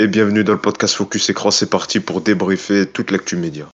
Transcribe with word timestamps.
Et 0.00 0.06
bienvenue 0.06 0.44
dans 0.44 0.54
le 0.54 0.58
podcast 0.58 0.94
Focus 0.94 1.28
Écran, 1.28 1.50
c'est 1.50 1.68
parti 1.68 2.00
pour 2.00 2.22
débriefer 2.22 2.86
toute 2.86 3.10
l'actu 3.10 3.36
média. 3.36 3.68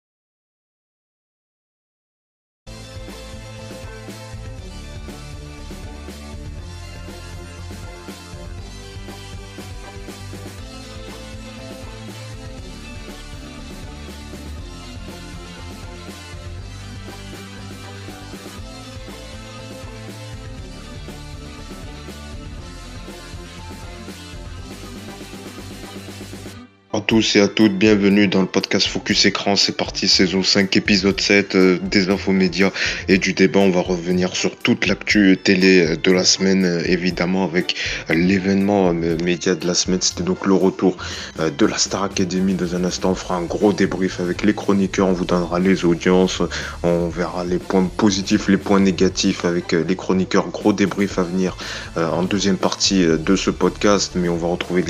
À 26.96 27.02
tous 27.02 27.38
et 27.38 27.40
à 27.40 27.48
toutes, 27.48 27.74
bienvenue 27.74 28.28
dans 28.28 28.42
le 28.42 28.48
podcast 28.48 28.86
Focus 28.86 29.26
Écran, 29.26 29.56
c'est 29.56 29.76
parti, 29.76 30.08
saison 30.08 30.44
5, 30.44 30.78
épisode 30.78 31.20
7, 31.20 31.56
euh, 31.56 31.80
des 31.82 32.12
infos 32.12 32.34
médias 32.34 32.70
et 33.08 33.18
du 33.18 33.34
débat. 33.34 33.62
On 33.62 33.72
va 33.72 33.82
revenir 33.82 34.36
sur 34.36 34.56
toute 34.56 34.86
l'actu 34.86 35.36
télé 35.44 35.98
de 35.98 36.12
la 36.12 36.24
semaine, 36.24 36.66
euh, 36.66 36.84
évidemment, 36.86 37.46
avec 37.46 37.76
l'événement 38.10 38.94
euh, 38.94 39.18
média 39.24 39.56
de 39.56 39.66
la 39.66 39.74
semaine. 39.74 40.02
C'était 40.04 40.22
donc 40.22 40.46
le 40.46 40.54
retour 40.54 40.96
de 41.40 41.66
la 41.66 41.80
Star 41.80 42.04
Academy. 42.04 42.54
Dans 42.54 42.76
un 42.76 42.84
instant, 42.84 43.10
on 43.10 43.16
fera 43.16 43.38
un 43.38 43.44
gros 43.46 43.74
débrief 43.74 44.20
avec 44.20 44.44
les 44.44 44.54
chroniqueurs, 44.54 45.08
on 45.08 45.14
vous 45.14 45.26
donnera 45.26 45.60
les 45.60 45.86
audiences, 45.86 46.44
on 46.84 47.08
verra 47.08 47.44
les 47.44 47.58
points 47.58 47.90
positifs, 47.98 48.48
les 48.50 48.58
points 48.58 48.80
négatifs 48.80 49.46
avec 49.46 49.72
les 49.72 49.96
chroniqueurs. 49.96 50.48
Gros 50.50 50.74
débrief 50.74 51.18
à 51.18 51.24
venir 51.24 51.58
en 51.96 52.22
deuxième 52.22 52.58
partie 52.58 53.04
de 53.04 53.36
ce 53.36 53.50
podcast, 53.50 54.12
mais 54.14 54.30
on 54.30 54.38
va 54.38 54.48
retrouver 54.48 54.84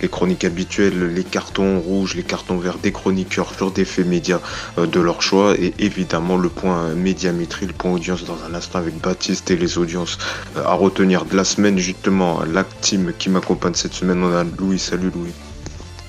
les 0.00 0.08
chroniques 0.08 0.44
habituelles, 0.44 1.12
les 1.12 1.24
cartes 1.24 1.47
cartons 1.48 2.04
les 2.14 2.22
cartons 2.22 2.58
verts 2.58 2.78
des 2.78 2.92
chroniqueurs 2.92 3.54
sur 3.54 3.70
des 3.70 3.84
faits 3.84 4.06
médias 4.06 4.40
euh, 4.78 4.86
de 4.86 5.00
leur 5.00 5.22
choix 5.22 5.54
et 5.58 5.74
évidemment 5.78 6.36
le 6.36 6.48
point 6.48 6.94
médiamétrie, 6.94 7.66
le 7.66 7.72
point 7.72 7.92
audience 7.92 8.24
dans 8.24 8.38
un 8.48 8.54
instant 8.54 8.78
avec 8.78 9.00
Baptiste 9.00 9.50
et 9.50 9.56
les 9.56 9.78
audiences 9.78 10.18
euh, 10.56 10.64
à 10.64 10.74
retenir 10.74 11.24
de 11.24 11.36
la 11.36 11.44
semaine 11.44 11.78
justement. 11.78 12.40
La 12.52 12.64
team 12.64 13.12
qui 13.18 13.30
m'accompagne 13.30 13.74
cette 13.74 13.94
semaine, 13.94 14.22
on 14.22 14.32
a 14.34 14.44
Louis. 14.44 14.78
Salut 14.78 15.10
Louis. 15.14 15.32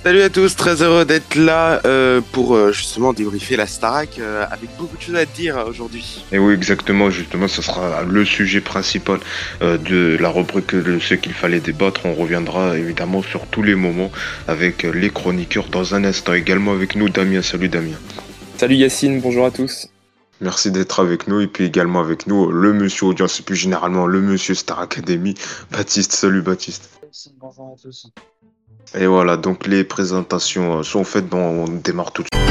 Salut 0.01 0.21
à 0.21 0.29
tous, 0.29 0.55
très 0.55 0.81
heureux 0.81 1.03
d'être 1.03 1.35
là 1.35 1.81
euh, 1.83 2.21
pour 2.31 2.55
euh, 2.55 2.71
justement 2.71 3.11
débriefer 3.11 3.57
la 3.57 3.67
Starac 3.67 4.17
euh, 4.17 4.45
avec 4.49 4.69
beaucoup 4.77 4.95
de 4.95 5.01
choses 5.01 5.15
à 5.17 5.25
dire 5.25 5.65
aujourd'hui. 5.67 6.23
Et 6.31 6.39
oui, 6.39 6.53
exactement, 6.53 7.09
justement, 7.09 7.49
ce 7.49 7.61
sera 7.61 8.03
le 8.03 8.23
sujet 8.23 8.61
principal 8.61 9.19
de 9.59 10.17
la 10.17 10.29
rubrique 10.29 10.73
de 10.73 10.99
ce 10.99 11.15
qu'il 11.15 11.33
fallait 11.33 11.59
débattre. 11.59 12.05
On 12.05 12.13
reviendra 12.13 12.77
évidemment 12.77 13.21
sur 13.21 13.45
tous 13.47 13.61
les 13.61 13.75
moments 13.75 14.09
avec 14.47 14.83
les 14.83 15.09
chroniqueurs 15.09 15.67
dans 15.67 15.93
un 15.93 16.05
instant. 16.05 16.33
Également 16.33 16.71
avec 16.71 16.95
nous, 16.95 17.09
Damien. 17.09 17.41
Salut 17.41 17.67
Damien. 17.67 17.97
Salut 18.57 18.75
Yacine, 18.75 19.19
bonjour 19.19 19.45
à 19.45 19.51
tous. 19.51 19.89
Merci 20.39 20.71
d'être 20.71 21.01
avec 21.01 21.27
nous 21.27 21.41
et 21.41 21.47
puis 21.47 21.65
également 21.65 21.99
avec 21.99 22.25
nous 22.25 22.49
le 22.49 22.71
monsieur 22.71 23.07
audience 23.07 23.41
et 23.41 23.43
plus 23.43 23.57
généralement 23.57 24.07
le 24.07 24.21
monsieur 24.21 24.55
Star 24.55 24.79
Academy, 24.79 25.33
Baptiste. 25.71 26.13
Salut 26.13 26.41
Baptiste. 26.41 26.89
Bonjour 27.41 27.75
à 27.77 27.81
tous. 27.81 28.07
Et 28.95 29.05
voilà, 29.05 29.37
donc 29.37 29.67
les 29.67 29.83
présentations 29.83 30.79
euh, 30.79 30.83
sont 30.83 31.03
faites, 31.03 31.27
bon, 31.27 31.65
on 31.65 31.67
démarre 31.67 32.11
tout 32.11 32.23
de 32.23 32.27
suite. 32.33 32.49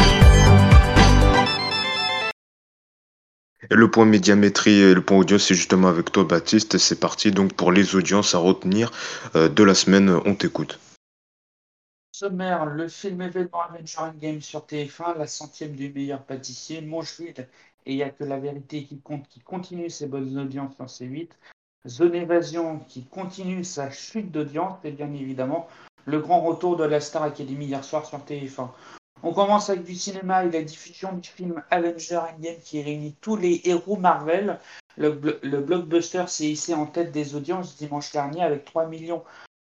Et 3.71 3.75
le 3.75 3.91
point 3.91 4.05
médiamétrie 4.05 4.81
et 4.81 4.95
le 4.95 5.03
point 5.03 5.19
audience, 5.19 5.43
c'est 5.43 5.57
justement 5.57 5.89
avec 5.89 6.13
toi, 6.13 6.23
Baptiste. 6.23 6.79
C'est 6.79 7.01
parti 7.01 7.33
donc 7.33 7.55
pour 7.55 7.73
les 7.73 7.97
audiences 7.97 8.37
à 8.37 8.39
retenir 8.39 8.93
euh, 9.35 9.49
de 9.49 9.65
la 9.65 9.75
semaine. 9.75 10.11
On 10.25 10.35
t'écoute. 10.37 10.79
Sommaire, 12.13 12.67
le 12.67 12.89
film 12.89 13.21
événement 13.21 13.63
Avenger 13.63 14.17
Game 14.21 14.41
sur 14.41 14.61
TF1, 14.61 15.19
la 15.19 15.27
centième 15.27 15.73
du 15.73 15.93
meilleur 15.93 16.23
pâtissier, 16.23 16.81
Moncheville, 16.81 17.49
et 17.85 17.93
il 17.93 17.97
n'y 17.97 18.03
a 18.03 18.11
que 18.11 18.25
la 18.25 18.39
vérité 18.39 18.85
qui 18.85 19.01
compte, 19.01 19.29
qui 19.29 19.41
continue 19.41 19.91
ses 19.91 20.07
bonnes 20.07 20.39
audiences 20.39 20.77
sur 20.77 20.87
C8. 20.87 21.31
Zone 21.87 22.15
Évasion 22.15 22.81
qui 22.89 23.05
continue 23.05 23.65
sa 23.65 23.91
chute 23.91 24.31
d'audience, 24.31 24.79
et 24.85 24.91
bien 24.93 25.13
évidemment 25.13 25.69
le 26.09 26.21
grand 26.21 26.41
retour 26.41 26.77
de 26.77 26.85
la 26.85 27.01
Star 27.01 27.23
Academy 27.23 27.67
hier 27.67 27.85
soir 27.85 28.07
sur 28.07 28.19
TF1. 28.19 28.69
On 29.23 29.35
commence 29.35 29.69
avec 29.69 29.85
du 29.85 29.95
cinéma 29.95 30.45
et 30.45 30.51
la 30.51 30.63
diffusion 30.63 31.13
du 31.13 31.29
film 31.29 31.63
Avenger 31.71 32.17
Endgame 32.17 32.59
qui 32.65 32.83
réunit 32.83 33.15
tous 33.21 33.37
les 33.37 33.61
héros 33.65 33.97
Marvel. 33.97 34.59
Le, 34.97 35.11
blockbuster 35.11 36.25
s'est 36.29 36.47
hissé 36.47 36.73
en 36.73 36.87
tête 36.87 37.13
des 37.13 37.35
audiences 37.35 37.77
dimanche 37.77 38.11
dernier 38.11 38.43
avec 38.43 38.65
3 38.65 38.91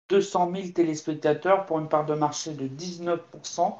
200 0.09 0.51
000 0.53 0.67
téléspectateurs 0.69 1.65
pour 1.65 1.79
une 1.79 1.87
part 1.87 2.05
de 2.05 2.13
marché 2.13 2.53
de 2.53 2.67
19% 2.67 3.75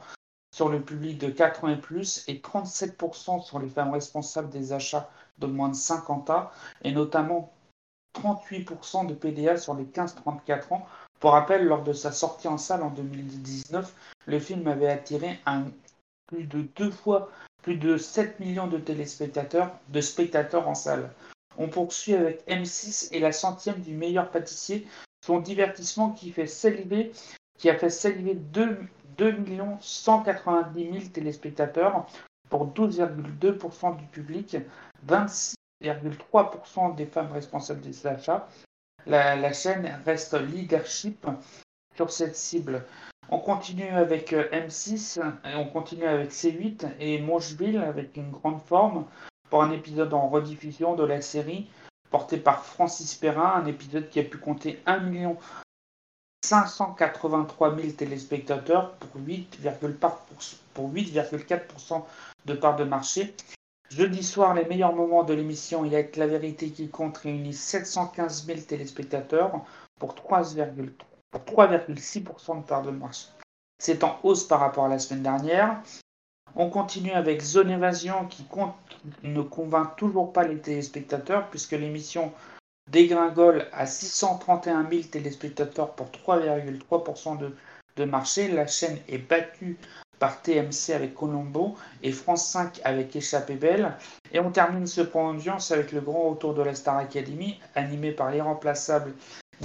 sur 0.56 0.70
le 0.70 0.82
public 0.82 1.18
de 1.18 1.30
4 1.30 1.66
ans 1.66 1.70
et 1.70 1.78
plus 1.78 2.24
et 2.28 2.36
37% 2.36 3.44
sur 3.44 3.60
les 3.60 3.70
femmes 3.70 3.92
responsables 3.92 4.50
des 4.50 4.72
achats 4.72 5.10
de 5.40 5.48
moins 5.48 5.70
de 5.70 5.76
50 5.76 6.30
ans 6.30 6.50
et 6.84 6.94
notamment 6.94 7.52
38% 8.16 9.08
de 9.08 9.14
PDA 9.16 9.58
sur 9.58 9.74
les 9.74 9.86
15-34 9.86 10.74
ans 10.74 10.86
pour 11.24 11.32
rappel, 11.32 11.64
lors 11.64 11.84
de 11.84 11.94
sa 11.94 12.12
sortie 12.12 12.50
en 12.50 12.58
salle 12.58 12.84
en 12.84 12.90
2019, 12.90 13.96
le 14.26 14.40
film 14.42 14.68
avait 14.68 14.90
attiré 14.90 15.40
un, 15.46 15.68
plus 16.28 16.44
de 16.44 16.64
deux 16.76 16.92
fois 16.92 17.32
plus 17.62 17.78
de 17.78 17.96
7 17.96 18.42
millions 18.42 18.68
de 18.68 18.78
téléspectateurs, 18.78 19.72
de 19.88 20.02
spectateurs 20.02 20.68
en 20.68 20.76
salle. 20.76 21.10
On 21.58 21.70
poursuit 21.70 22.14
avec 22.14 22.46
M6 22.50 23.08
et 23.14 23.22
la 23.22 23.32
centième 23.32 23.80
du 23.80 23.94
meilleur 23.94 24.32
pâtissier, 24.32 24.86
son 25.26 25.40
divertissement 25.40 26.10
qui, 26.10 26.30
fait 26.30 26.52
qui 27.58 27.70
a 27.70 27.78
fait 27.78 27.90
saliver 27.90 28.36
2, 28.36 28.80
2 29.18 29.38
190 29.80 30.92
000 30.92 31.06
téléspectateurs 31.14 32.06
pour 32.50 32.68
12,2% 32.68 33.96
du 33.96 34.06
public, 34.08 34.58
26,3% 35.08 36.96
des 36.96 37.06
femmes 37.06 37.32
responsables 37.32 37.80
des 37.80 38.06
achats 38.06 38.50
la, 39.06 39.54
chaîne 39.54 40.00
reste 40.06 40.34
leadership 40.34 41.28
sur 41.96 42.12
cette 42.12 42.36
cible. 42.36 42.86
On 43.30 43.40
continue 43.40 43.90
avec 43.90 44.34
euh, 44.34 44.50
M6, 44.52 45.20
et 45.46 45.56
on 45.56 45.66
continue 45.66 46.06
avec 46.06 46.32
C8 46.32 46.88
et 47.00 47.20
Mongeville 47.20 47.78
avec 47.78 48.18
une 48.18 48.32
grande 48.32 48.62
forme 48.62 49.06
pour 49.50 49.64
un 49.64 49.72
épisode 49.72 50.14
en 50.14 50.28
rediffusion 50.28 50.96
de 50.96 51.04
la 51.04 51.22
série 51.22 51.70
porté 52.12 52.38
par 52.38 52.64
Francis 52.64 53.16
Perrin, 53.16 53.54
un 53.56 53.66
épisode 53.66 54.10
qui 54.10 54.20
a 54.20 54.24
pu 54.24 54.38
compter 54.38 54.80
1 54.86 55.00
583 56.46 57.76
000 57.76 57.94
téléspectateurs 57.94 58.94
pour 58.98 59.22
8,4% 59.22 62.04
de 62.46 62.54
part 62.54 62.76
de 62.76 62.84
marché. 62.84 63.34
Jeudi 63.96 64.24
soir, 64.24 64.56
les 64.56 64.66
meilleurs 64.66 64.96
moments 64.96 65.24
de 65.24 65.36
l'émission 65.36 65.86
Il 65.86 65.92
y 65.92 65.96
a 65.96 66.02
que 66.02 66.20
la 66.20 66.26
vérité 66.26 66.72
qui 66.72 66.90
compte 66.90 67.16
réunit 67.18 67.54
715 67.54 68.48
000 68.48 68.62
téléspectateurs 68.62 69.64
pour 70.00 70.16
3,6% 70.16 72.58
de 72.58 72.64
part 72.66 72.82
de 72.82 72.90
marché. 72.90 73.28
C'est 73.78 74.04
en 74.04 74.20
hausse 74.24 74.46
par 74.46 74.62
rapport 74.62 74.86
à 74.86 74.90
la 74.90 74.98
semaine 74.98 75.22
dernière. 75.22 75.80
On 76.56 76.72
continue 76.72 77.12
avec 77.12 77.44
Zone 77.44 77.70
Évasion 77.70 78.26
qui 78.26 78.48
ne 79.22 79.42
convainc 79.44 79.96
toujours 79.96 80.34
pas 80.34 80.44
les 80.44 80.58
téléspectateurs 80.58 81.52
puisque 81.52 81.74
l'émission 81.74 82.34
dégringole 82.90 83.68
à 83.74 83.86
631 83.86 84.90
000 84.90 85.04
téléspectateurs 85.04 85.94
pour 85.94 86.08
3,3% 86.08 87.38
de, 87.38 87.56
de 87.98 88.06
marché. 88.06 88.48
La 88.48 88.66
chaîne 88.66 88.98
est 89.08 89.20
battue 89.20 89.78
par 90.20 90.42
TMC 90.42 90.92
avec 90.94 91.16
Colombo 91.16 91.76
et 92.02 92.12
France 92.12 92.48
5 92.50 92.82
avec 92.84 93.16
Échappée 93.16 93.56
Belle. 93.56 93.96
Et 94.32 94.40
on 94.40 94.52
termine 94.52 94.88
ce 94.88 95.02
point 95.02 95.34
d'audience 95.34 95.72
avec 95.72 95.92
le 95.92 96.02
grand 96.02 96.30
retour 96.30 96.54
de 96.54 96.62
la 96.62 96.76
Star 96.76 96.98
Academy, 96.98 97.60
animé 97.76 98.12
par 98.12 98.32
l'irremplaçable 98.32 99.14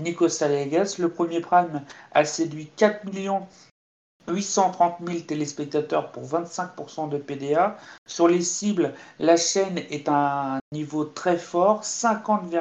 Nico 0.03 0.29
Salegas. 0.29 0.97
Le 0.99 1.09
premier 1.09 1.41
prime 1.41 1.83
a 2.13 2.25
séduit 2.25 2.71
4 2.77 3.05
millions 3.05 3.47
830 4.28 4.97
000 5.06 5.20
téléspectateurs 5.20 6.12
pour 6.12 6.25
25% 6.25 7.08
de 7.08 7.19
PDA. 7.19 7.76
Sur 8.06 8.29
les 8.29 8.43
cibles, 8.43 8.94
la 9.19 9.37
chaîne 9.37 9.79
est 9.79 10.08
à 10.08 10.56
un 10.56 10.61
niveau 10.73 11.05
très 11.05 11.38
fort, 11.38 11.85
50, 11.85 12.53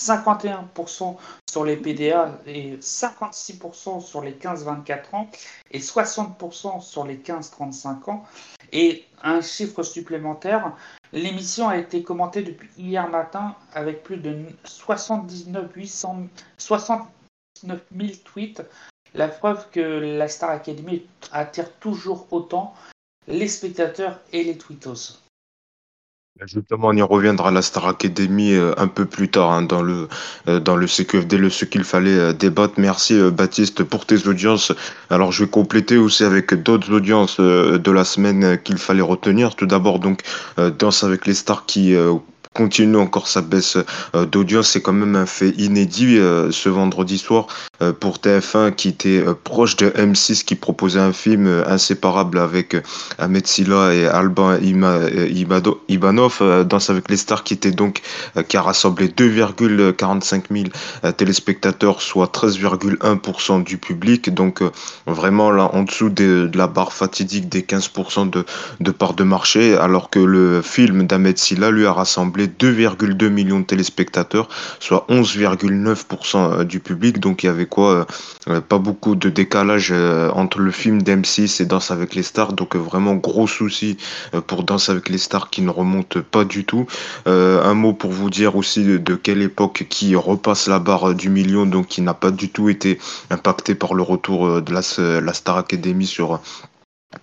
51% 0.00 1.16
sur 1.50 1.64
les 1.64 1.76
PDA 1.76 2.38
et 2.46 2.76
56% 2.76 4.00
sur 4.00 4.22
les 4.22 4.32
15-24 4.32 5.14
ans 5.14 5.28
et 5.70 5.78
60% 5.78 6.80
sur 6.80 7.04
les 7.04 7.16
15-35 7.16 8.10
ans. 8.10 8.24
Et 8.72 9.04
un 9.22 9.40
chiffre 9.40 9.82
supplémentaire, 9.82 10.72
l'émission 11.12 11.68
a 11.68 11.76
été 11.76 12.02
commentée 12.02 12.42
depuis 12.42 12.70
hier 12.78 13.08
matin 13.08 13.54
avec 13.74 14.02
plus 14.02 14.16
de 14.16 14.46
79, 14.64 15.74
800, 15.74 16.28
69 16.56 17.80
000 17.96 18.10
tweets 18.24 18.62
la 19.14 19.28
preuve 19.28 19.66
que 19.70 19.80
la 19.80 20.28
Star 20.28 20.50
Academy 20.50 21.02
attire 21.32 21.72
toujours 21.80 22.26
autant 22.30 22.74
les 23.28 23.48
spectateurs 23.48 24.20
et 24.32 24.44
les 24.44 24.56
tweetos. 24.56 25.20
Justement, 26.46 26.88
on 26.88 26.96
y 26.96 27.02
reviendra 27.02 27.48
à 27.48 27.50
la 27.50 27.60
Star 27.60 27.86
Academy 27.86 28.54
euh, 28.54 28.72
un 28.78 28.88
peu 28.88 29.04
plus 29.04 29.28
tard 29.28 29.50
hein, 29.50 29.62
dans 29.62 29.82
le 29.82 30.08
euh, 30.48 30.86
CQFD, 30.86 31.36
le 31.36 31.50
ce 31.50 31.66
qu'il 31.66 31.84
fallait 31.84 32.16
euh, 32.16 32.32
débattre. 32.32 32.74
Merci 32.78 33.20
Baptiste 33.30 33.82
pour 33.84 34.06
tes 34.06 34.26
audiences. 34.26 34.72
Alors 35.10 35.32
je 35.32 35.44
vais 35.44 35.50
compléter 35.50 35.98
aussi 35.98 36.24
avec 36.24 36.54
d'autres 36.54 36.92
audiences 36.94 37.38
de 37.40 37.90
la 37.90 38.04
semaine 38.04 38.58
qu'il 38.62 38.78
fallait 38.78 39.02
retenir. 39.02 39.54
Tout 39.54 39.66
d'abord 39.66 39.98
donc 39.98 40.22
Danse 40.56 41.04
avec 41.04 41.26
les 41.26 41.34
stars 41.34 41.66
qui 41.66 41.94
continue 42.52 42.96
encore 42.96 43.28
sa 43.28 43.42
baisse 43.42 43.78
euh, 44.16 44.26
d'audience. 44.26 44.70
C'est 44.70 44.82
quand 44.82 44.92
même 44.92 45.14
un 45.14 45.26
fait 45.26 45.50
inédit 45.50 46.18
euh, 46.18 46.50
ce 46.50 46.68
vendredi 46.68 47.16
soir 47.16 47.46
euh, 47.80 47.92
pour 47.92 48.16
TF1 48.16 48.72
qui 48.72 48.88
était 48.88 49.24
proche 49.44 49.76
de 49.76 49.90
M6 49.90 50.44
qui 50.44 50.56
proposait 50.56 50.98
un 50.98 51.12
film 51.12 51.46
inséparable 51.66 52.38
avec 52.38 52.76
Ahmed 53.18 53.46
Silla 53.46 53.94
et 53.94 54.06
Alban 54.06 54.58
Ibanov, 55.88 56.64
Danse 56.66 56.90
avec 56.90 57.08
les 57.08 57.16
stars 57.16 57.44
qui 57.44 57.54
était 57.54 57.70
donc 57.70 58.02
qui 58.48 58.56
a 58.56 58.62
rassemblé 58.62 59.08
2,45 59.08 60.42
000 60.50 60.64
euh, 61.04 61.12
téléspectateurs, 61.12 62.02
soit 62.02 62.34
13,1% 62.34 63.62
du 63.62 63.78
public. 63.78 64.34
Donc 64.34 64.62
vraiment 65.06 65.52
là 65.52 65.70
en 65.72 65.84
dessous 65.84 66.08
de, 66.08 66.48
de 66.50 66.58
la 66.58 66.66
barre 66.66 66.92
fatidique 66.92 67.48
des 67.48 67.62
15% 67.62 68.28
de, 68.28 68.44
de 68.80 68.90
part 68.90 69.14
de 69.14 69.22
marché, 69.22 69.76
alors 69.76 70.10
que 70.10 70.18
le 70.18 70.62
film 70.62 71.06
d'Ahmed 71.06 71.38
Silla 71.38 71.70
lui 71.70 71.86
a 71.86 71.92
rassemblé 71.92 72.39
2,2 72.46 73.28
millions 73.28 73.60
de 73.60 73.64
téléspectateurs, 73.64 74.48
soit 74.78 75.06
11,9% 75.08 76.64
du 76.64 76.80
public. 76.80 77.18
Donc 77.18 77.42
il 77.42 77.46
y 77.46 77.50
avait 77.50 77.66
quoi 77.66 77.90
euh, 77.90 78.04
euh, 78.48 78.60
Pas 78.60 78.78
beaucoup 78.78 79.14
de 79.14 79.28
décalage 79.28 79.90
euh, 79.92 80.30
entre 80.30 80.58
le 80.60 80.70
film 80.70 81.02
d'M6 81.02 81.62
et 81.62 81.66
Danse 81.66 81.90
avec 81.90 82.14
les 82.14 82.22
stars. 82.22 82.52
Donc 82.52 82.76
euh, 82.76 82.78
vraiment 82.78 83.14
gros 83.14 83.46
souci 83.46 83.96
euh, 84.34 84.40
pour 84.40 84.64
Danse 84.64 84.88
avec 84.88 85.08
les 85.08 85.18
stars 85.18 85.50
qui 85.50 85.62
ne 85.62 85.70
remonte 85.70 86.20
pas 86.20 86.44
du 86.44 86.64
tout. 86.64 86.86
Euh, 87.26 87.62
un 87.62 87.74
mot 87.74 87.92
pour 87.92 88.10
vous 88.10 88.30
dire 88.30 88.56
aussi 88.56 88.84
de, 88.84 89.14
quelle 89.14 89.42
époque 89.42 89.86
qui 89.88 90.14
repasse 90.16 90.68
la 90.68 90.78
barre 90.78 91.14
du 91.14 91.28
million, 91.28 91.66
donc 91.66 91.88
qui 91.88 92.02
n'a 92.02 92.14
pas 92.14 92.30
du 92.30 92.48
tout 92.48 92.68
été 92.68 92.98
impacté 93.30 93.74
par 93.74 93.94
le 93.94 94.02
retour 94.02 94.46
euh, 94.46 94.60
de 94.60 94.72
la 94.72 95.32
Star 95.32 95.56
Academy 95.56 96.06
sur 96.06 96.40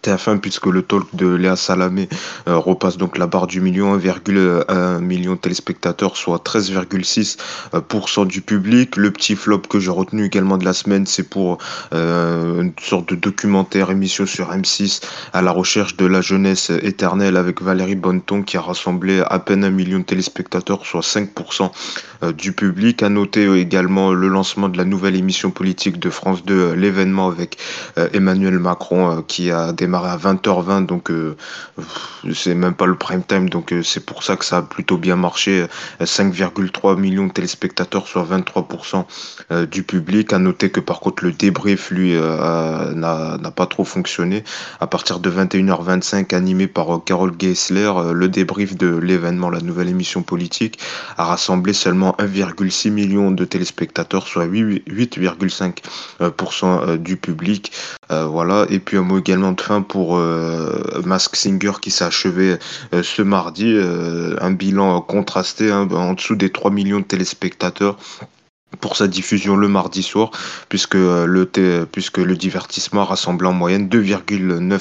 TF1 0.04 0.39
puisque 0.39 0.66
le 0.66 0.81
talk 0.81 1.07
de 1.13 1.28
Léa 1.28 1.56
Salamé 1.56 2.10
euh, 2.50 2.57
repasse 2.57 2.98
donc 2.98 3.18
la 3.18 3.25
barre 3.25 3.48
du 3.48 3.62
million, 3.62 3.98
1,1 3.98 5.00
million 5.00 5.34
de 5.34 5.38
téléspectateurs, 5.38 6.18
soit 6.18 6.44
13,6% 6.44 8.28
du 8.28 8.42
public. 8.42 8.98
Le 8.98 9.12
petit 9.12 9.38
flop 9.38 9.60
que 9.60 9.80
j'ai 9.80 9.89
retenu 9.89 10.25
également 10.25 10.57
de 10.57 10.66
la 10.66 10.74
semaine, 10.74 11.06
c'est 11.06 11.24
pour 11.24 11.60
euh, 11.94 12.63
une 12.63 12.74
sorte 12.81 13.07
de 13.10 13.16
documentaire 13.16 13.89
émission 13.89 14.25
sur 14.25 14.51
M6 14.51 15.01
à 15.31 15.42
la 15.42 15.51
recherche 15.51 15.95
de 15.95 16.06
la 16.06 16.19
jeunesse 16.19 16.69
éternelle 16.69 17.38
avec 17.38 17.62
Valérie 17.62 17.95
Bonneton 17.95 18.44
qui 18.44 18.57
a 18.57 18.62
rassemblé 18.62 19.24
à 19.25 19.39
peine 19.39 19.63
un 19.63 19.72
million 19.72 20.00
de 20.00 20.04
téléspectateurs, 20.04 20.86
soit 20.86 21.00
5% 21.00 21.72
euh, 22.24 22.34
du 22.34 22.51
public. 22.51 23.04
À 23.04 23.10
noter 23.10 23.45
euh, 23.45 23.60
également 23.60 24.12
le 24.12 24.28
lancement 24.28 24.69
de 24.69 24.78
la 24.78 24.86
nouvelle 24.86 25.16
émission 25.16 25.51
politique 25.51 26.00
de 26.00 26.10
France 26.10 26.44
2, 26.44 26.54
euh, 26.54 26.75
l'événement 26.75 27.28
avec 27.28 27.57
euh, 27.98 28.10
Emmanuel 28.13 28.60
Macron 28.60 29.24
qui 29.28 29.51
a 29.51 29.72
démarré 29.77 30.09
à 30.09 30.18
20h20, 30.18 30.85
donc 30.85 31.09
euh, 31.12 31.38
c'est 32.33 32.56
même 32.56 32.74
pas 32.74 32.85
le 32.85 32.95
prime 32.95 33.24
time, 33.24 33.50
donc 33.50 33.71
euh, 33.71 33.81
c'est 33.83 34.06
pour 34.06 34.24
ça 34.24 34.35
que 34.35 34.44
ça 34.44 34.57
a 34.57 34.63
plutôt 34.63 34.97
bien 34.97 35.15
marché. 35.15 35.65
5,3 36.01 37.00
millions 37.00 37.27
de 37.27 37.31
téléspectateurs, 37.31 38.06
soit 38.07 38.27
23% 38.29 39.06
euh, 39.51 39.65
du 39.65 39.83
public. 39.83 40.33
À 40.33 40.39
noter 40.39 40.69
que 40.69 40.81
par 40.81 41.00
contre 41.00 41.24
le 41.24 41.31
débrief, 41.31 41.91
lui, 41.91 42.13
n'a 42.13 43.51
pas 43.56 43.68
trop 43.68 43.85
fonctionné. 43.85 44.44
À 44.81 44.88
partir 44.88 45.19
de 45.19 45.29
21h25, 45.29 46.35
animé 46.35 46.68
par 46.68 47.01
Carole 47.06 47.38
Geisler, 47.38 47.94
le 48.13 48.27
débrief 48.27 48.75
de 48.75 48.97
l'événement, 48.97 49.50
la 49.50 49.62
nouvelle 49.62 49.88
émission 49.89 50.24
politique, 50.24 50.79
a 51.18 51.25
rassemblé 51.25 51.74
seulement 51.74 52.15
1,6 52.19 52.89
million 52.89 53.29
de 53.31 53.45
téléspectateurs, 53.45 54.27
soit 54.27 54.47
8,5% 54.47 56.97
du 56.97 57.18
public. 57.18 57.71
Euh, 58.12 58.25
voilà. 58.25 58.65
Et 58.69 58.79
puis 58.79 58.97
un 58.97 59.01
mot 59.01 59.19
également 59.19 59.51
de 59.51 59.57
pour 59.88 60.18
euh, 60.18 61.02
Mask 61.06 61.36
Singer 61.36 61.74
qui 61.81 61.92
s'est 61.92 62.06
achevé 62.06 62.58
euh, 62.94 63.04
ce 63.04 63.22
mardi. 63.22 63.74
Euh, 63.74 64.36
un 64.42 64.52
bilan 64.52 65.02
contrasté, 65.02 65.72
hein, 65.72 65.88
en 65.92 66.14
dessous 66.14 66.36
des 66.36 66.50
3 66.50 66.72
millions 66.72 67.00
de 67.00 67.06
téléspectateurs 67.06 67.98
pour 68.80 68.98
sa 68.98 69.08
diffusion 69.08 69.56
le 69.56 69.68
mardi 69.68 70.04
soir, 70.04 70.31
puisque 70.69 70.96
le, 70.96 71.46
puisque 71.92 72.18
le 72.18 72.36
divertissement 72.36 73.06
rassemble 73.06 73.46
en 73.46 73.54
moyenne 73.54 73.88
2,9 73.88 74.80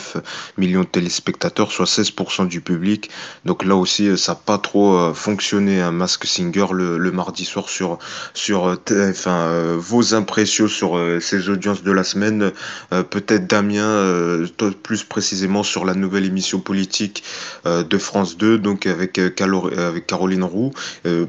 millions 0.59 0.81
de 0.81 0.87
téléspectateurs, 0.87 1.73
soit 1.73 1.87
16% 1.87 2.49
du 2.49 2.61
public. 2.61 3.11
Donc 3.45 3.65
là 3.65 3.77
aussi, 3.77 4.19
ça 4.19 4.33
n'a 4.33 4.41
pas 4.45 4.59
trop 4.59 5.15
fonctionné 5.15 5.81
un 5.81 5.93
Mask 5.93 6.27
Singer 6.27 6.67
le, 6.73 7.11
mardi 7.13 7.45
soir 7.45 7.69
sur, 7.69 7.99
sur 8.35 8.77
euh, 8.91 9.77
vos 9.79 10.15
impressions 10.15 10.69
sur 10.69 10.97
euh, 10.97 11.21
ces 11.21 11.49
audiences 11.49 11.83
de 11.83 11.93
la 11.93 12.05
semaine. 12.05 12.53
Euh, 12.93 13.03
Peut-être 13.03 13.47
Damien, 13.47 13.85
euh, 13.85 14.47
plus 14.83 15.05
précisément 15.05 15.63
sur 15.63 15.85
la 15.85 15.95
nouvelle 15.95 16.25
émission 16.25 16.61
politique 16.61 17.23
euh, 17.67 17.83
de 17.83 17.99
France 17.99 18.37
2, 18.37 18.59
donc 18.59 18.87
avec, 18.87 19.19
avec 19.19 20.07
Caroline 20.07 20.45
Roux, 20.45 20.73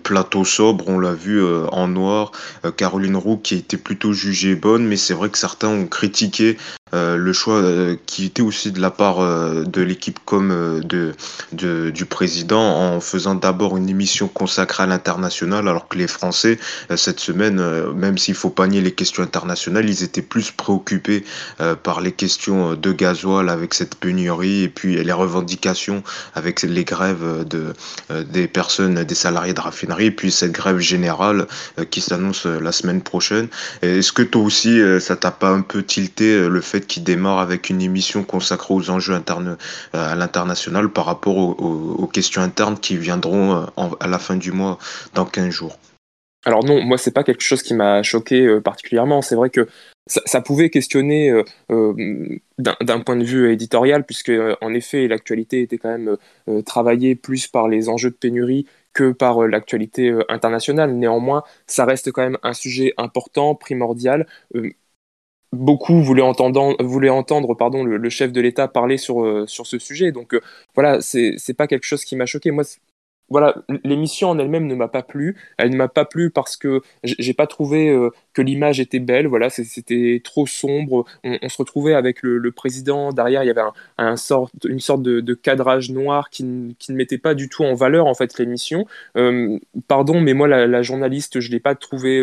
plateau 0.04 0.44
sobre, 0.46 0.88
on 0.90 1.00
l'a 1.00 1.14
vu 1.14 1.44
en 1.72 1.88
noir. 1.88 2.32
Caroline 2.76 3.16
Roux 3.16 3.38
qui 3.38 3.56
a 3.56 3.58
été 3.58 3.78
plutôt 3.78 4.14
jugée 4.14 4.56
bonne, 4.56 4.86
mais 4.86 4.98
c'est 4.98 5.14
vrai 5.14 5.30
que 5.30 5.38
certains 5.38 5.70
ont 5.70 5.88
critiqué 5.88 6.58
euh, 6.94 7.18
le 7.18 7.34
choix 7.34 7.56
euh, 7.56 7.96
qui 8.06 8.26
était 8.26 8.42
aussi 8.42 8.72
de 8.72 8.80
la 8.80 8.92
part 8.92 9.20
euh, 9.20 9.64
de 9.64 9.82
l'équipe 9.82 10.20
comme 10.24 10.82
de, 10.84 11.14
du 11.52 12.06
président 12.06 12.62
en 12.62 13.00
faisant 13.02 13.36
d'abord 13.36 13.76
une 13.76 13.90
émission 13.90 14.28
consacrée 14.28 14.84
à 14.84 14.86
l'international 14.86 15.68
alors 15.68 15.88
que 15.88 15.98
les 15.98 16.08
Français 16.08 16.60
cette 16.96 17.20
semaine 17.20 17.62
même 17.94 18.18
s'il 18.18 18.36
faut 18.36 18.50
pas 18.50 18.68
nier 18.68 18.82
les 18.82 18.92
questions 18.92 19.24
internationales 19.24 19.90
ils 19.90 20.04
étaient 20.04 20.22
plus 20.22 20.52
préoccupés 20.52 21.24
par 21.84 22.02
les 22.02 22.12
questions 22.12 22.76
de 22.76 22.92
gasoil 22.92 23.50
avec 23.50 23.74
cette 23.74 23.96
pénurie 23.96 24.64
et 24.64 24.70
puis 24.70 25.04
les 25.04 25.14
revendications 25.14 26.04
avec 26.36 26.62
les 26.62 26.84
grèves 26.84 27.46
de, 27.48 27.74
des 28.24 28.48
personnes 28.48 29.04
des 29.04 29.16
salariés 29.16 29.54
de 29.54 29.62
raffinerie 29.62 30.06
et 30.06 30.12
puis 30.12 30.32
cette 30.32 30.52
grève 30.52 30.80
générale 30.80 31.48
qui 31.90 32.02
s'annonce 32.02 32.46
la 32.46 32.72
semaine 32.72 33.02
prochaine. 33.02 33.48
Est-ce 33.82 34.12
que 34.12 34.24
toi 34.24 34.42
aussi 34.42 34.80
ça 35.00 35.16
t'a 35.16 35.32
pas 35.32 35.50
un 35.50 35.62
peu 35.62 35.84
tilté 35.84 36.48
le 36.48 36.62
fait 36.62 36.77
qui 36.86 37.02
démarre 37.02 37.40
avec 37.40 37.70
une 37.70 37.82
émission 37.82 38.24
consacrée 38.24 38.74
aux 38.74 38.90
enjeux 38.90 39.14
internes 39.14 39.58
euh, 39.96 40.12
à 40.12 40.16
l'international 40.16 40.90
par 40.90 41.06
rapport 41.06 41.38
aux, 41.38 42.08
questions 42.08 42.42
internes 42.42 42.78
qui 42.78 42.98
viendront 42.98 43.68
euh, 43.78 43.90
à 44.00 44.08
la 44.08 44.20
fin 44.20 44.36
du 44.36 44.52
mois 44.52 44.78
dans 45.14 45.26
15 45.26 45.50
jours. 45.50 45.78
Alors 46.46 46.64
non, 46.64 46.82
moi 46.82 46.98
c'est 46.98 47.12
pas 47.12 47.24
quelque 47.24 47.44
chose 47.44 47.62
qui 47.62 47.74
m'a 47.74 48.04
choqué 48.04 48.46
euh, 48.46 48.62
particulièrement. 48.62 49.22
C'est 49.22 49.36
vrai 49.36 49.50
que 49.50 49.68
ça, 50.06 50.40
pouvait 50.40 50.70
questionner 50.70 51.34
d'un 51.68 53.00
point 53.02 53.18
de 53.18 53.26
vue 53.26 53.52
éditorial, 53.52 54.06
puisque 54.06 54.32
en 54.62 54.74
effet 54.74 55.06
l'actualité 55.10 55.62
était 55.64 55.78
quand 55.78 55.90
même 55.90 56.16
travaillée 56.64 57.16
plus 57.16 57.48
par 57.48 57.68
les 57.68 57.90
enjeux 57.90 58.12
de 58.12 58.16
pénurie 58.16 58.66
que 58.94 59.12
par 59.12 59.46
l'actualité 59.46 60.18
internationale. 60.30 60.94
Néanmoins, 60.94 61.44
ça 61.66 61.84
reste 61.84 62.14
quand 62.14 62.22
même 62.22 62.38
un 62.42 62.54
sujet 62.54 62.94
important, 62.96 63.54
primordial 63.54 64.28
beaucoup 65.54 66.02
voulaient 66.02 66.22
entendre, 66.22 66.76
voulaient 66.84 67.10
entendre 67.10 67.54
pardon, 67.56 67.84
le, 67.84 68.10
chef 68.10 68.32
de 68.32 68.42
l'État 68.42 68.68
parler 68.68 68.98
sur, 68.98 69.24
euh, 69.24 69.46
sur 69.48 69.66
ce 69.68 69.80
sujet. 69.80 70.12
Donc 70.12 70.34
euh, 70.34 70.42
voilà, 70.76 71.02
c'est 71.02 71.54
pas 71.56 71.68
quelque 71.68 71.86
chose 71.86 72.04
qui 72.04 72.16
m'a 72.16 72.26
choqué. 72.26 72.52
Moi, 72.52 72.64
voilà, 73.30 73.56
l'émission 73.84 74.30
en 74.30 74.40
elle-même 74.40 74.68
ne 74.68 74.76
m'a 74.76 74.88
pas 74.88 75.04
plu. 75.04 75.36
Elle 75.58 75.72
ne 75.72 75.76
m'a 75.76 75.90
pas 75.90 76.06
plu 76.06 76.32
parce 76.32 76.56
que 76.56 76.82
j'ai 77.04 77.34
pas 77.34 77.48
trouvé 77.48 77.90
euh, 77.90 78.10
que 78.34 78.42
l'image 78.42 78.80
était 78.80 79.00
belle. 79.00 79.28
Voilà, 79.28 79.50
c'était 79.50 80.22
trop 80.24 80.48
sombre. 80.48 81.06
On, 81.24 81.50
se 81.50 81.58
retrouvait 81.58 81.94
avec 81.94 82.22
le, 82.22 82.52
président 82.52 83.12
derrière. 83.12 83.44
Il 83.44 83.48
y 83.48 83.50
avait 83.50 83.62
un, 83.62 83.74
un 83.98 84.16
sort, 84.16 84.50
une 84.66 84.80
sorte 84.80 85.02
de, 85.02 85.20
de, 85.20 85.34
cadrage 85.34 85.92
noir 85.92 86.30
qui, 86.30 86.76
qui, 86.80 86.94
ne 86.94 86.98
mettait 86.98 87.18
pas 87.18 87.34
du 87.34 87.50
tout 87.50 87.64
en 87.66 87.74
valeur 87.74 88.08
en 88.08 88.14
fait 88.14 88.38
l'émission. 88.40 88.86
Pardon, 89.88 90.22
mais 90.22 90.34
moi 90.34 90.48
la, 90.48 90.82
journaliste, 90.82 91.42
je 91.42 91.52
l'ai 91.52 91.60
pas 91.60 91.76
trouvée 91.76 92.22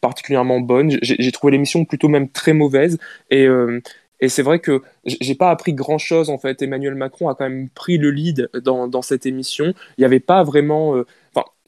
particulièrement 0.00 0.60
bonne. 0.60 0.96
J'ai 1.02 1.32
trouvé 1.32 1.52
l'émission 1.52 1.84
plutôt 1.84 2.08
même 2.08 2.28
très 2.28 2.52
mauvaise 2.52 2.98
et 3.30 3.46
euh, 3.46 3.80
et 4.20 4.28
c'est 4.28 4.42
vrai 4.42 4.58
que 4.58 4.82
j'ai 5.04 5.34
pas 5.34 5.50
appris 5.50 5.74
grand 5.74 5.98
chose 5.98 6.30
en 6.30 6.38
fait. 6.38 6.60
Emmanuel 6.62 6.94
Macron 6.94 7.28
a 7.28 7.34
quand 7.34 7.48
même 7.48 7.68
pris 7.70 7.98
le 7.98 8.10
lead 8.10 8.50
dans, 8.64 8.88
dans 8.88 9.02
cette 9.02 9.26
émission. 9.26 9.66
Il 9.96 10.00
n'y 10.00 10.04
avait 10.04 10.20
pas 10.20 10.42
vraiment, 10.42 10.96
euh, 10.96 11.06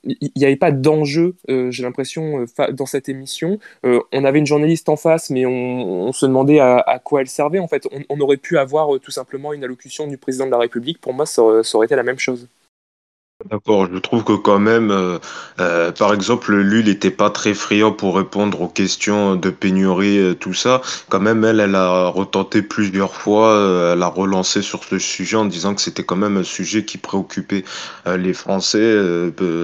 il 0.04 0.30
n'y 0.34 0.44
avait 0.44 0.56
pas 0.56 0.72
d'enjeu, 0.72 1.36
euh, 1.48 1.70
j'ai 1.70 1.82
l'impression, 1.82 2.44
euh, 2.58 2.72
dans 2.72 2.86
cette 2.86 3.08
émission. 3.08 3.58
On 3.84 4.24
avait 4.24 4.40
une 4.40 4.46
journaliste 4.46 4.88
en 4.88 4.96
face, 4.96 5.30
mais 5.30 5.46
on, 5.46 6.12
se 6.12 6.26
demandait 6.26 6.58
à, 6.58 7.00
quoi 7.04 7.20
elle 7.20 7.28
servait. 7.28 7.60
En 7.60 7.68
fait, 7.68 7.86
on, 8.08 8.20
aurait 8.20 8.36
pu 8.36 8.58
avoir 8.58 8.98
tout 9.00 9.12
simplement 9.12 9.52
une 9.52 9.62
allocution 9.62 10.06
du 10.08 10.18
président 10.18 10.46
de 10.46 10.50
la 10.50 10.58
République. 10.58 11.00
Pour 11.00 11.14
moi, 11.14 11.26
ça 11.26 11.42
aurait 11.42 11.86
été 11.86 11.94
la 11.94 12.02
même 12.02 12.18
chose. 12.18 12.48
D'accord, 13.46 13.88
je 13.90 13.96
trouve 13.98 14.22
que 14.22 14.34
quand 14.34 14.58
même, 14.58 14.90
euh, 14.90 15.18
euh, 15.60 15.92
par 15.92 16.12
exemple, 16.12 16.54
lui, 16.54 16.80
il 16.80 16.86
n'était 16.86 17.10
pas 17.10 17.30
très 17.30 17.54
friand 17.54 17.90
pour 17.90 18.16
répondre 18.16 18.60
aux 18.60 18.68
questions 18.68 19.34
de 19.34 19.48
pénurie, 19.50 20.36
tout 20.38 20.52
ça. 20.52 20.82
Quand 21.08 21.20
même, 21.20 21.42
elle, 21.44 21.58
elle 21.60 21.74
a 21.74 22.08
retenté 22.08 22.60
plusieurs 22.60 23.14
fois, 23.14 23.48
euh, 23.48 23.94
elle 23.94 24.02
a 24.02 24.08
relancé 24.08 24.60
sur 24.60 24.84
ce 24.84 24.98
sujet 24.98 25.36
en 25.38 25.46
disant 25.46 25.74
que 25.74 25.80
c'était 25.80 26.04
quand 26.04 26.16
même 26.16 26.36
un 26.36 26.44
sujet 26.44 26.84
qui 26.84 26.98
préoccupait 26.98 27.64
euh, 28.06 28.18
les 28.18 28.34
Français. 28.34 28.96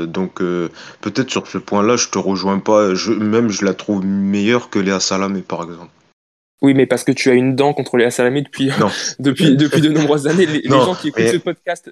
donc, 0.07 0.39
peut-être 1.01 1.31
sur 1.31 1.47
ce 1.47 1.59
point-là, 1.59 1.97
je 1.97 2.09
te 2.09 2.19
rejoins 2.19 2.59
pas. 2.61 2.95
Je, 2.95 3.13
même, 3.13 3.51
je 3.51 3.65
la 3.65 3.75
trouve 3.75 4.05
meilleure 4.07 4.71
que 4.71 4.79
Léa 4.79 5.01
Salamé, 5.01 5.43
par 5.43 5.63
exemple. 5.65 5.96
Oui, 6.63 6.73
mais 6.73 6.87
parce 6.87 7.05
que 7.05 7.13
tu 7.13 7.29
as 7.31 7.35
une 7.35 7.55
dent 7.55 7.75
contre 7.75 7.99
Léa 7.99 8.11
Salamé 8.11 8.41
depuis, 8.41 8.71
depuis, 9.19 9.57
depuis 9.57 9.83
de 9.83 9.91
nombreuses 9.91 10.27
années. 10.27 10.47
Les, 10.47 10.61
les 10.61 10.69
gens 10.71 10.95
qui 10.95 11.09
écoutent 11.09 11.23
mais- 11.23 11.33
ce 11.33 11.37
podcast 11.37 11.91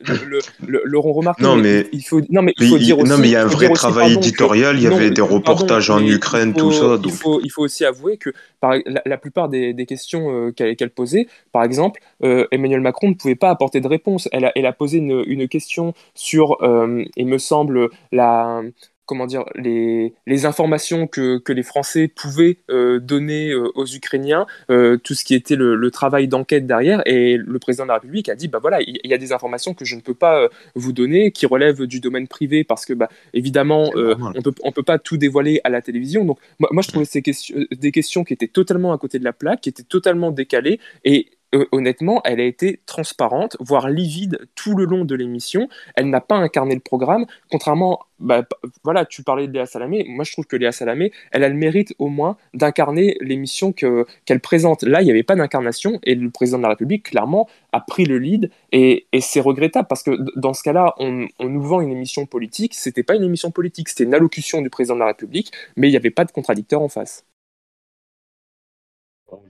l'auront 0.67 1.13
remarqué. 1.13 1.43
Non, 1.43 1.55
mais- 1.57 1.87
il 1.93 2.01
faut, 2.03 2.23
non, 2.31 2.41
mais 2.41 2.55
il 2.59 2.65
Mais 2.65 2.71
faut 2.71 2.77
il- 2.79 2.85
dire 2.85 2.99
aussi. 2.99 3.11
non, 3.11 3.19
mais 3.19 3.29
il 3.29 3.33
y 3.33 3.37
a 3.37 3.43
un 3.43 3.47
vrai 3.47 3.67
aussi, 3.67 3.75
travail 3.75 4.15
éditorial, 4.15 4.77
il 4.77 4.83
y 4.83 4.87
avait 4.87 5.11
des 5.11 5.21
pardon, 5.21 5.35
reportages 5.35 5.91
en 5.91 6.01
Ukraine, 6.05 6.53
faut- 6.55 6.61
tout 6.61 6.73
ça. 6.73 6.99
Il 7.05 7.11
faut, 7.13 7.41
il 7.45 7.51
faut 7.51 7.63
aussi 7.63 7.85
avouer 7.85 8.17
que 8.17 8.31
par, 8.61 8.73
la, 8.87 9.03
la 9.05 9.19
plupart 9.19 9.51
des, 9.51 9.75
des 9.75 9.85
questions 9.87 10.31
euh, 10.47 10.51
qu'elle 10.51 10.77
qu'elle 10.77 10.91
posait, 10.91 11.27
par 11.53 11.63
exemple, 11.63 12.01
euh, 12.23 12.47
Emmanuel 12.51 12.81
Macron 12.81 13.09
ne 13.11 13.15
pouvait 13.15 13.35
pas 13.35 13.51
apporter 13.51 13.83
de 13.83 13.87
réponse. 13.87 14.29
Elle 14.33 14.47
a, 14.47 14.53
elle 14.57 14.67
a 14.67 14.73
posé 14.73 14.97
une, 14.99 15.23
une 15.27 15.47
question 15.47 15.93
sur, 16.15 16.57
euh, 16.63 17.05
il 17.17 17.27
me 17.27 17.37
semble, 17.39 17.91
la 18.13 18.63
comment 19.07 19.27
dire, 19.27 19.45
les, 19.55 20.15
les 20.27 20.47
informations 20.47 21.07
que, 21.07 21.39
que 21.39 21.53
les 21.53 21.63
Français 21.63 22.09
pouvaient 22.09 22.59
euh, 22.71 23.01
donner 23.01 23.51
euh, 23.51 23.71
aux 23.75 23.87
Ukrainiens, 23.87 24.47
euh, 24.71 24.97
tout 24.97 25.15
ce 25.15 25.25
qui 25.25 25.35
était 25.35 25.57
le, 25.57 25.75
le 25.75 25.91
travail 25.91 26.29
d'enquête 26.29 26.67
derrière, 26.67 27.03
et 27.07 27.37
le 27.37 27.59
président 27.59 27.85
de 27.85 27.89
la 27.89 27.95
République 27.95 28.29
a 28.29 28.35
dit, 28.35 28.49
bah 28.49 28.59
voilà, 28.61 28.81
il 28.81 28.99
y, 29.05 29.15
a 29.15 29.19
des 29.19 29.33
informations 29.33 29.75
que 29.75 29.85
je 29.85 29.97
ne 29.97 30.01
peux 30.01 30.15
pas 30.15 30.49
vous 30.75 30.93
donner, 30.93 31.33
qui 31.33 31.47
relèvent 31.47 31.87
du 31.87 32.01
domaine 32.01 32.29
privé, 32.29 32.65
parce 32.65 32.87
que, 32.87 32.93
bah, 32.93 33.09
évidemment, 33.33 33.91
on 33.95 34.43
peut, 34.43 34.55
on 34.63 34.73
peut 34.73 34.83
pas 34.83 34.99
tout 34.99 35.17
dévoiler 35.17 35.61
à 35.65 35.69
la 35.69 35.83
télévision. 35.83 36.25
Donc, 36.25 36.39
moi, 36.59 36.69
moi 36.73 36.83
je 36.83 36.89
trouvais 36.89 37.05
ces 37.05 37.23
questions, 37.23 37.57
des 37.71 37.93
questions 37.93 38.25
qui 38.25 38.33
étaient 38.33 38.49
totalement 38.49 38.93
à 38.93 38.99
côté 38.99 39.19
de 39.19 39.25
la 39.25 39.33
plaque, 39.33 39.63
qui 39.63 39.69
étaient 39.69 39.83
totalement 39.83 40.31
décalées, 40.31 40.81
et 41.05 41.29
euh, 41.55 41.67
honnêtement, 41.73 42.21
elle 42.25 42.41
a 42.41 42.45
été 42.45 42.81
transparente, 42.87 43.57
voire 43.61 43.89
livide 43.89 44.39
tout 44.55 44.75
le 44.75 44.85
long 44.85 45.05
de 45.05 45.15
l'émission. 45.15 45.69
Elle 45.95 46.11
n'a 46.11 46.21
pas 46.21 46.37
incarné 46.37 46.75
le 46.75 46.81
programme, 46.81 47.27
contrairement, 47.51 48.01
bah, 48.19 48.45
voilà, 48.85 49.05
tu 49.05 49.23
parlais 49.23 49.47
de 49.49 49.53
Léa 49.53 49.67
Salamé. 49.67 50.05
Moi, 50.09 50.25
je 50.25 50.33
trouve 50.33 50.47
que 50.47 50.57
Léa 50.57 50.73
Salamé, 50.73 51.13
elle 51.33 51.45
a 51.45 51.49
le 51.49 51.55
mérite 51.55 51.95
au 51.99 52.09
moins 52.09 52.37
d'incarner 52.55 53.17
l'émission 53.21 53.73
que 53.73 54.07
qu'elle 54.25 54.41
présente. 54.41 54.83
Là, 54.83 55.03
il 55.03 55.05
n'y 55.05 55.11
avait 55.11 55.23
pas 55.23 55.37
d'incarnation, 55.37 55.99
et 56.05 56.15
le 56.15 56.31
président 56.31 56.59
de 56.59 56.63
la 56.63 56.71
République, 56.71 57.11
clairement, 57.11 57.49
a 57.73 57.81
pris 57.81 58.05
le 58.05 58.19
lead, 58.19 58.51
et, 58.73 59.07
c'est 59.21 59.41
regrettable 59.41 59.89
parce 59.89 60.03
que 60.03 60.11
dans 60.39 60.53
ce 60.53 60.63
cas-là, 60.63 60.95
on, 60.99 61.27
on 61.39 61.49
nous 61.49 61.63
vend 61.63 61.81
une 61.81 61.91
émission 61.91 62.27
politique. 62.27 62.75
C'était 62.75 63.03
pas 63.03 63.17
une 63.17 63.25
émission 63.25 63.51
politique, 63.51 63.89
c'était 63.89 64.05
une 64.05 64.15
allocution 64.15 64.63
du 64.63 64.71
président 64.71 64.95
de 64.95 65.01
la 65.01 65.07
République, 65.07 65.51
mais 65.77 65.89
il 65.89 65.91
n'y 65.91 65.97
avait 65.97 66.11
pas 66.11 66.25
de 66.25 66.33
contradicteur 66.33 66.83
en 66.83 66.89
face. 66.89 67.25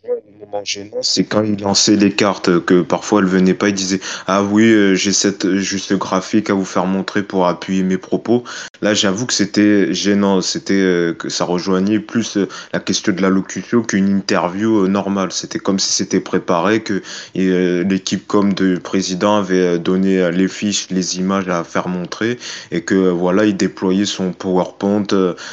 Le 0.05 0.47
moment 0.47 0.65
gênant, 0.65 0.99
c'est 1.03 1.25
quand 1.25 1.43
il 1.43 1.61
lançait 1.61 1.97
les 1.97 2.13
cartes, 2.13 2.65
que 2.65 2.83
parfois 2.83 3.21
elle 3.21 3.27
venait 3.27 3.55
pas, 3.55 3.69
il 3.69 3.75
disait 3.75 4.01
Ah 4.27 4.43
oui, 4.43 4.65
euh, 4.65 4.95
j'ai 4.95 5.13
cette 5.13 5.57
juste 5.57 5.95
graphique 5.95 6.51
à 6.51 6.55
vous 6.55 6.65
faire 6.65 6.87
montrer 6.87 7.23
pour 7.23 7.47
appuyer 7.47 7.83
mes 7.83 7.99
propos. 7.99 8.45
Là, 8.83 8.95
j'avoue 8.95 9.27
que 9.27 9.33
c'était 9.33 9.93
gênant, 9.93 10.41
c'était 10.41 10.75
euh, 10.75 11.15
que 11.15 11.29
ça 11.29 11.45
rejoignait 11.45 11.99
plus 11.99 12.37
euh, 12.37 12.49
la 12.73 12.81
question 12.81 13.13
de 13.13 13.23
l'allocution 13.23 13.83
qu'une 13.83 14.09
interview 14.09 14.87
normale. 14.87 15.33
C'était 15.33 15.59
comme 15.59 15.79
si 15.79 15.93
c'était 15.93 16.21
préparé, 16.21 16.83
que 16.83 17.03
l'équipe 17.35 18.27
comme 18.27 18.53
de 18.53 18.77
président 18.77 19.37
avait 19.37 19.79
donné 19.79 20.31
les 20.31 20.49
fiches, 20.49 20.89
les 20.91 21.19
images 21.19 21.49
à 21.49 21.65
faire 21.65 21.89
montrer, 21.89 22.39
et 22.71 22.83
que 22.83 22.95
voilà, 22.95 23.45
il 23.45 23.57
déployait 23.57 24.05
son 24.05 24.33
PowerPoint, 24.33 25.07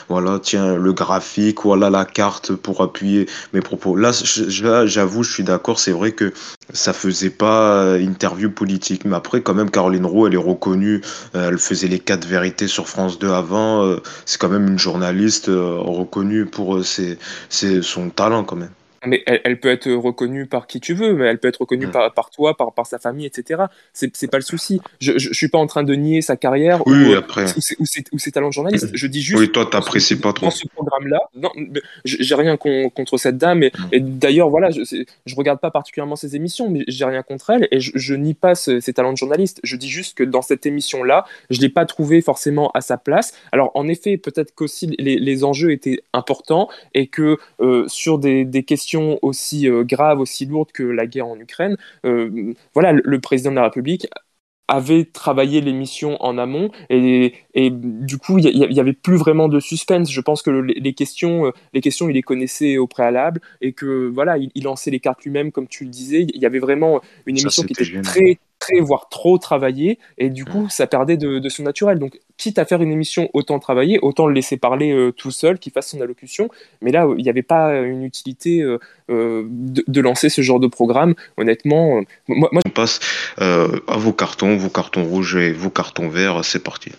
voilà, 0.09 0.39
tiens, 0.41 0.75
le 0.75 0.93
graphique, 0.93 1.59
voilà 1.63 1.89
la 1.89 2.05
carte 2.05 2.53
pour 2.53 2.81
appuyer 2.81 3.27
mes 3.53 3.61
propos. 3.61 3.95
Là, 3.95 4.13
j'avoue, 4.23 5.23
je 5.23 5.31
suis 5.31 5.43
d'accord, 5.43 5.79
c'est 5.79 5.91
vrai 5.91 6.11
que 6.11 6.33
ça 6.73 6.93
faisait 6.93 7.29
pas 7.29 7.83
euh, 7.83 7.99
interview 7.99 8.49
politique, 8.49 9.05
mais 9.05 9.15
après, 9.15 9.41
quand 9.41 9.53
même, 9.53 9.69
Caroline 9.69 10.05
Roux, 10.05 10.27
elle 10.27 10.33
est 10.33 10.37
reconnue, 10.37 11.01
euh, 11.35 11.49
elle 11.49 11.57
faisait 11.57 11.87
les 11.87 11.99
quatre 11.99 12.25
vérités 12.25 12.67
sur 12.67 12.87
France 12.87 13.19
2 13.19 13.29
avant, 13.31 13.85
euh, 13.85 14.01
c'est 14.25 14.39
quand 14.39 14.49
même 14.49 14.67
une 14.67 14.79
journaliste 14.79 15.47
reconnue 15.47 16.45
pour 16.45 16.79
son 16.83 18.09
talent, 18.09 18.43
quand 18.43 18.55
même. 18.55 18.71
Mais 19.05 19.23
elle, 19.25 19.41
elle 19.43 19.59
peut 19.59 19.69
être 19.69 19.91
reconnue 19.91 20.45
par 20.45 20.67
qui 20.67 20.79
tu 20.79 20.93
veux, 20.93 21.13
mais 21.13 21.25
elle 21.25 21.39
peut 21.39 21.47
être 21.47 21.61
reconnue 21.61 21.87
Mm. 21.87 21.91
par, 21.91 22.13
par 22.13 22.29
toi, 22.29 22.55
par, 22.55 22.71
par 22.73 22.85
sa 22.85 22.99
famille, 22.99 23.25
etc. 23.25 23.63
C'est 23.93 24.29
pas 24.29 24.37
le 24.37 24.43
souci. 24.43 24.79
Je, 24.99 25.13
je, 25.17 25.29
je 25.29 25.33
suis 25.33 25.47
pas 25.47 25.57
en 25.57 25.65
train 25.67 25.83
de 25.83 25.93
nier 25.95 26.21
sa 26.21 26.35
carrière 26.37 26.85
Oui, 26.85 27.13
ou, 27.13 27.17
après. 27.17 27.45
ou, 27.79 27.85
ses, 27.85 28.03
ou 28.11 28.17
talents 28.31 28.49
de 28.49 28.53
journaliste. 28.53 28.89
Je 28.93 29.07
dis 29.07 29.21
juste. 29.21 29.39
Oui, 29.39 29.51
toi, 29.51 29.65
t'apprécies 29.65 30.17
pas 30.19 30.33
trop. 30.33 30.45
Dans 30.45 30.51
ce 30.51 30.67
programme-là, 30.67 31.19
non, 31.35 31.49
j'ai 32.05 32.35
rien 32.35 32.57
con- 32.57 32.89
contre 32.91 33.17
cette 33.17 33.37
dame. 33.37 33.63
Et, 33.63 33.71
Mm. 33.71 33.87
et 33.93 33.99
d'ailleurs, 34.01 34.49
voilà, 34.49 34.69
je, 34.69 34.81
je 35.25 35.35
regarde 35.35 35.59
pas 35.59 35.71
particulièrement 35.71 36.15
ses 36.15 36.35
émissions, 36.35 36.69
mais 36.69 36.83
j'ai 36.87 37.05
rien 37.05 37.23
contre 37.23 37.49
elle. 37.49 37.67
Et 37.71 37.79
je, 37.79 37.91
je 37.95 38.13
nie 38.13 38.33
pas 38.35 38.53
ce- 38.53 38.79
ses 38.79 38.93
talents 38.93 39.13
de 39.13 39.17
journaliste. 39.17 39.59
Je 39.63 39.75
dis 39.77 39.89
juste 39.89 40.15
que 40.17 40.23
dans 40.23 40.41
cette 40.43 40.65
émission-là, 40.65 41.25
je 41.49 41.59
l'ai 41.59 41.69
pas 41.69 41.85
trouvé 41.85 42.21
forcément 42.21 42.69
à 42.75 42.81
sa 42.81 42.97
place. 42.97 43.33
Alors, 43.51 43.71
en 43.73 43.87
effet, 43.87 44.17
peut-être 44.17 44.53
qu'aussi 44.53 44.93
les, 44.99 45.17
les 45.17 45.43
enjeux 45.43 45.71
étaient 45.71 46.01
importants 46.13 46.69
et 46.93 47.07
que 47.07 47.37
euh, 47.61 47.85
sur 47.87 48.19
des, 48.19 48.45
des 48.45 48.61
questions 48.63 48.90
aussi 49.21 49.67
euh, 49.69 49.83
graves, 49.83 50.19
aussi 50.19 50.45
lourdes 50.45 50.71
que 50.71 50.83
la 50.83 51.07
guerre 51.07 51.27
en 51.27 51.37
Ukraine, 51.39 51.77
euh, 52.05 52.53
voilà, 52.73 52.91
le, 52.93 53.01
le 53.05 53.19
président 53.21 53.51
de 53.51 53.55
la 53.55 53.63
République 53.65 54.07
avait 54.67 55.03
travaillé 55.05 55.59
l'émission 55.59 56.15
en 56.23 56.37
amont 56.37 56.71
et, 56.89 57.33
et 57.53 57.69
du 57.71 58.17
coup 58.17 58.37
il 58.37 58.45
y, 58.45 58.73
y 58.73 58.79
avait 58.79 58.93
plus 58.93 59.17
vraiment 59.17 59.49
de 59.49 59.59
suspense 59.59 60.09
je 60.09 60.21
pense 60.21 60.41
que 60.41 60.49
le- 60.49 60.61
les 60.63 60.93
questions 60.93 61.47
euh, 61.47 61.51
les 61.73 61.81
questions 61.81 62.07
il 62.07 62.13
les 62.13 62.21
connaissait 62.21 62.77
au 62.77 62.87
préalable 62.87 63.41
et 63.59 63.73
que 63.73 64.07
voilà 64.07 64.37
il, 64.37 64.49
il 64.55 64.63
lançait 64.63 64.89
les 64.91 65.01
cartes 65.01 65.23
lui-même 65.25 65.51
comme 65.51 65.67
tu 65.67 65.83
le 65.83 65.89
disais 65.89 66.21
il 66.33 66.41
y 66.41 66.45
avait 66.45 66.59
vraiment 66.59 67.01
une 67.25 67.35
Ça, 67.35 67.49
émission 67.51 67.63
qui 67.65 67.73
était 67.73 67.83
génial. 67.83 68.03
très 68.03 68.39
très 68.61 68.79
voire 68.79 69.09
trop 69.09 69.37
travaillée 69.37 69.99
et 70.17 70.29
du 70.29 70.45
coup 70.45 70.67
ça 70.69 70.87
perdait 70.87 71.17
de, 71.17 71.39
de 71.39 71.49
son 71.49 71.63
naturel 71.63 71.99
donc 71.99 72.19
quitte 72.37 72.59
à 72.59 72.65
faire 72.65 72.81
une 72.81 72.91
émission 72.91 73.29
autant 73.33 73.59
travaillée 73.59 73.99
autant 74.01 74.27
le 74.27 74.33
laisser 74.33 74.55
parler 74.55 74.91
euh, 74.91 75.11
tout 75.11 75.31
seul 75.31 75.59
qu'il 75.59 75.73
fasse 75.73 75.89
son 75.89 75.99
allocution 75.99 76.47
mais 76.81 76.91
là 76.91 77.05
il 77.17 77.23
n'y 77.23 77.29
avait 77.29 77.41
pas 77.41 77.73
une 77.81 78.03
utilité 78.03 78.61
euh, 78.61 78.79
euh, 79.09 79.43
de, 79.49 79.83
de 79.85 80.01
lancer 80.01 80.29
ce 80.29 80.41
genre 80.41 80.59
de 80.59 80.67
programme 80.67 81.15
honnêtement 81.37 81.97
euh, 81.97 82.01
moi, 82.27 82.49
moi 82.51 82.61
On 82.65 82.69
passe 82.69 82.99
euh, 83.39 83.79
à 83.87 83.97
vos 83.97 84.13
cartons, 84.13 84.57
vos 84.57 84.69
cartons 84.69 85.03
rouges 85.03 85.35
et 85.35 85.51
vos 85.51 85.69
cartons 85.69 86.09
verts, 86.09 86.43
c'est 86.43 86.63
parti. 86.63 86.91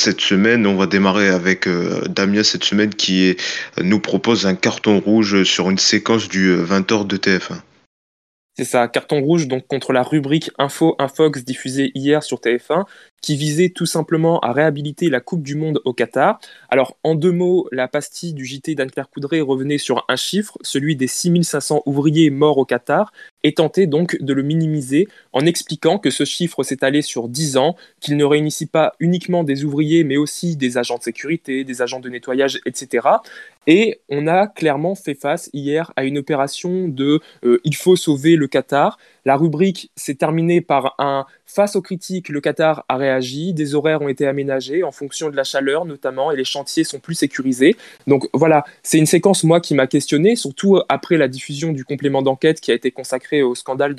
Cette 0.00 0.20
semaine, 0.20 0.66
on 0.66 0.76
va 0.76 0.86
démarrer 0.86 1.28
avec 1.28 1.66
euh, 1.66 2.02
Damien 2.08 2.44
cette 2.44 2.64
semaine 2.64 2.94
qui 2.94 3.24
est, 3.24 3.40
nous 3.82 3.98
propose 3.98 4.46
un 4.46 4.54
carton 4.54 5.00
rouge 5.00 5.42
sur 5.42 5.68
une 5.68 5.78
séquence 5.78 6.28
du 6.28 6.48
euh, 6.50 6.64
20h 6.64 7.06
de 7.06 7.16
TF1. 7.16 7.56
C'est 8.58 8.64
ça, 8.64 8.88
carton 8.88 9.20
rouge 9.20 9.48
donc 9.48 9.66
contre 9.66 9.92
la 9.92 10.02
rubrique 10.02 10.50
Info 10.58 10.96
Infox 10.98 11.44
diffusée 11.44 11.92
hier 11.94 12.22
sur 12.22 12.38
TF1 12.38 12.86
qui 13.22 13.36
visait 13.36 13.70
tout 13.70 13.86
simplement 13.86 14.38
à 14.40 14.52
réhabiliter 14.52 15.08
la 15.08 15.20
Coupe 15.20 15.42
du 15.42 15.54
Monde 15.54 15.80
au 15.84 15.92
Qatar. 15.92 16.38
Alors 16.68 16.96
en 17.02 17.14
deux 17.14 17.32
mots, 17.32 17.68
la 17.72 17.88
pastille 17.88 18.34
du 18.34 18.44
JT 18.44 18.74
d'Anne-Claire 18.74 19.10
Coudray 19.10 19.40
revenait 19.40 19.78
sur 19.78 20.04
un 20.08 20.16
chiffre, 20.16 20.58
celui 20.62 20.96
des 20.96 21.06
6500 21.06 21.82
ouvriers 21.86 22.30
morts 22.30 22.58
au 22.58 22.64
Qatar, 22.64 23.12
et 23.42 23.54
tentait 23.54 23.86
donc 23.86 24.16
de 24.20 24.32
le 24.32 24.42
minimiser 24.42 25.08
en 25.32 25.40
expliquant 25.46 25.98
que 25.98 26.10
ce 26.10 26.24
chiffre 26.24 26.62
s'étalait 26.62 27.02
sur 27.02 27.28
10 27.28 27.56
ans, 27.56 27.76
qu'il 28.00 28.16
ne 28.16 28.24
réunissait 28.24 28.66
pas 28.66 28.92
uniquement 29.00 29.44
des 29.44 29.64
ouvriers 29.64 30.04
mais 30.04 30.16
aussi 30.16 30.56
des 30.56 30.78
agents 30.78 30.98
de 30.98 31.02
sécurité, 31.02 31.64
des 31.64 31.82
agents 31.82 32.00
de 32.00 32.08
nettoyage, 32.08 32.60
etc. 32.66 33.08
Et 33.66 34.00
on 34.08 34.26
a 34.26 34.46
clairement 34.46 34.94
fait 34.94 35.14
face 35.14 35.50
hier 35.52 35.92
à 35.96 36.04
une 36.04 36.18
opération 36.18 36.88
de 36.88 37.20
euh, 37.44 37.60
il 37.64 37.74
faut 37.74 37.96
sauver 37.96 38.36
le 38.36 38.46
Qatar. 38.46 38.98
La 39.24 39.36
rubrique 39.36 39.90
s'est 39.96 40.14
terminée 40.14 40.60
par 40.60 40.94
un 40.98 41.26
face 41.46 41.76
aux 41.76 41.82
critiques, 41.82 42.28
le 42.28 42.40
Qatar 42.40 42.84
a 42.88 42.96
réagi, 42.96 43.54
des 43.54 43.74
horaires 43.74 44.02
ont 44.02 44.08
été 44.08 44.26
aménagés 44.26 44.82
en 44.82 44.90
fonction 44.92 45.30
de 45.30 45.36
la 45.36 45.44
chaleur 45.44 45.84
notamment 45.84 46.30
et 46.32 46.36
les 46.36 46.44
chantiers 46.44 46.84
sont 46.84 46.98
plus 46.98 47.14
sécurisés. 47.14 47.76
Donc 48.06 48.28
voilà, 48.34 48.64
c'est 48.82 48.98
une 48.98 49.06
séquence 49.06 49.44
moi 49.44 49.60
qui 49.60 49.74
m'a 49.74 49.86
questionné, 49.86 50.36
surtout 50.36 50.80
après 50.88 51.16
la 51.16 51.28
diffusion 51.28 51.72
du 51.72 51.84
complément 51.84 52.22
d'enquête 52.22 52.60
qui 52.60 52.72
a 52.72 52.74
été 52.74 52.90
consacré 52.90 53.42
au 53.42 53.54
scandale 53.54 53.96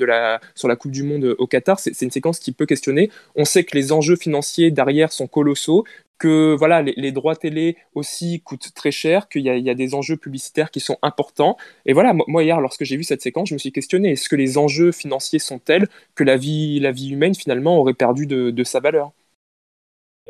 sur 0.56 0.68
la 0.68 0.75
Coupe 0.75 0.92
du 0.92 1.04
Monde 1.04 1.36
au 1.38 1.48
Qatar. 1.48 1.80
C'est 1.80 2.01
une 2.01 2.12
séquence 2.12 2.39
qui 2.39 2.51
peut 2.51 2.66
questionner. 2.66 3.10
On 3.36 3.46
sait 3.46 3.63
que 3.63 3.75
les 3.75 3.92
enjeux 3.92 4.18
financiers 4.18 4.72
derrière 4.72 5.12
sont 5.12 5.27
colossaux, 5.27 5.86
que 6.17 6.55
voilà, 6.57 6.81
les, 6.81 7.12
droits 7.12 7.36
télé 7.36 7.77
aussi 7.93 8.41
coûtent 8.41 8.74
très 8.74 8.91
cher, 8.91 9.29
qu'il 9.29 9.43
y, 9.43 9.50
a- 9.50 9.75
des 9.75 9.93
enjeux 9.95 10.17
publicitaires 10.17 10.71
qui 10.71 10.79
sont 10.79 10.97
importants. 11.01 11.57
Et 11.86 11.93
voilà, 11.93 12.13
moi, 12.27 12.43
hier, 12.43 12.59
lorsque 12.62 12.83
j'ai 12.83 12.97
vu 12.97 13.03
cette 13.03 13.21
séquence, 13.21 13.50
je 13.50 13.53
me 13.53 13.59
suis 13.59 13.71
questionné, 13.71 14.12
est-ce 14.12 14.29
que 14.29 14.36
les 14.36 14.57
enjeux 14.57 14.91
financiers 14.91 15.39
sont 15.39 15.59
tels 15.59 15.88
que 16.15 16.24
la 16.24 16.38
vie, 16.38 16.79
la 16.79 16.91
vie 16.91 17.09
humaine, 17.09 17.36
finalement, 17.36 17.77
aurait 17.79 17.93
perdu 17.93 18.25
de 18.27 18.63
sa 18.63 18.79
valeur? 18.79 19.12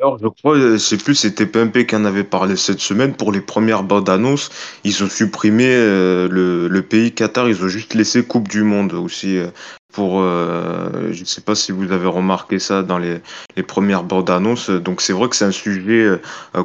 Alors, 0.00 0.18
je 0.22 0.28
crois, 0.28 0.56
euh, 0.56 0.78
c'est 0.78 0.96
plus, 1.02 1.14
c'était 1.16 1.46
PMP 1.46 1.84
qui 1.84 1.96
en 1.96 2.04
avait 2.04 2.22
parlé 2.24 2.56
cette 2.56 2.78
semaine. 2.78 3.14
Pour 3.14 3.32
les 3.32 3.40
premières 3.40 3.82
bandes 3.82 4.08
annonces, 4.08 4.50
ils 4.84 5.02
ont 5.02 5.08
supprimé 5.08 5.66
euh, 5.66 6.28
le, 6.28 6.68
le 6.68 6.82
pays 6.82 7.12
Qatar, 7.12 7.48
ils 7.48 7.64
ont 7.64 7.68
juste 7.68 7.94
laissé 7.94 8.24
Coupe 8.24 8.46
du 8.48 8.62
Monde 8.62 8.92
aussi. 8.94 9.36
euh, 9.38 9.48
pour, 9.92 10.20
je 10.22 11.18
ne 11.18 11.24
sais 11.24 11.40
pas 11.40 11.56
si 11.56 11.72
vous 11.72 11.90
avez 11.90 12.06
remarqué 12.06 12.60
ça 12.60 12.82
dans 12.84 12.98
les, 12.98 13.18
les 13.56 13.62
premières 13.64 14.04
bandes 14.04 14.30
annonces. 14.30 14.70
Donc 14.70 15.00
c'est 15.00 15.12
vrai 15.12 15.28
que 15.28 15.34
c'est 15.34 15.46
un 15.46 15.50
sujet 15.50 16.06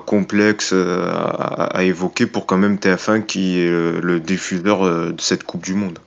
complexe 0.06 0.72
à, 0.74 1.63
à, 1.63 1.84
évoquer 1.84 2.28
pour 2.28 2.46
quand 2.46 2.58
même 2.58 2.75
TF1 2.75 3.25
qui 3.25 3.60
est 3.60 3.72
le 3.72 4.20
diffuseur 4.20 4.84
de 5.12 5.22
cette 5.22 5.46
Coupe 5.46 5.63
du 5.63 5.74
Monde 5.74 5.98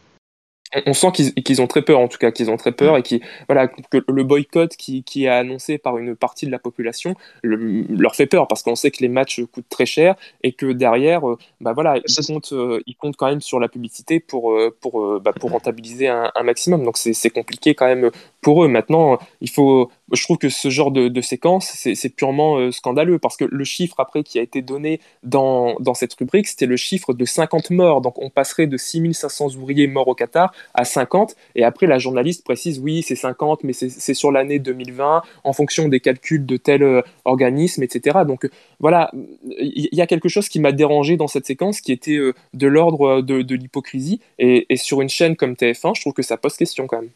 on 0.87 0.93
sent 0.93 1.13
qu'ils 1.13 1.63
ont 1.63 1.67
très 1.67 1.83
peur, 1.83 2.01
en 2.01 2.09
tout 2.09 2.19
cas, 2.19 2.31
qu'ils 2.31 2.51
ont 2.51 2.57
très 2.57 2.73
peur 2.73 2.95
mm. 2.95 2.99
et 2.99 3.03
qui, 3.03 3.23
voilà, 3.49 3.69
que 3.69 3.99
le 4.09 4.25
boycott 4.25 4.77
qui, 4.77 5.03
qui, 5.03 5.25
est 5.25 5.29
annoncé 5.29 5.79
par 5.79 5.99
une 5.99 6.17
partie 6.17 6.47
de 6.47 6.51
la 6.51 6.59
population 6.59 7.15
leur 7.43 8.15
fait 8.15 8.27
peur 8.27 8.49
parce 8.49 8.63
qu'on 8.63 8.75
sait 8.75 8.91
que 8.91 9.01
les 9.01 9.09
matchs 9.09 9.43
coûtent 9.53 9.69
très 9.69 9.87
cher 9.87 10.15
et 10.43 10.53
que 10.53 10.67
derrière, 10.73 11.29
euh, 11.29 11.39
bah 11.61 11.73
voilà, 11.73 11.97
ils 11.99 12.27
comptent, 12.27 12.53
euh, 12.53 12.81
ils 12.87 12.97
comptent 12.97 13.17
quand 13.17 13.29
même 13.29 13.41
sur 13.41 13.61
la 13.61 13.69
publicité 13.69 14.21
pour, 14.21 14.53
euh, 14.53 14.77
pour, 14.81 15.21
bah, 15.21 15.33
pour 15.33 15.51
rentabiliser 15.51 16.09
un, 16.09 16.31
un 16.35 16.43
maximum. 16.43 16.85
Donc 16.85 16.97
c'est 16.99 17.31
compliqué 17.31 17.75
quand 17.75 17.87
même 17.87 18.11
pour 18.41 18.65
eux. 18.65 18.69
Maintenant, 18.69 19.19
il 19.41 19.51
faut, 19.51 19.91
je 20.13 20.23
trouve 20.23 20.39
que 20.39 20.49
ce 20.49 20.71
genre 20.71 20.93
de, 20.93 21.21
séquence, 21.21 21.73
c'est 21.75 22.09
purement 22.11 22.59
euh, 22.59 22.71
scandaleux 22.71 23.19
parce 23.19 23.37
que 23.37 23.45
le 23.45 23.65
chiffre 23.65 23.99
après 23.99 24.23
qui 24.23 24.39
a 24.39 24.43
été 24.43 24.63
donné 24.63 25.01
dans, 25.25 25.75
dans 25.81 25.95
cette 25.95 26.15
rubrique, 26.15 26.47
c'était 26.47 26.67
le 26.67 26.77
chiffre 26.77 27.13
de 27.13 27.25
50 27.25 27.71
morts. 27.71 28.01
Donc 28.01 28.21
on 28.23 28.31
passerait 28.31 28.69
de 28.69 28.77
6500 28.77 29.57
ouvriers 29.57 29.89
morts 29.89 30.07
au 30.07 30.15
Qatar 30.15 30.53
à 30.75 30.85
50. 30.85 31.35
Et 31.57 31.65
après, 31.65 31.87
la 31.87 31.99
journaliste 31.99 32.45
précise 32.45 32.79
oui, 32.79 33.03
c'est 33.03 33.17
50, 33.17 33.65
mais 33.65 33.73
c'est 33.73 34.15
sur 34.15 34.31
l'année 34.31 34.61
2020 34.61 35.23
en 35.43 35.53
fonction 35.53 35.89
des 35.89 35.99
calculs 35.99 36.47
de 36.47 36.57
tel 36.57 36.83
euh, 36.85 37.03
organisme, 37.25 37.83
etc. 37.83 38.19
Donc 38.27 38.45
euh, 38.45 38.51
voilà, 38.79 39.11
il 39.59 39.89
y, 39.93 40.01
a 40.01 40.07
quelque 40.07 40.29
chose 40.29 40.49
qui 40.49 40.61
m'a 40.61 40.73
dérangé 40.73 41.17
dans 41.17 41.29
cette 41.29 41.47
séquence 41.47 41.81
qui 41.81 41.93
était 41.93 42.19
de 42.55 42.67
l'ordre 42.67 43.23
de, 43.23 43.43
de 43.43 43.55
l'hypocrisie. 43.55 44.21
Et, 44.39 44.67
et 44.69 44.77
sur 44.77 45.01
une 45.01 45.09
chaîne 45.09 45.35
comme 45.35 45.55
TF1, 45.55 45.97
je 45.97 46.01
trouve 46.03 46.13
que 46.13 46.23
ça 46.23 46.37
pose 46.37 46.57
question 46.57 46.87
quand 46.87 47.01
même. 47.01 47.11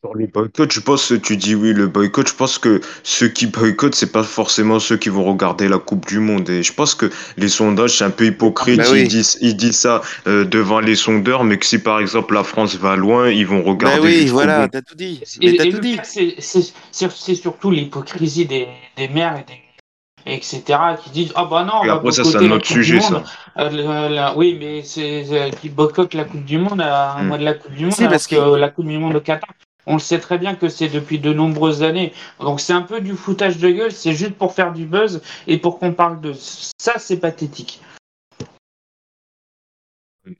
Sur 0.00 0.14
le 0.14 0.26
boycott, 0.26 0.72
je 0.72 0.80
pense 0.80 1.08
que 1.08 1.14
tu 1.14 1.36
dis 1.36 1.54
oui, 1.54 1.72
le 1.72 1.86
boycott, 1.86 2.28
je 2.28 2.34
pense 2.34 2.58
que 2.58 2.80
ceux 3.02 3.28
qui 3.28 3.46
boycottent, 3.46 3.94
c'est 3.94 4.12
pas 4.12 4.22
forcément 4.22 4.78
ceux 4.78 4.96
qui 4.96 5.08
vont 5.08 5.24
regarder 5.24 5.68
la 5.68 5.78
Coupe 5.78 6.06
du 6.06 6.18
Monde. 6.18 6.48
Et 6.48 6.62
je 6.62 6.72
pense 6.72 6.94
que 6.94 7.10
les 7.36 7.48
sondages, 7.48 7.98
c'est 7.98 8.04
un 8.04 8.10
peu 8.10 8.26
hypocrite. 8.26 8.78
Bah 8.78 8.96
ils, 8.96 9.08
disent, 9.08 9.38
ils 9.40 9.56
disent 9.56 9.78
ça 9.78 10.02
euh, 10.26 10.44
devant 10.44 10.80
les 10.80 10.94
sondeurs, 10.94 11.44
mais 11.44 11.58
que 11.58 11.66
si 11.66 11.78
par 11.78 12.00
exemple 12.00 12.34
la 12.34 12.44
France 12.44 12.76
va 12.76 12.96
loin, 12.96 13.28
ils 13.28 13.46
vont 13.46 13.62
regarder. 13.62 13.98
Bah 13.98 14.04
oui, 14.04 14.26
voilà, 14.26 14.68
t'as 14.68 14.82
tout 14.82 14.94
dit. 14.94 15.20
C'est 15.24 17.34
surtout 17.34 17.70
l'hypocrisie 17.70 18.46
des, 18.46 18.68
des 18.96 19.08
maires 19.08 19.36
et 19.36 19.50
des 19.50 19.62
etc., 20.26 20.62
qui 21.02 21.10
disent 21.10 21.32
Ah 21.34 21.44
bah 21.44 21.64
non, 21.64 21.84
et 21.84 21.90
après, 21.90 22.12
ça, 22.12 22.24
c'est 22.24 22.38
un 22.38 22.50
autre 22.50 22.66
sujet, 22.66 23.00
ça. 23.00 23.22
Euh, 23.58 24.30
oui, 24.36 24.56
mais 24.58 24.82
c'est 24.82 25.50
qui 25.60 25.68
boycottent 25.68 26.14
la 26.14 26.24
Coupe 26.24 26.44
du 26.44 26.58
Monde 26.58 26.80
à 26.80 27.16
un 27.16 27.22
hmm. 27.22 27.28
mois 27.28 27.38
de 27.38 27.44
la 27.44 27.54
Coupe 27.54 27.74
du 27.74 27.86
Monde, 27.86 27.94
parce 27.98 28.26
que 28.26 28.56
la 28.56 28.68
Coupe 28.68 28.86
du 28.86 28.98
Monde 28.98 29.16
au 29.16 29.20
Qatar, 29.20 29.50
on 29.86 29.94
le 29.94 30.00
sait 30.00 30.18
très 30.18 30.38
bien 30.38 30.54
que 30.54 30.68
c'est 30.68 30.88
depuis 30.88 31.18
de 31.18 31.32
nombreuses 31.32 31.82
années. 31.82 32.12
Donc 32.40 32.60
c'est 32.60 32.72
un 32.72 32.82
peu 32.82 33.00
du 33.00 33.14
foutage 33.14 33.58
de 33.58 33.70
gueule, 33.70 33.92
c'est 33.92 34.12
juste 34.12 34.34
pour 34.34 34.54
faire 34.54 34.72
du 34.72 34.84
buzz 34.84 35.22
et 35.46 35.58
pour 35.58 35.78
qu'on 35.78 35.92
parle 35.92 36.20
de 36.20 36.32
ça, 36.34 36.98
c'est 36.98 37.18
pathétique. 37.18 37.80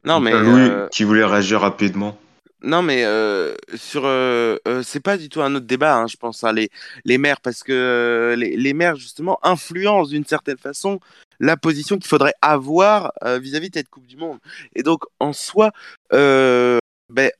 Non 0.04 0.20
mais 0.20 0.30
Louis 0.32 0.68
euh, 0.70 0.88
qui 0.88 1.04
voulait 1.04 1.24
réagir 1.24 1.60
rapidement. 1.60 2.16
Non 2.62 2.82
mais 2.82 3.04
euh, 3.04 3.56
sur 3.74 4.02
euh, 4.04 4.56
c'est 4.84 5.02
pas 5.02 5.16
du 5.16 5.28
tout 5.28 5.42
un 5.42 5.52
autre 5.56 5.66
débat, 5.66 5.96
hein, 5.96 6.06
je 6.06 6.16
pense 6.16 6.44
hein, 6.44 6.52
les 6.52 6.70
les 7.04 7.18
maires 7.18 7.40
parce 7.40 7.64
que 7.64 8.36
les, 8.38 8.56
les, 8.56 8.72
maires 8.72 8.94
justement 8.94 9.40
influencent 9.42 10.10
d'une 10.10 10.24
certaine 10.24 10.58
façon 10.58 11.00
la 11.40 11.56
position 11.56 11.96
qu'il 11.96 12.06
faudrait 12.06 12.34
avoir 12.40 13.12
vis-à-vis 13.40 13.70
de 13.70 13.74
cette 13.74 13.88
Coupe 13.88 14.06
du 14.06 14.16
Monde. 14.16 14.38
Et 14.76 14.84
donc 14.84 15.02
en 15.18 15.32
soi, 15.32 15.72
ben 16.12 17.32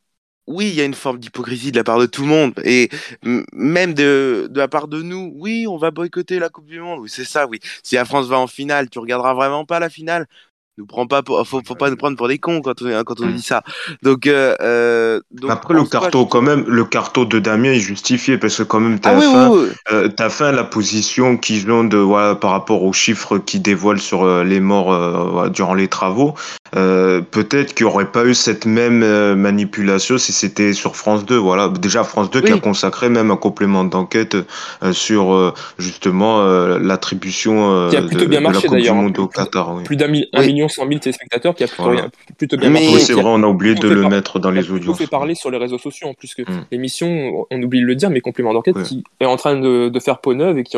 oui, 0.47 0.69
il 0.69 0.75
y 0.75 0.81
a 0.81 0.85
une 0.85 0.95
forme 0.95 1.19
d'hypocrisie 1.19 1.73
de 1.73 1.77
la 1.77 1.85
part 1.85 1.99
de 1.99 2.07
tout 2.07 2.23
le 2.23 2.29
monde 2.29 2.55
et 2.65 2.91
même 3.53 3.95
de, 3.95 4.51
la 4.55 4.69
part 4.69 4.89
de 4.89 5.03
nous. 5.03 5.33
Oui, 5.37 5.67
on 5.69 5.77
va 5.77 5.91
boycotter 5.91 6.39
la 6.39 6.49
Coupe 6.49 6.67
du 6.67 6.81
Monde. 6.81 7.01
Oui, 7.01 7.09
c'est 7.09 7.25
ça, 7.25 7.47
oui. 7.47 7.61
Si 7.83 7.95
la 7.95 8.05
France 8.05 8.27
va 8.27 8.39
en 8.39 8.47
finale, 8.47 8.91
tu 8.91 8.99
regarderas 8.99 9.35
vraiment 9.35 9.65
pas 9.65 9.79
la 9.79 9.89
finale 9.89 10.27
nous 10.79 10.87
prend 10.87 11.07
pas 11.07 11.23
pour, 11.23 11.47
faut, 11.47 11.61
faut 11.67 11.75
pas 11.75 11.91
nous 11.91 11.97
prendre 11.97 12.17
pour 12.17 12.29
des 12.29 12.39
cons 12.39 12.63
quand 12.63 12.81
on, 12.81 13.05
quand 13.05 13.21
on 13.21 13.27
dit 13.27 13.43
ça. 13.43 13.63
Donc, 14.03 14.27
euh, 14.27 14.55
euh 14.63 15.21
donc 15.31 15.51
après 15.51 15.75
le 15.75 15.85
carton 15.85 16.25
quand 16.25 16.41
même, 16.41 16.65
le 16.67 16.85
carton 16.85 17.25
de 17.25 17.39
Damien 17.39 17.73
est 17.73 17.81
justifié 17.81 18.39
parce 18.39 18.57
que 18.57 18.63
quand 18.63 18.81
même 18.81 18.99
t'as 18.99 19.15
ah, 19.15 19.51
oui, 19.51 19.69
euh, 19.93 20.09
as 20.19 20.53
la 20.53 20.65
position 20.65 21.37
qu'ils 21.37 21.71
ont 21.71 21.85
de 21.85 21.99
voilà 21.99 22.35
par 22.37 22.53
rapport 22.53 22.83
aux 22.85 22.93
chiffres 22.95 23.37
qu'ils 23.39 23.61
dévoilent 23.61 24.01
sur 24.01 24.25
euh, 24.25 24.45
les 24.45 24.61
morts 24.61 24.93
euh, 24.93 25.49
durant 25.51 25.75
les 25.75 25.89
travaux. 25.89 26.35
Peut-être 26.73 27.75
qu'il 27.75 27.87
n'y 27.87 27.93
aurait 27.93 28.11
pas 28.11 28.25
eu 28.25 28.33
cette 28.33 28.65
même 28.65 29.35
manipulation 29.35 30.17
si 30.17 30.33
c'était 30.33 30.73
sur 30.73 30.97
France 30.97 31.27
2. 31.27 31.37
Voilà, 31.37 31.69
déjà 31.69 32.03
France 32.03 32.31
2 32.31 32.41
qui 32.41 32.53
a 32.53 32.59
consacré 32.59 33.11
même 33.11 33.31
un 33.31 33.37
complément 33.37 33.85
d'enquête 33.85 34.39
sur 34.93 35.55
justement 35.79 36.43
l'attribution 36.79 37.89
de, 37.91 37.95
la 37.95 38.53
Coupe 38.53 38.77
du 38.77 38.91
Monde 38.91 39.19
au 39.19 39.27
Qatar. 39.27 39.83
Plus 39.85 39.97
d'un 39.97 40.09
million 40.09 40.62
100 40.69 40.87
000 40.89 40.99
téléspectateurs 41.01 41.55
qui 41.55 41.65
a 41.65 41.67
plutôt, 42.37 42.57
bien 42.57 42.71
marché. 42.71 42.99
c'est 42.99 43.13
vrai, 43.13 43.25
on 43.27 43.43
a 43.43 43.47
oublié 43.47 43.75
de 43.75 43.89
le 43.89 44.09
mettre 44.09 44.39
dans 44.39 44.51
les 44.51 44.71
audios. 44.71 44.93
On 44.93 44.95
fait 44.95 45.07
parler 45.07 45.35
sur 45.35 45.51
les 45.51 45.59
réseaux 45.59 45.79
sociaux 45.79 46.09
en 46.09 46.15
plus 46.15 46.35
que 46.35 46.43
mm. 46.43 46.67
l'émission, 46.71 47.47
on 47.51 47.63
oublie 47.63 47.81
de 47.81 47.87
le 47.87 47.95
dire, 47.95 48.11
mais 48.11 48.21
complément 48.21 48.53
d'enquête 48.53 48.83
qui 48.83 49.05
est 49.21 49.27
en 49.27 49.37
train 49.37 49.57
de, 49.59 49.91
faire 50.01 50.21
peau 50.21 50.35
neuve 50.35 50.59
et 50.59 50.65
qui, 50.65 50.77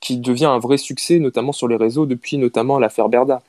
qui 0.00 0.18
devient 0.18 0.46
un 0.46 0.58
vrai 0.58 0.76
succès, 0.76 1.18
notamment 1.18 1.52
sur 1.52 1.68
les 1.68 1.76
réseaux 1.76 2.06
depuis 2.06 2.38
notamment 2.38 2.78
l'affaire 2.78 3.08
Berda. 3.08 3.40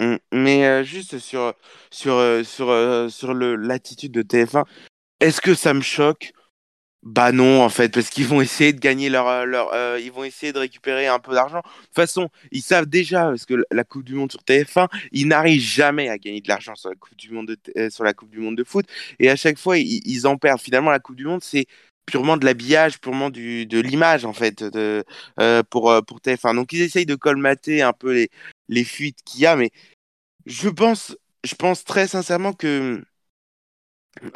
Mm. 0.00 0.16
Mais 0.32 0.66
euh, 0.66 0.82
juste 0.82 1.18
sur, 1.18 1.54
sur, 1.90 2.14
euh, 2.14 2.42
sur, 2.42 2.70
euh, 2.70 3.08
sur 3.08 3.34
l'attitude 3.34 4.12
de 4.12 4.22
TF1, 4.22 4.64
est-ce 5.20 5.40
que 5.40 5.54
ça 5.54 5.74
me 5.74 5.80
choque 5.80 6.32
bah 7.02 7.32
non, 7.32 7.62
en 7.62 7.68
fait, 7.68 7.92
parce 7.92 8.10
qu'ils 8.10 8.26
vont 8.26 8.40
essayer 8.40 8.72
de 8.72 8.78
gagner 8.78 9.08
leur, 9.08 9.26
euh, 9.26 9.44
leur 9.44 9.72
euh, 9.74 9.98
ils 10.00 10.12
vont 10.12 10.22
essayer 10.22 10.52
de 10.52 10.58
récupérer 10.58 11.08
un 11.08 11.18
peu 11.18 11.34
d'argent. 11.34 11.58
De 11.58 11.62
toute 11.62 11.94
façon, 11.94 12.28
ils 12.52 12.62
savent 12.62 12.86
déjà 12.86 13.24
parce 13.24 13.44
que 13.44 13.54
la 13.72 13.82
Coupe 13.82 14.04
du 14.04 14.14
Monde 14.14 14.30
sur 14.30 14.40
TF1, 14.42 14.88
ils 15.10 15.26
n'arrivent 15.26 15.60
jamais 15.60 16.08
à 16.08 16.16
gagner 16.16 16.40
de 16.40 16.48
l'argent 16.48 16.76
sur 16.76 16.90
la 16.90 16.94
Coupe 16.94 17.16
du 17.16 17.30
Monde 17.32 17.48
de, 17.48 17.56
euh, 17.76 17.90
sur 17.90 18.04
la 18.04 18.14
Coupe 18.14 18.30
du 18.30 18.38
Monde 18.38 18.56
de 18.56 18.62
foot, 18.62 18.86
et 19.18 19.28
à 19.30 19.36
chaque 19.36 19.58
fois 19.58 19.78
ils, 19.78 20.26
en 20.28 20.36
perdent. 20.36 20.60
Finalement, 20.60 20.92
la 20.92 21.00
Coupe 21.00 21.16
du 21.16 21.24
Monde, 21.24 21.42
c'est 21.42 21.66
purement 22.06 22.36
de 22.36 22.44
l'habillage, 22.44 23.00
purement 23.00 23.30
du, 23.30 23.66
de 23.66 23.80
l'image 23.80 24.24
en 24.24 24.32
fait 24.32 24.62
de, 24.62 25.04
pour 25.70 25.92
pour 26.06 26.20
TF1. 26.20 26.54
Donc 26.54 26.72
ils 26.72 26.82
essayent 26.82 27.06
de 27.06 27.14
colmater 27.16 27.82
un 27.82 27.92
peu 27.92 28.12
les 28.12 28.30
les 28.68 28.84
fuites 28.84 29.18
qu'il 29.24 29.40
y 29.40 29.46
a, 29.46 29.56
mais 29.56 29.70
je 30.46 30.68
pense, 30.68 31.16
je 31.44 31.54
pense 31.56 31.84
très 31.84 32.06
sincèrement 32.08 32.52
que 32.52 33.02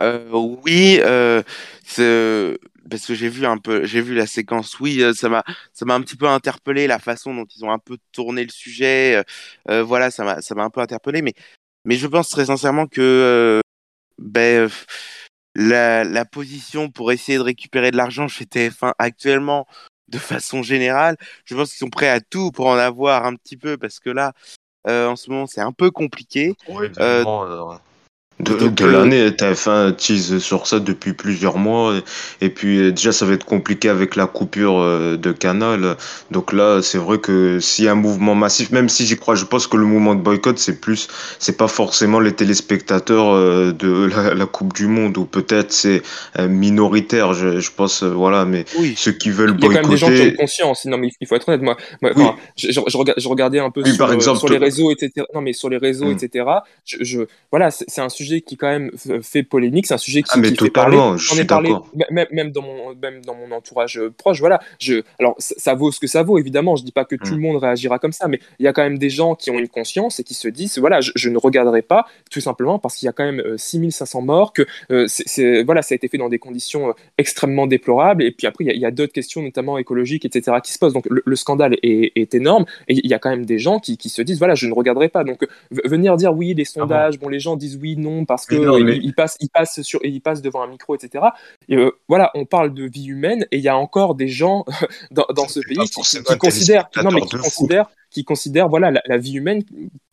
euh, 0.01 0.29
oui, 0.65 1.01
euh, 1.03 1.43
parce 2.91 3.07
que 3.07 3.15
j'ai 3.15 3.29
vu 3.29 3.47
un 3.47 3.59
peu, 3.59 3.85
j'ai 3.85 4.01
vu 4.01 4.15
la 4.15 4.27
séquence. 4.27 4.79
Oui, 4.81 5.03
euh, 5.03 5.13
ça 5.13 5.29
m'a, 5.29 5.45
ça 5.73 5.85
m'a 5.85 5.95
un 5.95 6.01
petit 6.01 6.17
peu 6.17 6.27
interpellé 6.27 6.87
la 6.87 6.99
façon 6.99 7.35
dont 7.35 7.47
ils 7.57 7.65
ont 7.65 7.71
un 7.71 7.79
peu 7.79 7.99
tourné 8.13 8.45
le 8.45 8.51
sujet. 8.51 9.23
Euh, 9.69 9.83
voilà, 9.83 10.11
ça 10.11 10.25
m'a, 10.25 10.41
ça 10.41 10.55
m'a 10.55 10.65
un 10.65 10.71
peu 10.71 10.81
interpellé. 10.81 11.23
Mais, 11.23 11.35
mais 11.85 11.97
je 11.97 12.07
pense 12.07 12.31
très 12.31 12.47
sincèrement 12.47 12.87
que 12.87 13.61
ben, 14.19 14.71
la, 15.55 16.05
la 16.05 16.25
position 16.25 16.91
pour 16.91 17.13
essayer 17.13 17.39
de 17.39 17.43
récupérer 17.43 17.91
de 17.91 17.97
l'argent 17.97 18.29
chez 18.29 18.45
TF1 18.45 18.93
actuellement, 18.99 19.67
de 20.09 20.19
façon 20.19 20.63
générale, 20.63 21.17
je 21.45 21.55
pense 21.55 21.71
qu'ils 21.71 21.79
sont 21.79 21.91
prêts 21.91 22.09
à 22.09 22.21
tout 22.21 22.51
pour 22.51 22.67
en 22.67 22.77
avoir 22.77 23.27
un 23.27 23.35
petit 23.35 23.57
peu 23.57 23.77
parce 23.77 24.01
que 24.01 24.11
là, 24.11 24.33
en 24.87 25.17
ce 25.17 25.31
moment, 25.31 25.47
c'est 25.47 25.61
un 25.61 25.73
peu 25.73 25.91
compliqué. 25.91 26.55
Oui, 26.69 26.87
de, 28.39 28.69
de 28.69 28.85
euh, 28.85 28.93
l'année, 28.93 29.31
TF1 29.31 29.97
tease 29.97 30.39
sur 30.39 30.67
ça 30.67 30.79
depuis 30.79 31.15
plusieurs 31.15 31.57
mois. 31.57 31.95
Et, 32.43 32.51
puis 32.51 32.79
euh, 32.79 32.93
déjà, 32.93 33.13
ça 33.13 33.25
va 33.25 33.33
être 33.33 33.47
compliqué 33.47 33.89
avec 33.89 34.15
la 34.15 34.27
coupure 34.27 34.79
euh, 34.79 35.17
de 35.17 35.33
Canal. 35.33 35.97
Donc 36.31 36.53
là, 36.53 36.83
c'est 36.83 36.99
vrai 36.99 37.19
que 37.19 37.61
s'il 37.61 37.87
y 37.87 37.89
a 37.89 37.93
un 37.93 37.97
mouvement 37.97 38.35
massif, 38.35 38.71
même 38.71 38.91
si 38.91 39.07
j'y 39.07 39.17
crois, 39.17 39.37
je 39.37 39.47
pense 39.47 39.67
que 39.67 39.79
le 39.79 39.87
mouvement 39.87 40.15
de 40.15 40.21
boycott, 40.21 40.59
c'est 40.59 40.81
plus, 40.81 41.09
c'est 41.39 41.57
pas 41.57 41.69
forcément 41.69 42.21
les 42.21 42.33
téléspectateurs 42.33 43.35
de 43.73 44.11
la, 44.35 44.47
Coupe 44.47 44.75
du 44.75 44.87
Monde, 44.87 45.19
ou 45.19 45.25
peut-être 45.25 45.73
c'est 45.73 46.03
minoritaire, 46.39 47.35
je, 47.35 47.59
je 47.59 47.71
pense, 47.73 48.03
voilà, 48.03 48.45
mais 48.45 48.65
ceux 48.97 49.13
qui 49.13 49.31
veulent 49.31 49.53
boycotter. 49.53 49.67
Il 49.67 49.75
y 49.75 49.79
a 49.79 49.83
quand 49.83 49.89
même 49.89 49.91
des 49.91 49.97
gens 49.97 50.25
qui 50.25 50.35
ont 50.35 50.37
conscience, 50.37 50.85
non, 50.85 50.99
mais 50.99 51.11
il 51.21 51.27
faut 51.27 51.35
être 51.35 51.49
honnête, 51.49 51.63
moi, 51.63 51.77
je, 52.57 52.71
je, 52.71 53.29
regardais 53.29 53.59
un 53.59 53.71
peu 53.71 53.85
sur, 53.85 54.13
exemple, 54.13 54.39
sur, 54.39 54.49
les 54.49 54.59
réseaux, 54.59 54.91
etc. 54.91 55.27
Non, 55.35 55.41
mais 55.41 55.53
sur 55.53 55.69
les 55.69 55.79
réseaux, 55.79 56.07
hmm. 56.07 56.19
etc. 56.23 56.45
Je, 56.85 57.21
voilà, 57.51 57.71
c'est 57.71 58.01
un 58.01 58.09
sujet 58.09 58.26
qui 58.41 58.57
quand 58.57 58.69
même 58.69 58.91
fait 59.23 59.43
polémique, 59.43 59.87
c'est 59.87 59.95
un 59.95 59.99
sujet 59.99 60.23
qui, 60.23 60.31
ah, 60.35 60.39
mais 60.39 60.53
qui 60.53 60.65
fait 60.65 60.71
parler. 60.71 60.97
J'en 61.17 61.37
ai 61.37 61.45
parlé 61.45 61.73
même, 62.11 62.27
même, 62.31 62.51
dans 62.51 62.63
mon 62.63 62.95
même 62.95 63.25
dans 63.25 63.35
mon 63.35 63.55
entourage 63.55 63.99
euh, 63.99 64.11
proche. 64.11 64.41
Voilà, 64.41 64.61
je 64.79 65.03
alors 65.19 65.35
ça, 65.39 65.75
vaut 65.75 65.93
ce 65.93 66.01
que 66.01 66.07
ça 66.07 66.23
vaut 66.23 66.39
évidemment. 66.39 66.77
Je 66.77 66.85
dis 66.85 66.93
pas 66.93 67.05
que 67.05 67.17
tout 67.17 67.33
le 67.33 67.37
mm. 67.37 67.41
monde 67.41 67.57
réagira 67.57 67.99
comme 67.99 68.13
ça, 68.13 68.29
mais 68.29 68.41
il 68.59 68.65
y 68.65 68.69
a 68.69 68.73
quand 68.73 68.83
même 68.83 68.99
des 68.99 69.11
gens 69.11 69.35
qui 69.35 69.51
ont 69.51 69.59
une 69.59 69.69
conscience 69.69 70.21
et 70.21 70.25
qui 70.25 70.35
se 70.35 70.49
disent 70.49 70.79
voilà, 70.79 71.01
je, 71.01 71.29
ne 71.29 71.39
regarderai 71.39 71.83
pas 71.83 72.07
tout 72.31 72.41
simplement 72.41 72.79
parce 72.79 72.97
qu'il 72.97 73.07
y 73.07 73.09
a 73.09 73.13
quand 73.13 73.25
même 73.25 73.57
6500 73.57 74.19
euh, 74.19 74.23
morts, 74.23 74.53
que 74.53 74.67
euh, 74.91 75.05
c'est 75.09 75.63
voilà, 75.63 75.83
ça 75.83 75.95
a 75.95 75.97
été 75.97 76.09
fait 76.09 76.19
dans 76.19 76.29
des 76.29 76.39
conditions 76.39 76.95
extrêmement 77.19 77.67
déplorables. 77.67 78.23
Et 78.23 78.33
puis 78.33 78.47
après, 78.47 78.65
il 78.65 78.77
y 78.77 78.87
a, 78.87 78.91
d'autres 78.91 79.13
questions, 79.13 79.43
notamment 79.43 79.79
écologiques, 79.79 80.25
etc., 80.25 80.59
qui 80.63 80.73
se 80.73 80.79
posent. 80.79 80.93
Donc 80.93 81.07
le, 81.09 81.37
scandale 81.37 81.77
est, 81.83 82.13
est, 82.17 82.35
énorme 82.35 82.65
et 82.89 82.95
il 82.95 83.07
y 83.07 83.15
a 83.15 83.19
quand 83.19 83.31
même 83.31 83.45
des 83.45 83.59
gens 83.59 83.79
qui, 83.79 83.97
qui, 83.97 84.09
se 84.09 84.23
disent 84.23 84.39
voilà, 84.39 84.55
je 84.55 84.67
ne 84.67 84.73
regarderai 84.73 85.09
pas. 85.09 85.25
Donc 85.25 85.47
venir 85.71 86.17
dire 86.17 86.35
oui, 86.35 86.55
les 86.55 86.63
ah 86.63 86.81
sondages, 86.81 87.19
bon, 87.19 87.29
les 87.29 87.41
gens 87.41 87.57
disent 87.57 87.79
oui, 87.81 87.97
non 87.97 88.16
parce 88.25 88.47
que 88.47 88.55
il, 88.95 89.15
passe, 89.15 89.37
il 89.41 89.51
passe 89.51 89.83
sur, 89.83 90.01
il 90.05 90.21
passe 90.21 90.41
devant 90.43 90.63
un 90.63 90.69
micro, 90.69 90.95
etc. 90.95 91.25
Et 91.69 91.77
voilà, 92.09 92.31
on 92.35 92.45
parle 92.45 92.73
de 92.73 92.85
vie 92.85 93.07
humaine 93.07 93.47
et 93.51 93.59
il 93.59 93.63
y 93.63 93.69
a 93.69 93.77
encore 93.77 94.15
des 94.15 94.29
gens 94.29 94.65
dans, 95.11 95.27
dans 95.35 95.49
ce 95.49 95.61
pays 95.61 95.77
qui, 95.77 96.01
qui 96.01 96.39
considèrent, 96.39 96.89
non 97.03 97.11
mais 97.11 97.21
qui 97.23 97.37
considèrent 97.37 97.89
qui 98.11 98.25
considèrent 98.25 98.69
voilà, 98.69 98.91
la, 99.05 99.19
vie 99.19 99.35
humaine 99.35 99.63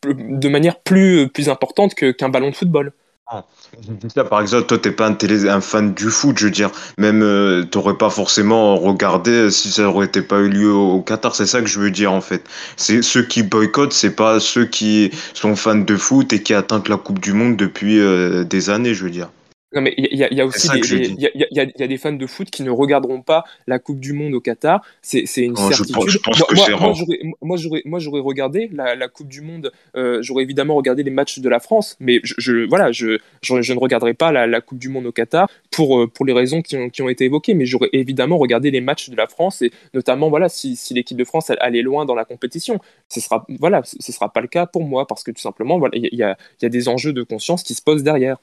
de 0.06 0.50
manière 0.50 0.82
plus, 0.82 1.30
plus 1.30 1.48
importante 1.48 1.94
qu'un 1.96 2.30
ballon 2.30 2.50
de 2.50 2.56
football. 2.56 2.92
Par 4.30 4.42
exemple, 4.42 4.68
toi, 4.68 4.78
t'es 4.78 4.92
pas 4.92 5.08
un, 5.08 5.18
un 5.48 5.62
fan 5.62 5.94
du 5.94 6.10
foot, 6.10 6.38
je 6.38 6.46
veux 6.46 6.52
dire. 6.52 6.72
Même, 6.98 7.22
euh, 7.24 7.64
t'aurais 7.64 7.98
pas 7.98 8.10
forcément 8.10 8.78
regardé 8.78 9.50
si 9.52 9.72
ça 9.72 9.90
aurait 9.90 10.06
été 10.06 10.22
pas 10.22 10.40
eu 10.40 10.50
lieu 10.50 10.72
au, 10.72 11.02
Qatar. 11.02 11.36
C'est 11.36 11.46
ça 11.46 11.62
que 11.62 11.68
je 11.68 11.80
veux 11.80 11.92
dire, 11.92 12.12
en 12.12 12.22
fait. 12.22 12.44
C'est 12.78 13.02
ceux 13.02 13.24
qui 13.24 13.44
boycottent, 13.44 13.94
c'est 13.94 14.16
pas 14.16 14.40
ceux 14.40 14.66
qui 14.66 15.12
sont 15.34 15.56
fans 15.56 15.76
de 15.76 15.98
foot 15.98 16.34
et 16.34 16.44
qui 16.44 16.54
attendent 16.54 16.88
la 16.88 16.98
Coupe 16.98 17.20
du 17.20 17.34
Monde 17.34 17.58
depuis 17.58 18.00
euh, 18.00 18.44
des 18.44 18.70
années, 18.70 18.94
je 18.94 19.04
veux 19.04 19.12
dire. 19.12 19.30
Non, 19.74 19.82
mais 19.82 19.94
il 19.98 20.18
y, 20.18 20.42
a 20.42 20.46
aussi 20.46 20.70
des, 20.70 20.80
il 21.10 21.48
y, 21.52 21.60
a, 21.60 21.88
des 21.88 21.98
fans 21.98 22.14
de 22.14 22.28
foot 22.28 22.50
qui 22.50 22.62
ne 22.64 22.70
regarderont 22.70 23.22
pas 23.22 23.44
la 23.66 23.80
Coupe 23.80 24.00
du 24.00 24.14
Monde 24.14 24.36
au 24.36 24.40
Qatar. 24.40 24.82
C'est 25.02 25.24
une 25.38 25.56
certitude. 25.56 25.96
Je 26.08 26.18
pense, 26.20 26.44
que 26.44 26.74
moi, 26.74 26.94
moi, 27.42 27.58
moi 27.86 28.00
j'aurais 28.00 28.20
regardé 28.20 28.70
la, 28.72 28.96
la, 28.96 29.08
Coupe 29.08 29.28
du 29.28 29.42
Monde. 29.42 29.72
Euh, 29.96 30.22
j'aurais 30.22 30.44
évidemment 30.44 30.76
regardé 30.76 31.02
les 31.02 31.12
matchs 31.12 31.40
de 31.40 31.50
la 31.50 31.60
France, 31.60 31.98
mais 32.00 32.20
je, 32.24 32.68
voilà, 32.68 32.92
je, 32.92 33.18
je, 33.42 33.74
ne 33.74 33.80
regarderai 33.80 34.14
pas 34.14 34.32
la, 34.32 34.46
la, 34.46 34.62
Coupe 34.62 34.78
du 34.78 34.90
Monde 34.90 35.08
au 35.08 35.12
Qatar 35.12 35.50
pour, 35.72 36.02
euh, 36.02 36.08
pour 36.08 36.26
les 36.26 36.34
raisons 36.34 36.62
qui 36.62 36.78
ont, 36.78 36.90
qui 36.90 37.02
ont 37.02 37.10
été 37.10 37.26
évoquées. 37.26 37.56
Mais 37.56 37.66
j'aurais 37.66 37.90
évidemment 37.94 38.38
regardé 38.38 38.70
les 38.70 38.82
matchs 38.82 39.10
de 39.10 39.16
la 39.16 39.28
France 39.28 39.62
et 39.62 39.72
notamment 39.94 40.30
voilà 40.30 40.50
si, 40.50 40.76
si 40.76 40.94
l'équipe 40.94 41.18
de 41.18 41.26
France 41.26 41.52
allait 41.60 41.82
loin 41.82 42.06
dans 42.06 42.16
la 42.16 42.26
compétition. 42.26 42.80
Ce 43.10 43.20
sera 43.20 43.46
voilà, 43.60 43.82
ce 43.84 44.12
sera 44.12 44.32
pas 44.32 44.42
le 44.42 44.48
cas 44.48 44.66
pour 44.66 44.84
moi 44.84 45.08
parce 45.08 45.24
que 45.24 45.32
tout 45.32 45.42
simplement 45.42 45.80
voilà, 45.80 45.98
il 45.98 46.10
y 46.12 46.24
a, 46.24 46.38
y 46.62 46.66
a 46.66 46.70
des 46.70 46.88
enjeux 46.88 47.14
de 47.14 47.24
conscience 47.24 47.64
qui 47.64 47.74
se 47.74 47.82
posent 47.82 48.04
derrière. 48.04 48.38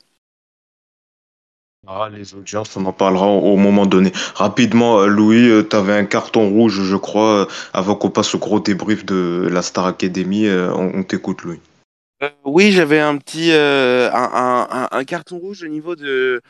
Ah, 1.93 2.09
les 2.09 2.37
audiences, 2.37 2.77
on 2.77 2.87
en 2.87 2.93
parlera 2.93 3.27
au 3.27 3.57
moment 3.57 3.85
donné. 3.85 4.13
Rapidement, 4.37 5.01
euh, 5.01 5.07
Louis, 5.09 5.49
euh, 5.49 5.67
tu 5.69 5.75
avais 5.75 5.93
un 5.93 6.05
carton 6.05 6.49
rouge, 6.49 6.85
je 6.85 6.95
crois, 6.95 7.41
euh, 7.41 7.47
avant 7.73 7.97
qu'on 7.97 8.11
passe 8.11 8.33
au 8.33 8.39
gros 8.39 8.61
débrief 8.61 9.05
de 9.05 9.49
la 9.51 9.61
Star 9.61 9.87
Academy. 9.87 10.49
On, 10.49 11.03
t'écoute, 11.03 11.43
Louis. 11.43 11.59
oui, 12.45 12.71
j'avais 12.71 13.01
un 13.01 13.17
petit 13.17 13.51
un, 13.53 15.05
carton 15.05 15.39
rouge 15.39 15.65
au 15.65 15.67
niveau 15.67 15.97
de, 15.97 16.41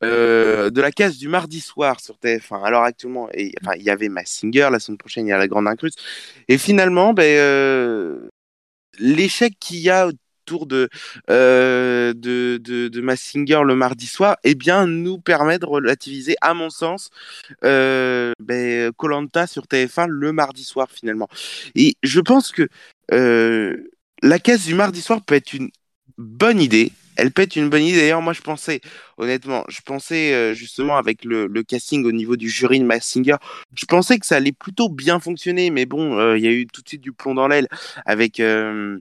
de 0.00 0.80
la 0.80 0.90
case 0.90 1.18
du 1.18 1.28
mardi 1.28 1.60
soir 1.60 2.00
sur 2.00 2.14
TF1. 2.14 2.64
Alors 2.64 2.82
actuellement, 2.84 3.28
il 3.34 3.52
y 3.82 3.90
avait 3.90 4.08
Massinger, 4.08 4.70
la 4.72 4.78
semaine 4.78 4.96
prochaine, 4.96 5.26
il 5.26 5.30
y 5.30 5.32
a 5.34 5.38
la 5.38 5.46
Grande 5.46 5.68
Incruste. 5.68 6.00
Et 6.48 6.56
finalement, 6.56 7.12
ben, 7.12 8.18
l'échec 8.98 9.58
qu'il 9.60 9.80
y 9.80 9.90
a 9.90 10.08
tour 10.46 10.66
de, 10.66 10.88
euh, 11.28 12.14
de, 12.14 12.58
de, 12.58 13.00
Massinger 13.00 13.60
le 13.64 13.74
mardi 13.74 14.06
soir, 14.06 14.36
eh 14.44 14.54
bien, 14.54 14.86
nous 14.86 15.18
permet 15.18 15.58
de 15.58 15.66
relativiser, 15.66 16.36
à 16.40 16.54
mon 16.54 16.70
sens, 16.70 17.10
euh, 17.64 18.32
ben, 18.40 18.90
Colanta 18.96 19.46
sur 19.46 19.64
TF1 19.64 20.06
le 20.08 20.32
mardi 20.32 20.64
soir, 20.64 20.88
finalement. 20.90 21.28
Et 21.74 21.96
je 22.02 22.20
pense 22.20 22.52
que 22.52 22.68
euh, 23.12 23.76
la 24.22 24.38
caisse 24.38 24.64
du 24.64 24.74
mardi 24.74 25.02
soir 25.02 25.20
peut 25.22 25.34
être 25.34 25.52
une 25.52 25.70
bonne 26.16 26.60
idée. 26.60 26.92
Elle 27.16 27.30
peut 27.30 27.42
être 27.42 27.56
une 27.56 27.70
bonne 27.70 27.82
idée. 27.82 28.00
D'ailleurs, 28.00 28.22
moi, 28.22 28.32
je 28.32 28.42
pensais, 28.42 28.80
honnêtement, 29.18 29.64
je 29.68 29.80
pensais 29.80 30.54
justement 30.54 30.96
avec 30.96 31.24
le, 31.24 31.48
casting 31.62 32.04
au 32.04 32.12
niveau 32.12 32.36
du 32.36 32.50
jury 32.50 32.78
de 32.78 32.84
Massinger, 32.84 33.36
je 33.74 33.86
pensais 33.86 34.18
que 34.18 34.26
ça 34.26 34.36
allait 34.36 34.52
plutôt 34.52 34.88
bien 34.88 35.18
fonctionner. 35.18 35.70
Mais 35.70 35.86
bon, 35.86 36.34
il 36.34 36.42
y 36.42 36.48
a 36.48 36.50
eu 36.50 36.66
tout 36.66 36.82
de 36.82 36.88
suite 36.88 37.00
du 37.00 37.12
plomb 37.12 37.34
dans 37.34 37.48
l'aile 37.48 37.68
avec 38.04 38.40
euh, 38.40 38.98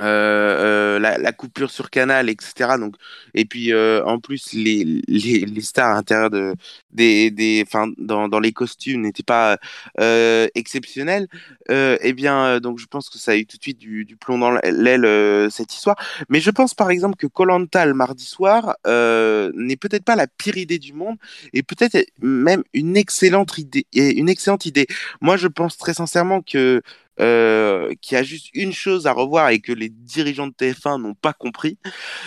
euh, 0.00 0.98
la, 0.98 1.18
la, 1.18 1.32
coupure 1.32 1.70
sur 1.70 1.90
canal, 1.90 2.28
etc. 2.28 2.78
Donc, 2.78 2.96
et 3.34 3.44
puis 3.44 3.72
euh, 3.72 4.04
en 4.04 4.18
plus 4.18 4.52
les, 4.52 5.02
les, 5.08 5.60
stars 5.60 5.90
à 5.90 5.94
l'intérieur 5.94 6.30
de 6.30 6.54
des, 6.92 7.30
des 7.30 7.62
enfin 7.66 7.88
dans, 7.98 8.28
dans 8.28 8.40
les 8.40 8.52
costumes 8.52 9.02
n'étaient 9.02 9.22
pas 9.22 9.58
euh, 10.00 10.48
exceptionnels. 10.54 11.28
eh 11.68 12.12
bien, 12.12 12.60
donc 12.60 12.78
je 12.78 12.86
pense 12.86 13.08
que 13.08 13.18
ça 13.18 13.32
a 13.32 13.36
eu 13.36 13.46
tout 13.46 13.56
de 13.56 13.62
suite 13.62 13.78
du, 13.78 14.04
du 14.04 14.16
plomb 14.16 14.38
dans 14.38 14.52
l'aile 14.52 15.50
cette 15.50 15.74
histoire. 15.74 15.96
Mais 16.28 16.40
je 16.40 16.50
pense 16.50 16.74
par 16.74 16.90
exemple 16.90 17.16
que 17.16 17.26
Colanta 17.26 17.86
le 17.86 17.94
mardi 17.94 18.24
soir 18.24 18.76
n'est 18.86 19.76
peut-être 19.76 20.04
pas 20.04 20.16
la 20.16 20.26
pire 20.26 20.56
idée 20.56 20.78
du 20.78 20.92
monde 20.92 21.16
et 21.52 21.62
peut-être 21.62 21.96
même 22.20 22.62
une 22.74 22.96
excellente 22.96 23.58
idée. 23.58 23.86
Une 23.94 24.28
excellente 24.28 24.66
idée. 24.66 24.86
Moi, 25.20 25.36
je 25.36 25.48
pense 25.48 25.76
très 25.76 25.94
sincèrement 25.94 26.42
que 26.42 26.82
euh, 27.20 27.92
qui 28.00 28.16
a 28.16 28.22
juste 28.22 28.48
une 28.54 28.72
chose 28.72 29.06
à 29.06 29.12
revoir 29.12 29.50
et 29.50 29.60
que 29.60 29.72
les 29.72 29.88
dirigeants 29.88 30.46
de 30.46 30.52
TF1 30.52 31.00
n'ont 31.00 31.14
pas 31.14 31.32
compris, 31.32 31.78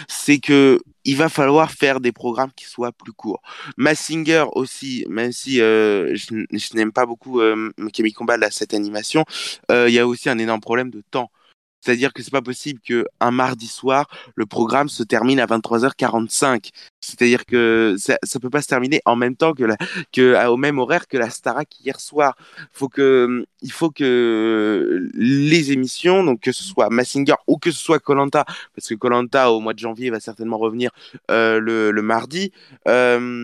c'est 0.08 0.40
que 0.40 0.80
il 1.06 1.18
va 1.18 1.30
falloir 1.30 1.72
faire 1.72 2.00
des 2.00 2.12
programmes 2.12 2.52
qui 2.56 2.66
soient 2.66 2.92
plus 2.92 3.14
courts. 3.14 3.42
Massinger 3.78 4.46
aussi, 4.54 5.06
même 5.10 5.32
si 5.32 5.62
euh, 5.62 6.16
je, 6.16 6.76
n'aime 6.76 6.92
pas 6.92 7.06
beaucoup 7.06 7.40
euh, 7.42 7.72
Camille 7.94 8.14
Combal 8.14 8.44
à 8.44 8.52
cette 8.52 8.74
animation, 8.74 9.26
euh, 9.72 9.90
il 9.90 9.94
y 9.96 10.00
a 10.00 10.06
aussi 10.06 10.30
un 10.30 10.38
énorme 10.38 10.62
problème 10.62 10.90
de 10.90 11.02
temps. 11.10 11.32
C'est-à-dire 11.82 12.14
que 12.14 12.24
c'est 12.24 12.32
pas 12.32 12.42
possible 12.42 12.80
que 12.86 13.06
un 13.20 13.32
mardi 13.32 13.68
soir, 13.68 14.08
le 14.36 14.46
programme 14.46 14.90
se 14.90 15.04
termine 15.04 15.40
à 15.40 15.46
23h45. 15.46 16.70
C'est-à-dire 17.02 17.46
que 17.46 17.96
ça, 17.98 18.18
ça 18.24 18.40
peut 18.40 18.50
pas 18.50 18.62
se 18.62 18.68
terminer 18.68 19.02
en 19.06 19.16
même 19.16 19.36
temps 19.36 19.54
que, 19.54 19.64
la, 19.64 19.78
que 20.12 20.48
au 20.48 20.58
même 20.58 20.80
horaire 20.80 21.08
que 21.08 21.18
la 21.18 21.30
Starac 21.30 21.70
hier 21.84 22.00
soir. 22.00 22.36
Faut 22.72 22.90
que, 22.90 23.46
il 23.62 23.72
faut 23.72 23.90
que 23.90 25.10
les 25.14 25.72
émissions, 25.72 26.24
donc 26.24 26.42
que 26.42 26.52
ce 26.52 26.64
soit 26.64 26.90
Massinger 26.90 27.36
ou 27.48 27.58
que 27.58 27.72
ce 27.72 27.80
soit 27.80 28.00
Colanta, 28.00 28.46
parce 28.76 28.88
que 28.88 28.96
Colanta 28.96 29.52
au 29.52 29.60
mois 29.60 29.74
de 29.74 29.80
janvier 29.80 30.10
va 30.10 30.20
certainement 30.20 30.58
revenir 30.58 30.92
euh, 31.32 31.60
le, 31.60 31.92
le, 31.92 32.02
mardi. 32.02 32.52
Euh, 32.88 33.44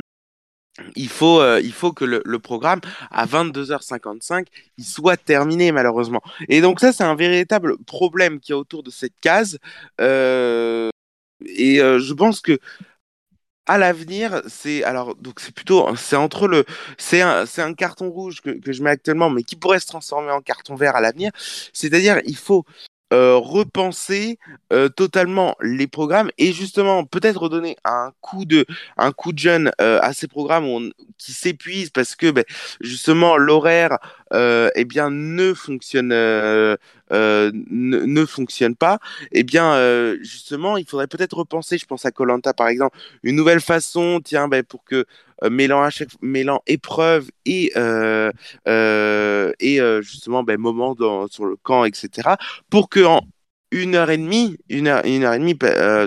il 0.96 1.10
faut, 1.10 1.42
euh, 1.42 1.62
il 1.64 1.74
faut 1.74 1.94
que 1.94 2.06
le, 2.06 2.40
programme, 2.40 2.82
à 3.12 3.26
22h55, 3.26 4.48
il 4.78 4.86
soit 4.86 5.18
terminé, 5.18 5.72
malheureusement. 5.72 6.22
Et 6.50 6.62
donc 6.62 6.80
ça, 6.80 6.92
c'est 6.92 7.04
un 7.04 7.16
véritable 7.16 7.78
problème 7.86 8.40
qui 8.40 8.52
y 8.52 8.56
a 8.56 8.58
autour 8.58 8.84
de 8.84 8.92
cette 8.92 9.18
case. 9.22 9.60
Euh, 10.02 10.90
et 11.46 11.82
euh, 11.82 12.00
je 12.00 12.14
pense 12.14 12.42
que 12.42 12.60
à 13.68 13.78
l'avenir, 13.80 14.44
c'est 14.48 14.84
alors 14.84 15.16
donc 15.16 15.40
c'est 15.40 15.54
plutôt 15.54 15.96
c'est 15.96 16.16
entre 16.16 16.48
le 16.48 16.66
c'est 17.00 17.22
un 17.22 17.46
un 17.58 17.74
carton 17.74 18.12
rouge 18.12 18.42
que, 18.42 18.52
que 18.52 18.72
je 18.72 18.84
mets 18.84 18.92
actuellement, 18.92 19.30
mais 19.32 19.44
qui 19.44 19.56
pourrait 19.56 19.80
se 19.80 19.88
transformer 19.88 20.32
en 20.32 20.42
carton 20.42 20.76
vert 20.76 20.96
à 20.96 21.02
l'avenir. 21.02 21.32
C'est-à-dire, 21.74 22.22
il 22.26 22.38
faut 22.38 22.64
euh, 23.14 23.36
repenser 23.36 24.40
euh, 24.74 24.90
totalement 24.90 25.56
les 25.62 25.86
programmes 25.86 26.32
et 26.40 26.52
justement 26.54 27.06
peut-être 27.06 27.40
redonner 27.40 27.78
un 27.86 28.12
coup 28.20 28.46
de 28.46 28.66
un 28.98 29.12
jeune 29.36 29.72
euh, 29.80 30.00
à 30.02 30.12
ces 30.12 30.28
programmes 30.28 30.92
qui 31.20 31.32
s'épuisent 31.32 31.92
parce 31.92 32.16
que 32.16 32.32
ben, 32.32 32.44
justement 32.82 33.38
l'horaire 33.38 34.00
eh 34.34 34.86
ne 35.12 35.54
fonctionne 35.54 36.08
ne, 36.10 36.78
ne, 37.12 38.26
fonctionne 38.26 38.76
pas. 38.76 38.98
Et 39.32 39.42
eh 39.42 39.44
bien 39.44 40.16
justement 40.22 40.76
il 40.76 40.88
faudrait 40.88 41.08
peut-être 41.08 41.38
repenser. 41.38 41.78
Je 41.78 41.86
pense 41.86 42.06
à 42.06 42.12
Colanta 42.12 42.56
par 42.56 42.70
exemple. 42.70 42.98
Une 43.22 43.36
nouvelle 43.36 43.62
façon 43.62 44.20
tiens 44.24 44.48
ben, 44.48 44.64
pour 44.64 44.84
que 44.84 45.06
mêlant, 45.50 45.84
à 45.84 46.62
épreuve 46.68 47.30
et, 47.46 47.72
euh, 47.76 48.32
euh, 48.68 49.52
et 49.60 49.80
justement 50.02 50.44
ben, 50.44 50.60
moment 50.60 50.96
sur 51.30 51.46
le 51.46 51.56
camp, 51.58 51.86
etc. 51.86 52.36
Pour 52.70 52.90
que 52.90 53.04
en 53.04 53.22
une 53.72 53.96
heure 53.96 54.10
et 54.10 54.18
demie, 54.18 54.58
une 54.70 54.88
heure, 54.88 55.04
une 55.06 55.24
heure 55.24 55.34
et 55.34 55.40
demie 55.40 55.58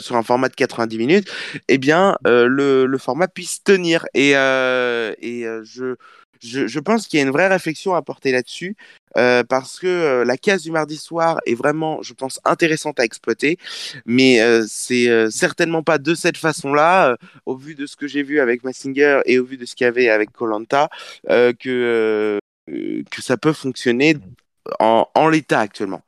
sur 0.01 0.17
un 0.17 0.23
format 0.23 0.49
de 0.49 0.55
90 0.55 0.99
minutes, 0.99 1.31
eh 1.69 1.79
bien, 1.79 2.17
le, 2.25 2.87
le, 2.87 2.99
format 2.99 3.29
puisse 3.29 3.63
tenir. 3.63 4.07
Et, 4.15 4.31
et 4.31 5.47
je, 5.63 5.97
je, 6.43 6.67
je, 6.67 6.81
pense 6.81 7.07
qu'il 7.07 7.19
y 7.19 7.23
a 7.23 7.27
une 7.27 7.33
vraie 7.33 7.49
réflexion 7.49 7.95
à 7.95 8.03
porter 8.03 8.33
là-dessus. 8.33 8.77
Euh, 9.17 9.43
parce 9.43 9.79
que 9.79 9.87
euh, 9.87 10.25
la 10.25 10.37
case 10.37 10.63
du 10.63 10.71
mardi 10.71 10.97
soir 10.97 11.39
est 11.47 11.55
vraiment, 11.55 12.03
je 12.03 12.13
pense, 12.15 12.41
intéressante 12.45 13.01
à 13.01 13.05
exploiter, 13.05 13.59
mais 14.07 14.41
euh, 14.41 14.65
c'est 14.69 15.31
certainement 15.31 15.83
pas 15.83 15.99
de 15.99 16.15
cette 16.15 16.37
façon-là, 16.37 17.17
au 17.47 17.57
vu 17.57 17.75
de 17.75 17.87
ce 17.87 17.97
que 17.97 18.07
j'ai 18.07 18.23
vu 18.23 18.41
avec 18.41 18.65
Massinger 18.65 19.21
et 19.25 19.39
au 19.39 19.45
vu 19.45 19.57
de 19.57 19.65
ce 19.65 19.75
qu'il 19.75 19.87
y 19.87 19.89
avait 19.89 20.09
avec 20.09 20.33
Colanta, 20.33 20.89
que 21.27 22.39
que 23.11 23.23
ça 23.23 23.39
peut 23.39 23.55
fonctionner 23.55 24.19
en, 24.79 25.07
en 25.15 25.29
l'état 25.29 25.61
actuellement. 25.61 26.03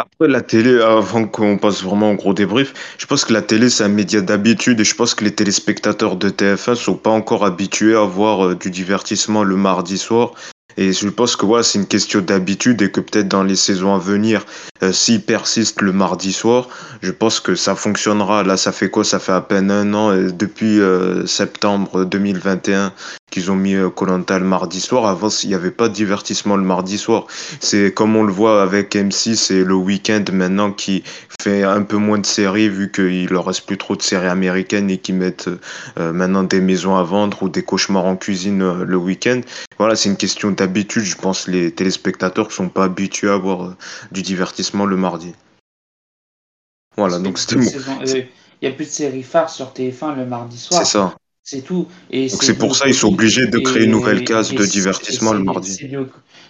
Après 0.00 0.28
la 0.28 0.40
télé, 0.40 0.80
avant 0.80 1.26
qu'on 1.26 1.58
passe 1.58 1.82
vraiment 1.82 2.12
au 2.12 2.14
gros 2.14 2.32
débrief, 2.32 2.72
je 2.96 3.04
pense 3.04 3.26
que 3.26 3.34
la 3.34 3.42
télé 3.42 3.68
c'est 3.68 3.84
un 3.84 3.88
média 3.88 4.22
d'habitude 4.22 4.80
et 4.80 4.84
je 4.84 4.94
pense 4.94 5.14
que 5.14 5.24
les 5.24 5.34
téléspectateurs 5.34 6.16
de 6.16 6.30
TF1 6.30 6.74
sont 6.74 6.94
pas 6.94 7.10
encore 7.10 7.44
habitués 7.44 7.94
à 7.94 8.04
voir 8.04 8.56
du 8.56 8.70
divertissement 8.70 9.44
le 9.44 9.56
mardi 9.56 9.98
soir 9.98 10.32
Et 10.76 10.92
je 10.92 11.08
pense 11.08 11.36
que 11.36 11.46
voilà, 11.46 11.62
c'est 11.62 11.78
une 11.78 11.86
question 11.86 12.20
d'habitude 12.20 12.82
et 12.82 12.90
que 12.90 13.00
peut-être 13.00 13.28
dans 13.28 13.42
les 13.42 13.56
saisons 13.56 13.94
à 13.94 13.98
venir, 13.98 14.44
euh, 14.82 14.92
s'il 14.92 15.20
persiste 15.20 15.82
le 15.82 15.92
mardi 15.92 16.32
soir, 16.32 16.68
je 17.02 17.10
pense 17.10 17.40
que 17.40 17.54
ça 17.54 17.74
fonctionnera. 17.74 18.42
Là, 18.42 18.56
ça 18.56 18.72
fait 18.72 18.88
quoi? 18.88 19.04
Ça 19.04 19.18
fait 19.18 19.32
à 19.32 19.40
peine 19.40 19.70
un 19.70 19.92
an, 19.92 20.10
euh, 20.10 20.30
depuis 20.30 20.80
euh, 20.80 21.26
septembre 21.26 22.04
2021, 22.04 22.92
qu'ils 23.30 23.50
ont 23.50 23.56
mis 23.56 23.76
Colanta 23.94 24.38
le 24.38 24.46
mardi 24.46 24.80
soir. 24.80 25.06
Avant, 25.06 25.28
il 25.42 25.48
n'y 25.48 25.54
avait 25.54 25.70
pas 25.70 25.88
de 25.88 25.94
divertissement 25.94 26.56
le 26.56 26.62
mardi 26.62 26.98
soir. 26.98 27.26
C'est 27.60 27.92
comme 27.92 28.16
on 28.16 28.22
le 28.22 28.32
voit 28.32 28.62
avec 28.62 28.94
M6 28.94 29.52
et 29.52 29.64
le 29.64 29.74
week-end 29.74 30.24
maintenant 30.32 30.72
qui 30.72 31.04
fait 31.40 31.62
un 31.62 31.82
peu 31.82 31.96
moins 31.96 32.18
de 32.18 32.26
séries 32.26 32.68
vu 32.68 32.90
qu'il 32.90 33.28
leur 33.28 33.46
reste 33.46 33.66
plus 33.66 33.78
trop 33.78 33.94
de 33.96 34.02
séries 34.02 34.26
américaines 34.26 34.90
et 34.90 34.98
qui 34.98 35.12
mettent 35.12 35.48
maintenant 35.96 36.42
des 36.42 36.60
maisons 36.60 36.96
à 36.96 37.04
vendre 37.04 37.44
ou 37.44 37.48
des 37.48 37.62
cauchemars 37.62 38.04
en 38.04 38.16
cuisine 38.16 38.82
le 38.82 38.96
week-end. 38.96 39.40
Voilà, 39.78 39.94
c'est 39.94 40.08
une 40.08 40.16
question 40.16 40.52
d'habitude. 40.60 41.02
Je 41.02 41.16
pense 41.16 41.48
les 41.48 41.72
téléspectateurs 41.72 42.46
ne 42.46 42.52
sont 42.52 42.68
pas 42.68 42.84
habitués 42.84 43.30
à 43.30 43.34
avoir 43.34 43.76
du 44.12 44.22
divertissement 44.22 44.86
le 44.86 44.96
mardi. 44.96 45.34
Voilà, 46.96 47.18
donc 47.18 47.38
c'était 47.38 47.56
Il 47.56 48.28
n'y 48.62 48.68
a 48.68 48.72
plus 48.72 48.84
de 48.84 48.90
séries 48.90 49.22
phares 49.22 49.50
sur 49.50 49.72
TF1 49.72 50.16
le 50.16 50.26
mardi 50.26 50.58
soir. 50.58 50.80
C'est 50.80 50.92
ça. 50.92 51.16
C'est 51.42 51.62
tout. 51.62 51.88
Et 52.10 52.28
c'est 52.28 52.54
pour 52.54 52.76
ça 52.76 52.84
qu'ils 52.84 52.94
sont 52.94 53.08
obligés 53.08 53.46
de 53.46 53.58
créer 53.58 53.84
une 53.84 53.92
nouvelle 53.92 54.24
case 54.24 54.52
de 54.52 54.64
divertissement 54.64 55.32
le 55.32 55.40
mardi. 55.40 55.72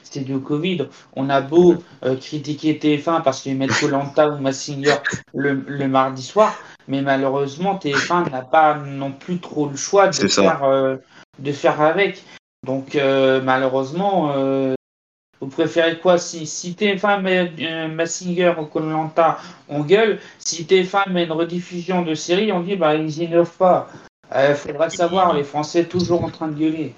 C'était 0.02 0.24
du, 0.24 0.40
Covid. 0.40 0.88
On 1.14 1.30
a 1.30 1.40
beau 1.40 1.76
euh, 2.04 2.16
critiquer 2.16 2.74
TF1 2.74 3.22
parce 3.22 3.42
qu'ils 3.42 3.56
mettent 3.56 3.78
Colanta 3.78 4.28
ou 4.28 4.38
Massinger 4.38 4.96
le, 5.32 5.62
le, 5.68 5.86
mardi 5.86 6.24
soir, 6.24 6.58
mais 6.88 7.00
malheureusement 7.00 7.78
TF1 7.80 8.28
n'a 8.32 8.42
pas 8.42 8.74
non 8.74 9.12
plus 9.12 9.38
trop 9.38 9.68
le 9.68 9.76
choix 9.76 10.08
de, 10.08 10.26
faire, 10.26 10.64
euh, 10.64 10.96
de 11.38 11.52
faire 11.52 11.80
avec. 11.80 12.24
Donc 12.66 12.94
euh, 12.94 13.40
malheureusement, 13.42 14.32
vous 15.40 15.48
préférez 15.48 15.98
quoi 15.98 16.18
Si, 16.18 16.46
si 16.46 16.72
TF1 16.72 17.22
met 17.22 17.52
euh, 17.60 17.88
Massinger 17.88 18.52
ou 18.60 18.66
Colanta, 18.66 19.38
on 19.68 19.80
gueule. 19.80 20.20
Si 20.38 20.64
TF1 20.64 21.10
met 21.10 21.24
une 21.24 21.32
rediffusion 21.32 22.02
de 22.02 22.14
série, 22.14 22.52
on 22.52 22.60
dit 22.60 22.76
bah 22.76 22.94
ils 22.94 23.22
innovent 23.22 23.56
pas. 23.56 23.88
Il 24.32 24.36
euh, 24.36 24.54
faudra 24.54 24.90
savoir, 24.90 25.32
les 25.32 25.42
Français 25.42 25.84
toujours 25.84 26.24
en 26.24 26.28
train 26.28 26.48
de 26.48 26.58
gueuler. 26.58 26.94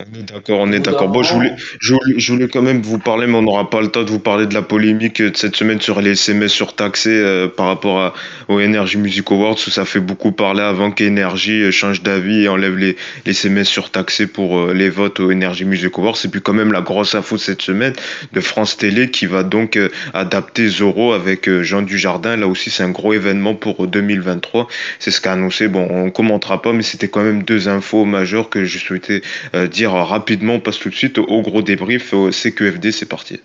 On 0.00 0.16
est 0.16 0.22
d'accord, 0.22 0.60
on 0.60 0.70
est 0.70 0.78
d'accord. 0.78 1.08
Bon, 1.08 1.24
je 1.24 1.34
voulais, 1.34 1.52
je, 1.80 2.32
voulais, 2.32 2.46
quand 2.46 2.62
même 2.62 2.82
vous 2.82 2.98
parler, 2.98 3.26
mais 3.26 3.34
on 3.34 3.42
n'aura 3.42 3.68
pas 3.68 3.80
le 3.80 3.88
temps 3.88 4.04
de 4.04 4.10
vous 4.10 4.20
parler 4.20 4.46
de 4.46 4.54
la 4.54 4.62
polémique 4.62 5.20
de 5.20 5.36
cette 5.36 5.56
semaine 5.56 5.80
sur 5.80 6.00
les 6.00 6.12
SMS 6.12 6.52
surtaxés 6.52 7.10
euh, 7.10 7.48
par 7.48 7.66
rapport 7.66 8.00
à, 8.00 8.14
au 8.46 8.60
Energy 8.60 8.96
Music 8.96 9.28
Awards, 9.32 9.56
où 9.56 9.70
ça 9.70 9.84
fait 9.84 9.98
beaucoup 9.98 10.30
parler 10.30 10.62
avant 10.62 10.92
qu'Energy 10.92 11.62
euh, 11.62 11.72
change 11.72 12.04
d'avis 12.04 12.44
et 12.44 12.48
enlève 12.48 12.76
les, 12.76 12.96
les 13.26 13.32
SMS 13.32 13.66
surtaxés 13.66 14.28
pour 14.28 14.58
euh, 14.58 14.72
les 14.72 14.88
votes 14.88 15.18
au 15.18 15.32
Energy 15.32 15.64
Music 15.64 15.92
Awards. 15.98 16.16
C'est 16.16 16.30
puis 16.30 16.42
quand 16.42 16.52
même 16.52 16.70
la 16.72 16.80
grosse 16.80 17.16
info 17.16 17.34
de 17.34 17.40
cette 17.40 17.62
semaine 17.62 17.94
de 18.32 18.40
France 18.40 18.76
Télé 18.76 19.10
qui 19.10 19.26
va 19.26 19.42
donc 19.42 19.76
adapter 20.14 20.68
Zoro 20.68 21.12
avec 21.12 21.50
Jean 21.62 21.82
Dujardin. 21.82 22.36
Là 22.36 22.46
aussi, 22.46 22.70
c'est 22.70 22.84
un 22.84 22.90
gros 22.90 23.14
événement 23.14 23.56
pour 23.56 23.88
2023. 23.88 24.68
C'est 25.00 25.10
ce 25.10 25.20
qu'a 25.20 25.32
annoncé. 25.32 25.66
Bon, 25.66 25.88
on 25.90 26.10
commentera 26.10 26.62
pas, 26.62 26.72
mais 26.72 26.84
c'était 26.84 27.08
quand 27.08 27.22
même 27.22 27.42
deux 27.42 27.68
infos 27.68 28.04
majeures 28.04 28.48
que 28.48 28.64
je 28.64 28.78
souhaitais 28.78 29.22
dire 29.70 29.87
rapidement. 29.88 30.54
On 30.54 30.60
passe 30.60 30.78
tout 30.78 30.90
de 30.90 30.94
suite 30.94 31.18
au 31.18 31.42
gros 31.42 31.62
débrief. 31.62 32.14
CQFD, 32.30 32.92
c'est 32.92 33.08
parti. 33.08 33.40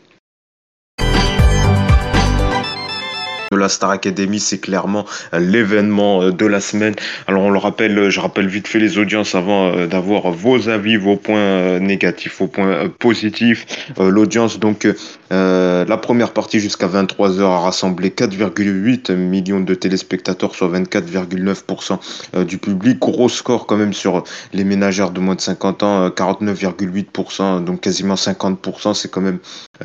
La 3.63 3.69
Star 3.69 3.89
Academy, 3.89 4.39
c'est 4.39 4.59
clairement 4.59 5.05
euh, 5.33 5.39
l'événement 5.39 6.21
euh, 6.21 6.31
de 6.31 6.45
la 6.45 6.59
semaine. 6.59 6.95
Alors 7.27 7.43
on 7.43 7.49
le 7.49 7.57
rappelle, 7.57 7.97
euh, 7.97 8.09
je 8.09 8.19
rappelle 8.19 8.47
vite 8.47 8.67
fait 8.67 8.79
les 8.79 8.97
audiences 8.97 9.35
avant 9.35 9.87
d'avoir 9.87 10.31
vos 10.31 10.69
avis, 10.69 10.97
vos 10.97 11.15
points 11.15 11.79
négatifs, 11.79 12.39
vos 12.39 12.47
points 12.47 12.89
positifs. 12.99 13.65
L'audience, 13.97 14.59
donc 14.59 14.87
la 15.29 15.97
première 15.97 16.31
partie 16.31 16.59
jusqu'à 16.59 16.87
23h 16.87 17.41
a 17.41 17.59
rassemblé 17.59 18.09
4,8 18.09 19.13
millions 19.13 19.61
de 19.61 19.73
téléspectateurs, 19.73 20.53
soit 20.55 20.69
24,9% 20.69 22.45
du 22.45 22.57
public. 22.57 22.99
Gros 22.99 23.29
score 23.29 23.65
quand 23.65 23.77
même 23.77 23.93
sur 23.93 24.23
les 24.51 24.63
ménagères 24.63 25.11
de 25.11 25.19
moins 25.19 25.35
de 25.35 25.41
50 25.41 25.83
ans, 25.83 26.09
49,8%, 26.09 27.63
donc 27.63 27.81
quasiment 27.81 28.15
50%, 28.15 28.93
c'est 28.93 29.09
quand 29.09 29.21
même 29.21 29.39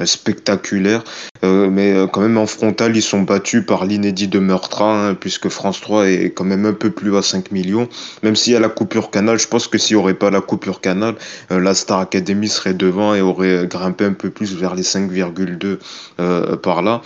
spectaculaire. 0.05 1.05
mais 1.43 1.95
quand 2.12 2.21
même 2.21 2.38
en 2.38 2.47
frontal, 2.47 2.97
ils 2.97 3.03
sont 3.03 3.23
battus 3.23 3.64
par 3.68 3.85
l'inédit 3.85 4.26
de 4.26 4.38
Meurtra, 4.40 5.09
hein, 5.09 5.14
puisque 5.14 5.48
France 5.48 5.81
3 5.83 6.09
est 6.09 6.31
quand 6.31 6.44
même 6.44 6.64
un 6.64 6.72
peu 6.72 6.90
plus 6.90 7.14
à 7.16 7.22
5 7.22 7.52
millions. 7.52 7.87
Même 8.22 8.35
s'il 8.35 8.54
y 8.54 8.57
a 8.57 8.61
la 8.61 8.70
coupure 8.70 9.11
canal, 9.11 9.38
je 9.38 9.46
pense 9.46 9.68
que 9.68 9.78
s'il 9.78 9.96
n'y 9.96 10.02
aurait 10.02 10.14
pas 10.14 10.31
la 10.31 10.40
coupure 10.40 10.81
canal, 10.81 11.14
euh, 11.52 11.61
la 11.61 11.74
Star 11.74 12.00
Academy 12.00 12.48
serait 12.48 12.74
devant 12.74 13.14
et 13.14 13.20
aurait 13.20 13.66
grimpé 13.68 14.07
un 14.07 14.14
peu 14.14 14.31
plus 14.31 14.57
vers 14.57 14.74
les 14.74 14.83
5,2 14.83 15.78
euh, 16.18 16.57
par 16.57 16.83
là. 16.83 17.02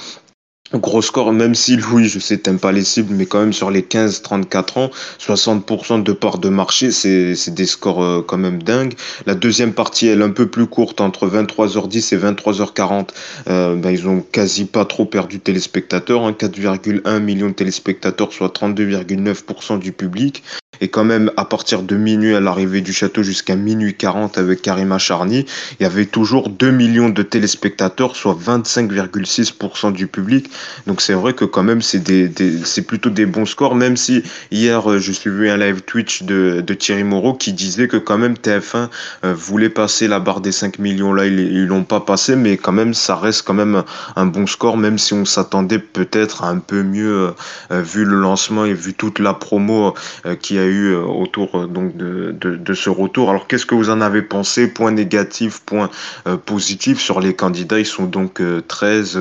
Gros 0.74 1.02
score, 1.02 1.32
même 1.32 1.54
si 1.54 1.78
oui, 1.92 2.08
je 2.08 2.18
sais, 2.18 2.38
t'aimes 2.38 2.58
pas 2.58 2.72
les 2.72 2.84
cibles, 2.84 3.14
mais 3.14 3.26
quand 3.26 3.40
même 3.40 3.52
sur 3.52 3.70
les 3.70 3.82
15-34 3.82 4.78
ans, 4.78 4.90
60% 5.20 6.02
de 6.02 6.12
part 6.12 6.38
de 6.38 6.48
marché, 6.48 6.90
c'est 6.90 7.50
des 7.50 7.66
scores 7.66 8.02
euh, 8.02 8.24
quand 8.26 8.38
même 8.38 8.62
dingues. 8.62 8.94
La 9.26 9.34
deuxième 9.34 9.74
partie, 9.74 10.06
elle 10.06 10.22
est 10.22 10.24
un 10.24 10.30
peu 10.30 10.46
plus 10.48 10.66
courte, 10.66 11.02
entre 11.02 11.28
23h10 11.28 12.14
et 12.14 12.18
23h40. 12.18 13.08
Euh, 13.48 13.76
ben, 13.76 13.90
ils 13.90 14.08
ont 14.08 14.24
quasi 14.32 14.64
pas 14.64 14.86
trop 14.86 15.04
perdu 15.04 15.38
de 15.38 15.42
téléspectateurs, 15.42 16.24
hein, 16.24 16.32
4,1 16.32 17.20
millions 17.20 17.48
de 17.48 17.54
téléspectateurs, 17.54 18.32
soit 18.32 18.48
32,9% 18.48 19.78
du 19.78 19.92
public. 19.92 20.42
Et 20.82 20.88
quand 20.88 21.04
même, 21.04 21.30
à 21.36 21.44
partir 21.44 21.84
de 21.84 21.94
minuit 21.94 22.34
à 22.34 22.40
l'arrivée 22.40 22.80
du 22.80 22.92
château 22.92 23.22
jusqu'à 23.22 23.54
minuit 23.54 23.94
40 23.94 24.36
avec 24.36 24.62
Karima 24.62 24.98
Charny, 24.98 25.46
il 25.78 25.84
y 25.84 25.86
avait 25.86 26.06
toujours 26.06 26.48
2 26.48 26.72
millions 26.72 27.08
de 27.08 27.22
téléspectateurs, 27.22 28.16
soit 28.16 28.36
25,6% 28.36 29.92
du 29.92 30.08
public. 30.08 30.50
Donc 30.88 31.00
c'est 31.00 31.12
vrai 31.12 31.34
que 31.34 31.44
quand 31.44 31.62
même, 31.62 31.82
c'est 31.82 32.00
des, 32.00 32.28
c'est 32.64 32.82
plutôt 32.82 33.10
des 33.10 33.26
bons 33.26 33.46
scores, 33.46 33.76
même 33.76 33.96
si 33.96 34.24
hier, 34.50 34.90
euh, 34.90 34.98
je 34.98 35.12
suis 35.12 35.30
vu 35.30 35.48
un 35.48 35.56
live 35.56 35.82
Twitch 35.82 36.24
de, 36.24 36.60
Thierry 36.72 37.04
Moreau 37.04 37.34
qui 37.34 37.52
disait 37.52 37.86
que 37.86 37.98
quand 37.98 38.18
même 38.18 38.34
TF1 38.34 38.88
euh, 39.24 39.34
voulait 39.34 39.68
passer 39.68 40.08
la 40.08 40.18
barre 40.18 40.40
des 40.40 40.50
5 40.50 40.80
millions. 40.80 41.12
Là, 41.12 41.26
ils, 41.26 41.66
l'ont 41.66 41.84
pas 41.84 42.00
passé, 42.00 42.34
mais 42.34 42.56
quand 42.56 42.72
même, 42.72 42.92
ça 42.92 43.14
reste 43.14 43.42
quand 43.42 43.54
même 43.54 43.84
un 44.16 44.26
bon 44.26 44.48
score, 44.48 44.76
même 44.76 44.98
si 44.98 45.14
on 45.14 45.26
s'attendait 45.26 45.78
peut-être 45.78 46.42
un 46.42 46.58
peu 46.58 46.82
mieux, 46.82 47.34
euh, 47.70 47.82
vu 47.82 48.04
le 48.04 48.16
lancement 48.16 48.64
et 48.64 48.74
vu 48.74 48.94
toute 48.94 49.20
la 49.20 49.32
promo 49.34 49.94
qui 50.40 50.58
a 50.58 50.64
eu 50.64 50.71
euh, 50.72 51.02
autour 51.02 51.56
euh, 51.56 51.66
donc 51.66 51.96
de, 51.96 52.74
ce 52.74 52.90
retour. 52.90 53.30
Alors 53.30 53.46
qu'est-ce 53.46 53.66
que 53.66 53.74
vous 53.74 53.90
en 53.90 54.00
avez 54.00 54.22
pensé? 54.22 54.68
Point 54.68 54.92
négatif, 54.92 55.60
point 55.60 55.90
euh, 56.26 56.36
positif 56.36 57.00
sur 57.00 57.20
les 57.20 57.34
candidats. 57.34 57.78
Ils 57.78 57.86
sont 57.86 58.04
donc 58.04 58.42
13 58.68 59.18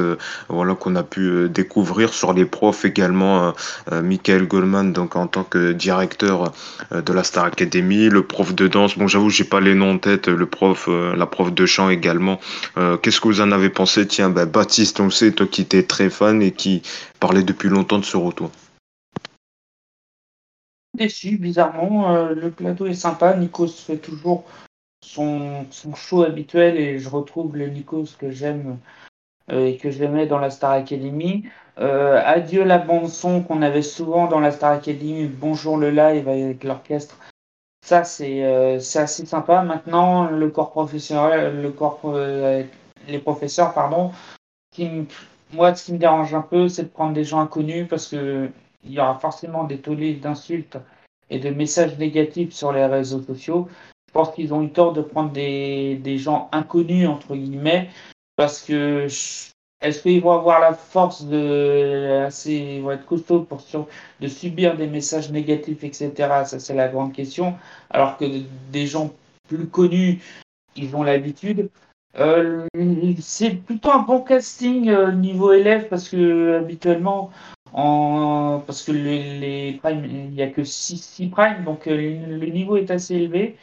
voilà 0.50 0.76
qu'on 0.76 0.96
a 0.96 1.04
pu 1.04 1.50
découvrir 1.50 2.14
sur 2.14 2.34
les 2.34 2.46
profs 2.46 2.86
également. 2.86 3.54
Michael 3.92 4.48
Goldman 4.48 4.94
donc 4.94 5.16
en 5.16 5.28
tant 5.28 5.44
que 5.44 5.72
directeur 5.72 6.52
de 6.92 7.14
la 7.14 7.24
Star 7.24 7.46
Academy, 7.46 8.10
le 8.10 8.24
prof 8.24 8.54
de 8.54 8.68
danse. 8.68 8.98
Bon 8.98 9.08
j'avoue 9.08 9.30
j'ai 9.30 9.44
pas 9.44 9.60
les 9.60 9.76
noms 9.76 9.92
en 9.92 9.98
tête. 9.98 10.28
Le 10.28 10.46
prof, 10.46 10.90
la 10.90 11.26
prof 11.26 11.54
de 11.54 11.66
chant 11.66 11.90
également. 11.90 12.40
qu'est-ce 13.02 13.20
que 13.20 13.28
vous 13.28 13.42
en 13.42 13.52
avez 13.52 13.70
pensé? 13.70 14.08
Tiens, 14.08 14.30
ben, 14.30 14.46
Baptiste, 14.46 15.00
on 15.00 15.10
sait 15.10 15.32
toi 15.32 15.48
qui 15.50 15.62
étais 15.62 15.84
très 15.84 16.10
fan 16.10 16.42
et 16.42 16.52
qui 16.52 16.82
parlait 17.20 17.44
depuis 17.44 17.70
longtemps 17.70 18.00
de 18.00 18.06
ce 18.06 18.18
retour 18.18 18.52
déçu, 20.94 21.38
bizarrement. 21.38 22.16
Euh, 22.16 22.34
le 22.34 22.52
plateau 22.52 22.86
est 22.86 22.94
sympa. 22.94 23.36
Nikos 23.36 23.68
fait 23.68 23.98
toujours 23.98 24.44
son, 25.04 25.66
son, 25.72 25.96
show 25.96 26.24
habituel 26.24 26.78
et 26.78 27.00
je 27.00 27.10
retrouve 27.10 27.58
le 27.58 27.68
Nikos 27.68 28.16
que 28.18 28.32
j'aime 28.32 28.78
euh, 29.52 29.66
et 29.66 29.78
que 29.78 29.92
j'aimais 29.92 30.28
dans 30.28 30.40
la 30.40 30.50
Star 30.50 30.72
Academy. 30.72 31.46
Euh, 31.80 32.22
adieu 32.24 32.64
la 32.64 32.78
bande-son 32.78 33.42
qu'on 33.42 33.62
avait 33.62 33.82
souvent 33.82 34.28
dans 34.28 34.40
la 34.40 34.52
Star 34.52 34.74
Academy. 34.74 35.28
Bonjour 35.28 35.78
le 35.78 35.90
live 35.90 36.28
avec 36.28 36.64
l'orchestre. 36.64 37.18
Ça, 37.84 38.04
c'est 38.04 38.44
assez 38.44 39.26
sympa. 39.26 39.64
Maintenant, 39.64 40.30
le 40.30 40.50
corps 40.50 40.70
professionnel, 40.70 41.62
le 41.62 41.72
corps, 41.72 42.00
les 42.16 43.20
professeurs, 43.20 43.74
pardon, 43.74 44.12
qui 44.72 45.08
moi, 45.54 45.76
ce 45.76 45.86
qui 45.86 45.94
me 45.94 45.98
dérange 45.98 46.34
un 46.34 46.42
peu, 46.42 46.70
c'est 46.70 46.84
de 46.84 46.88
prendre 46.88 47.14
des 47.14 47.24
gens 47.24 47.40
inconnus 47.40 47.88
parce 47.90 48.08
que 48.08 48.50
il 48.84 48.92
y 48.92 49.00
aura 49.00 49.18
forcément 49.20 49.64
des 49.64 49.80
tollés 49.80 50.14
d'insultes 50.14 50.78
et 51.30 51.40
de 51.40 51.50
messages 51.50 51.98
négatifs 51.98 52.54
sur 52.54 52.72
les 52.72 52.86
réseaux 52.86 53.22
sociaux. 53.22 53.68
Je 54.08 54.14
pense 54.14 54.32
qu'ils 54.34 54.54
ont 54.54 54.62
eu 54.62 54.70
tort 54.70 54.94
de 54.94 55.02
prendre 55.02 55.32
des, 55.32 55.96
des 55.96 56.18
gens 56.18 56.50
inconnus, 56.52 57.08
entre 57.08 57.36
guillemets, 57.36 57.90
parce 58.36 58.62
que 58.62 59.08
est-ce 59.82 60.04
qu'ils 60.04 60.22
vont 60.22 60.34
avoir 60.34 60.60
la 60.60 60.74
force 60.74 61.26
de 61.26 62.24
assez 62.26 62.80
vont 62.82 62.92
être 62.92 63.06
costauds 63.06 63.42
pour 63.42 63.62
de 64.20 64.28
subir 64.28 64.78
des 64.78 64.88
messages 64.88 65.32
négatifs, 65.32 65.84
etc. 65.84 66.12
Ça 66.46 66.60
c'est 66.60 66.76
la 66.76 66.88
grande 66.88 67.14
question. 67.14 67.56
Alors 67.90 68.18
que 68.18 68.26
des 68.72 68.86
gens 68.86 69.12
plus 69.48 69.68
connus, 69.68 70.22
ils 70.76 70.96
ont 70.96 71.04
l'habitude. 71.04 71.70
Euh, 72.20 72.68
c'est 73.20 73.52
plutôt 73.52 73.92
un 73.92 74.00
bon 74.00 74.22
casting 74.22 74.90
euh, 74.90 75.12
niveau 75.14 75.54
élève 75.54 75.88
parce 75.88 76.10
que 76.10 76.58
habituellement 76.60 77.32
en, 77.74 78.62
parce 78.66 78.84
que 78.84 78.92
les, 78.92 79.40
les 79.40 79.74
primes, 79.82 80.06
il 80.06 80.30
n'y 80.32 80.42
a 80.42 80.48
que 80.48 80.64
6, 80.64 81.28
primes, 81.32 81.64
donc 81.64 81.88
euh, 81.88 81.96
le 81.96 82.46
niveau 82.48 82.78
est 82.78 82.92
assez 82.92 83.16
élevé. 83.16 83.58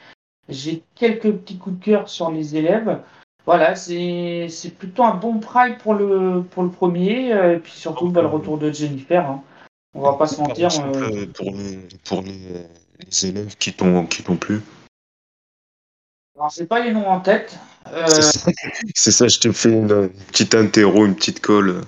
J'ai 0.49 0.83
quelques 0.95 1.31
petits 1.33 1.59
coups 1.59 1.79
de 1.79 1.85
cœur 1.85 2.09
sur 2.09 2.31
les 2.31 2.57
élèves. 2.57 3.01
voilà, 3.45 3.75
c'est 3.77 4.47
c'est 4.49 4.71
plutôt 4.71 5.05
un 5.05 5.15
bon 5.15 5.41
prime 5.41 5.77
pour 5.79 5.95
le, 5.95 6.43
pour 6.43 6.63
le 6.63 6.71
premier, 6.71 7.33
euh, 7.33 7.57
et 7.57 7.59
puis 7.59 7.73
surtout 7.73 8.09
bah, 8.11 8.23
le 8.23 8.29
retour 8.29 8.59
de 8.59 8.73
Jennifer. 8.73 9.25
Hein. 9.27 9.43
On 9.95 10.01
va 10.03 10.15
pas 10.15 10.27
se 10.27 10.41
mentir. 10.41 10.67
Exemple, 10.67 10.99
euh, 10.99 11.27
Pour, 11.35 11.51
les, 11.53 11.79
pour 12.05 12.23
les, 12.23 12.39
les 13.05 13.27
élèves 13.27 13.57
qui 13.57 13.73
t'ont 13.73 14.07
plu. 14.37 14.61
alors, 16.37 16.51
j'ai 16.51 16.67
pas 16.67 16.81
les 16.81 16.93
noms 16.93 17.09
en 17.09 17.21
tête. 17.21 17.59
Euh, 17.93 18.07
C'est 18.07 18.23
ça, 18.23 18.51
c'est 18.95 19.11
ça, 19.11 19.29
je 19.29 19.39
te 19.39 19.51
fais 19.53 19.71
une, 19.73 19.91
une 19.91 20.09
petite 20.31 20.55
interro, 20.55 21.07
une 21.07 21.15
petite 21.15 21.41
colle. 21.41 21.83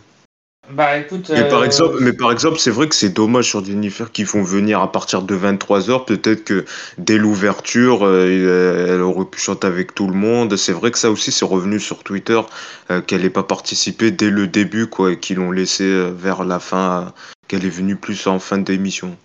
Bah 0.73 0.99
écoute. 0.99 1.31
Mais 1.33 1.49
par 1.49 1.61
euh, 1.61 1.65
exemple, 1.65 1.97
mais 2.01 2.13
par 2.13 2.33
exemple, 2.33 2.59
c'est 2.59 2.71
vrai 2.71 2.89
que 2.89 2.95
c'est 2.95 3.11
dommage 3.11 3.49
sur 3.49 3.65
Jennifer 3.65 4.11
qu'ils 4.13 4.27
font 4.27 4.43
venir 4.43 4.81
à 4.81 4.91
partir 4.91 5.23
de 5.23 5.37
23h. 5.37 6.05
Peut-être 6.05 6.45
que 6.45 6.65
dès 6.99 7.19
l'ouverture, 7.19 8.07
euh, 8.07 8.95
elle 8.95 9.03
aurait 9.03 9.25
pu 9.25 9.41
chanter 9.41 9.67
avec 9.67 9.95
tout 9.95 10.07
le 10.07 10.15
monde. 10.15 10.57
C'est 10.57 10.73
vrai 10.73 10.91
que 10.91 10.99
ça 10.99 11.11
aussi, 11.11 11.33
c'est 11.33 11.45
revenu 11.45 11.81
sur 11.81 12.03
Twitter, 12.03 12.41
euh, 12.91 13.01
qu'elle 13.01 13.23
n'ait 13.23 13.31
pas 13.31 13.43
participé 13.43 14.11
dès 14.11 14.31
le 14.31 14.47
début, 14.47 14.87
quoi, 14.87 15.13
et 15.13 15.19
qu'ils 15.19 15.37
l'ont 15.37 15.53
laissé 15.53 16.11
vers 16.17 16.45
la 16.45 16.61
fin, 16.61 17.01
euh, 17.01 17.11
qu'elle 17.49 17.65
est 17.65 17.71
venue 17.71 17.97
plus 17.97 18.27
en 18.27 18.39
fin 18.39 18.59
d'émission. 18.59 19.17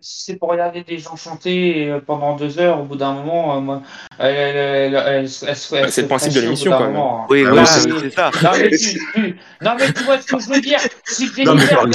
Si 0.00 0.24
c'est 0.24 0.36
pour 0.36 0.48
regarder 0.48 0.82
des 0.84 0.98
gens 0.98 1.16
chanter 1.16 1.90
euh, 1.90 2.00
pendant 2.04 2.34
deux 2.34 2.58
heures, 2.58 2.80
au 2.80 2.84
bout 2.84 2.96
d'un 2.96 3.12
moment, 3.12 3.56
euh, 3.56 3.60
moi, 3.60 3.82
elle, 4.18 4.34
elle, 4.34 4.56
elle, 4.56 4.94
elle- 4.94 5.14
elle 5.20 5.28
se- 5.28 5.44
elle 5.46 5.56
se- 5.56 5.74
elle 5.74 5.82
Bah, 5.84 5.88
c'est 5.90 6.02
le 6.02 6.08
principe 6.08 6.32
de 6.32 6.40
l'émission, 6.40 6.70
quand 6.72 6.80
même. 6.80 6.92
moment, 6.92 7.20
hein. 7.22 7.26
Oui, 7.28 7.44
Ah, 7.46 7.50
voilà, 7.50 7.62
oui, 7.62 7.92
c'est- 8.00 8.10
ça. 8.10 8.30
Non 8.42 8.50
mais, 8.58 8.70
tu, 8.70 8.78
tu- 9.14 9.36
non 9.60 9.70
mais 9.78 9.92
tu 9.92 10.04
vois 10.04 10.18
ce 10.20 10.26
que 10.26 10.38
je 10.40 10.48
veux 10.48 10.60
dire. 10.60 10.78
Si 11.04 11.26
Non, 11.44 11.54
mais 11.54 11.62
avait- 11.70 11.90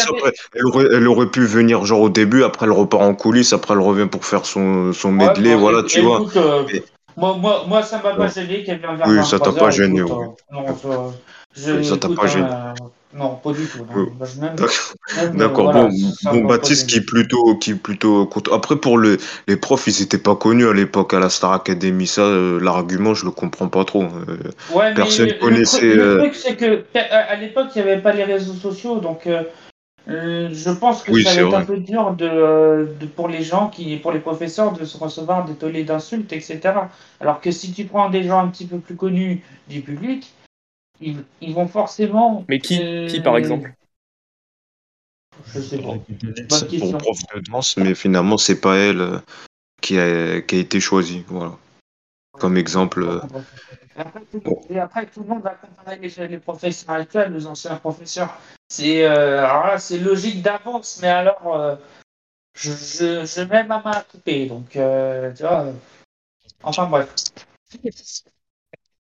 elle 0.56 0.66
aurait, 0.66 0.86
elle 0.94 1.08
aurait 1.08 1.28
pu 1.32 1.46
venir 1.46 1.86
genre 1.86 2.02
au 2.02 2.10
début, 2.10 2.44
après 2.44 2.68
elle 2.68 2.72
repart 2.72 3.02
en 3.04 3.16
coulisses, 3.16 3.54
après 3.54 3.74
elle 3.74 3.80
revient 3.80 4.08
pour 4.08 4.26
faire 4.26 4.46
son, 4.46 4.94
son 4.94 5.18
Ouais, 5.18 5.28
medley, 5.28 5.54
bon, 5.56 5.60
voilà, 5.62 5.84
tu 5.84 6.02
vois. 6.02 6.20
écoute, 6.20 6.38
euh, 6.38 6.64
Mais- 6.72 6.84
moi, 7.18 7.36
moi, 7.38 7.66
moi, 7.68 7.82
ça 7.82 8.00
m'a 8.04 8.14
pas 8.14 8.28
gêné 8.28 8.64
qu'elle 8.64 8.78
vienne 8.80 8.96
vers 8.96 9.08
Oui, 9.08 9.26
ça 9.26 9.40
t'a 9.40 9.46
23 9.50 9.70
pas 9.70 9.72
gêné, 9.72 10.00
écoute, 10.02 10.12
euh, 10.12 10.54
non, 10.54 10.66
je, 11.58 11.82
ça 11.84 11.98
t'a 11.98 12.10
pas 12.10 12.28
gêné. 12.28 12.46
hein, 12.50 12.76
euh, 13.13 13.17
non, 13.17 13.36
pas 13.36 13.52
du 13.54 13.65
tout. 13.65 13.80
D'accord. 15.34 15.70
euh, 15.70 15.72
voilà, 15.72 15.88
bon, 15.89 16.41
bon 16.41 16.46
Baptiste 16.46 16.89
qui 16.89 16.98
est 16.98 17.02
plutôt, 17.06 17.56
qui 17.56 17.72
est 17.72 17.76
plutôt 17.76 18.26
content. 18.26 18.54
Après, 18.54 18.76
pour 18.76 18.98
le, 18.98 19.17
les 19.48 19.56
profs, 19.58 19.88
ils 19.88 20.02
étaient 20.02 20.17
pas 20.17 20.36
connus 20.36 20.67
à 20.67 20.74
l'époque 20.74 21.13
à 21.13 21.20
la 21.20 21.30
Star 21.30 21.54
Academy. 21.54 22.06
Ça, 22.08 22.22
euh, 22.22 22.60
l'argument, 22.60 23.13
je 23.13 23.26
le 23.26 23.32
comprends 23.32 23.70
pas 23.70 23.86
trop. 23.86 24.04
Euh, 24.04 24.38
Ouais, 24.74 24.89
mais 24.89 24.96
Personne 24.96 25.28
le, 25.28 25.34
le 25.34 25.39
connaissait, 25.39 25.78
truc, 25.80 25.98
le 25.98 26.04
euh, 26.04 26.17
truc, 26.20 26.36
c'est 26.36 26.56
que 26.56 26.84
à, 26.98 27.15
à 27.32 27.36
l'époque, 27.36 27.67
il 27.76 27.84
n'y 27.84 27.89
avait 27.89 28.02
pas 28.02 28.13
les 28.13 28.24
réseaux 28.24 28.54
sociaux, 28.54 29.00
donc 29.00 29.26
euh, 29.28 29.43
euh, 30.10 30.50
je 30.54 30.70
pense 30.70 31.04
que 31.04 31.12
Oui, 31.12 31.24
ça 31.24 31.34
va 31.34 31.41
être 31.41 31.54
un 31.56 31.65
peu 31.65 31.78
dur 31.78 32.12
de, 32.13 32.26
euh, 32.26 32.86
de- 33.00 33.06
pour 33.08 33.28
les 33.28 33.43
gens 33.43 33.70
qui, 33.70 33.98
pour 33.98 34.12
les 34.13 34.20
professeurs, 34.20 34.72
de 34.74 34.86
se 34.86 34.98
recevoir 34.98 35.43
des 35.46 35.54
tollés 35.56 35.84
d'insultes, 35.84 36.32
etc. 36.32 36.89
Alors 37.20 37.41
que 37.41 37.52
si 37.52 37.74
tu 37.74 37.86
prends 37.86 38.10
des 38.10 38.24
gens 38.24 38.39
un 38.39 38.48
petit 38.48 38.65
peu 38.65 38.80
plus 38.80 38.96
connus 38.96 39.43
du 39.67 39.82
public, 39.82 40.32
ils, 41.02 41.24
ils 41.42 41.54
vont 41.54 41.68
forcément. 41.68 42.46
Mais 42.48 42.60
qui, 42.60 42.82
euh, 42.82 43.08
qui 43.08 43.22
par 43.22 43.38
exemple? 43.38 43.74
Je 45.54 45.60
sais 45.60 45.78
pas. 45.78 45.84
pour 45.84 46.06
Bonne 46.50 46.68
question. 46.68 46.98
prof 46.98 47.18
de 47.36 47.40
danse, 47.42 47.78
mais 47.78 47.96
finalement, 47.96 48.38
c'est 48.38 48.60
pas 48.60 48.76
elle 48.76 49.02
euh, 49.02 49.20
qui 49.82 50.00
a, 50.00 50.42
qui 50.42 50.56
a 50.56 50.60
été 50.60 50.80
choisie. 50.80 51.24
Voilà. 51.28 51.58
Comme 52.40 52.58
exemple. 52.58 53.04
euh, 53.04 53.22
Et 53.96 54.00
après, 54.00 54.22
tout, 54.32 54.62
et 54.70 54.80
après, 54.80 55.06
tout 55.08 55.22
le 55.22 55.28
monde 55.28 55.42
va 55.42 55.56
comparer 55.56 55.98
les, 55.98 56.28
les 56.28 56.38
professeurs 56.38 56.92
actuels, 56.92 57.34
les 57.34 57.48
anciens 57.48 57.76
professeurs. 57.78 58.38
C'est 58.70 59.06
euh, 59.06 59.46
alors 59.46 59.68
là, 59.68 59.80
c'est 59.80 59.98
logique 59.98 60.42
d'avance, 60.42 61.00
mais 61.02 61.08
alors 61.08 61.56
euh, 61.56 61.76
je, 62.54 62.72
je, 62.72 63.26
je 63.26 63.42
mets 63.42 63.64
ma 63.64 63.82
main 63.82 63.92
à 63.92 64.02
couper. 64.04 64.46
Donc, 64.48 64.76
euh, 64.76 65.34
tu 65.34 65.44
vois. 65.44 65.74
Enfin 66.62 66.88
bref. 66.88 67.14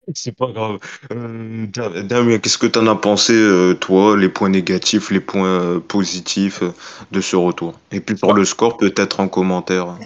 C'est 0.14 0.36
pas 0.36 0.50
grave. 0.52 0.78
Euh, 1.12 1.66
Da- 1.66 2.02
Damien, 2.02 2.38
qu'est-ce 2.38 2.58
que 2.58 2.66
tu 2.66 2.78
en 2.78 2.86
as 2.86 2.96
pensé, 2.96 3.32
euh, 3.34 3.74
toi, 3.74 4.16
les 4.16 4.28
points 4.28 4.48
négatifs, 4.50 5.10
les 5.10 5.20
points 5.20 5.46
euh, 5.46 5.80
positifs 5.80 6.62
de 7.10 7.20
ce 7.20 7.36
retour? 7.36 7.78
Et 7.92 8.00
puis 8.00 8.14
pour 8.14 8.34
le 8.34 8.44
score, 8.44 8.76
peut-être 8.76 9.20
en 9.20 9.28
commentaire. 9.28 9.96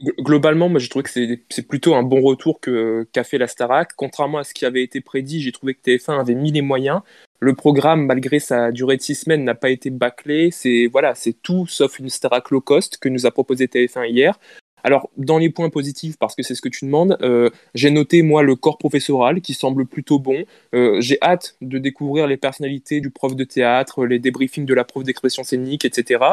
Gl- 0.00 0.14
Globalement, 0.22 0.68
moi 0.68 0.78
j'ai 0.78 0.88
trouvé 0.88 1.02
que 1.02 1.10
c'est 1.10 1.42
c'est 1.50 1.66
plutôt 1.66 1.94
un 1.94 2.04
bon 2.04 2.20
retour 2.22 2.60
que 2.60 3.06
qu'a 3.12 3.24
fait 3.24 3.38
la 3.38 3.48
Starac. 3.48 3.90
Contrairement 3.96 4.38
à 4.38 4.44
ce 4.44 4.54
qui 4.54 4.64
avait 4.64 4.82
été 4.82 5.00
prédit, 5.00 5.42
j'ai 5.42 5.50
trouvé 5.52 5.74
que 5.74 5.80
TF1 5.82 6.20
avait 6.20 6.36
mis 6.36 6.52
les 6.52 6.62
moyens. 6.62 7.00
Le 7.40 7.54
programme, 7.54 8.06
malgré 8.06 8.38
sa 8.40 8.70
durée 8.72 8.96
de 8.96 9.02
six 9.02 9.14
semaines, 9.16 9.44
n'a 9.44 9.54
pas 9.54 9.70
été 9.70 9.90
bâclé. 9.90 10.50
C'est 10.52 10.88
voilà, 10.90 11.14
c'est 11.16 11.32
tout 11.42 11.66
sauf 11.66 11.98
une 11.98 12.10
Starac 12.10 12.50
low 12.50 12.60
cost 12.60 12.98
que 12.98 13.08
nous 13.08 13.26
a 13.26 13.30
proposé 13.32 13.66
TF1 13.66 14.06
hier. 14.08 14.38
Alors, 14.84 15.10
dans 15.16 15.38
les 15.38 15.50
points 15.50 15.70
positifs, 15.70 16.16
parce 16.18 16.34
que 16.34 16.42
c'est 16.42 16.54
ce 16.54 16.62
que 16.62 16.68
tu 16.68 16.84
demandes, 16.84 17.16
euh, 17.22 17.50
j'ai 17.74 17.90
noté, 17.90 18.22
moi, 18.22 18.42
le 18.42 18.56
corps 18.56 18.78
professoral 18.78 19.40
qui 19.40 19.54
semble 19.54 19.86
plutôt 19.86 20.18
bon. 20.18 20.44
Euh, 20.74 21.00
j'ai 21.00 21.18
hâte 21.22 21.56
de 21.60 21.78
découvrir 21.78 22.26
les 22.26 22.36
personnalités 22.36 23.00
du 23.00 23.10
prof 23.10 23.34
de 23.34 23.44
théâtre, 23.44 24.06
les 24.06 24.18
débriefings 24.18 24.66
de 24.66 24.74
la 24.74 24.84
prof 24.84 25.04
d'expression 25.04 25.44
scénique, 25.44 25.84
etc. 25.84 26.24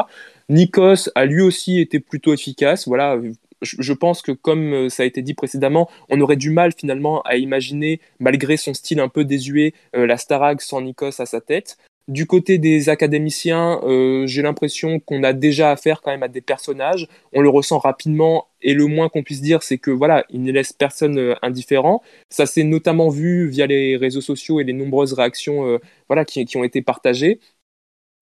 Nikos 0.48 1.10
a 1.14 1.24
lui 1.24 1.42
aussi 1.42 1.80
été 1.80 2.00
plutôt 2.00 2.32
efficace. 2.32 2.86
Voilà, 2.86 3.18
je, 3.62 3.92
pense 3.92 4.22
que 4.22 4.32
comme 4.32 4.72
euh, 4.72 4.88
ça 4.88 5.02
a 5.02 5.06
été 5.06 5.22
dit 5.22 5.34
précédemment, 5.34 5.88
on 6.08 6.20
aurait 6.20 6.36
du 6.36 6.50
mal 6.50 6.72
finalement 6.72 7.22
à 7.22 7.36
imaginer, 7.36 8.00
malgré 8.20 8.56
son 8.56 8.74
style 8.74 9.00
un 9.00 9.08
peu 9.08 9.24
désuet, 9.24 9.74
la 9.92 10.16
Starag 10.16 10.60
sans 10.60 10.80
Nikos 10.80 11.20
à 11.20 11.26
sa 11.26 11.40
tête. 11.40 11.78
Du 12.08 12.26
côté 12.26 12.58
des 12.58 12.88
académiciens, 12.88 13.80
euh, 13.82 14.28
j'ai 14.28 14.40
l'impression 14.40 15.00
qu'on 15.00 15.24
a 15.24 15.32
déjà 15.32 15.72
affaire 15.72 16.02
quand 16.02 16.12
même 16.12 16.22
à 16.22 16.28
des 16.28 16.40
personnages. 16.40 17.08
On 17.32 17.40
le 17.40 17.48
ressent 17.48 17.78
rapidement 17.80 18.46
et 18.62 18.74
le 18.74 18.86
moins 18.86 19.08
qu'on 19.08 19.24
puisse 19.24 19.40
dire, 19.40 19.64
c'est 19.64 19.78
que 19.78 19.90
voilà, 19.90 20.24
ils 20.30 20.40
ne 20.40 20.52
laissent 20.52 20.72
personne 20.72 21.18
euh, 21.18 21.34
indifférent. 21.42 22.02
Ça 22.30 22.46
s'est 22.46 22.62
notamment 22.62 23.08
vu 23.08 23.48
via 23.48 23.66
les 23.66 23.96
réseaux 23.96 24.20
sociaux 24.20 24.60
et 24.60 24.64
les 24.64 24.72
nombreuses 24.72 25.14
réactions 25.14 25.66
euh, 25.66 25.78
voilà, 26.08 26.24
qui, 26.24 26.46
ont 26.56 26.62
été 26.62 26.80
partagées. 26.80 27.40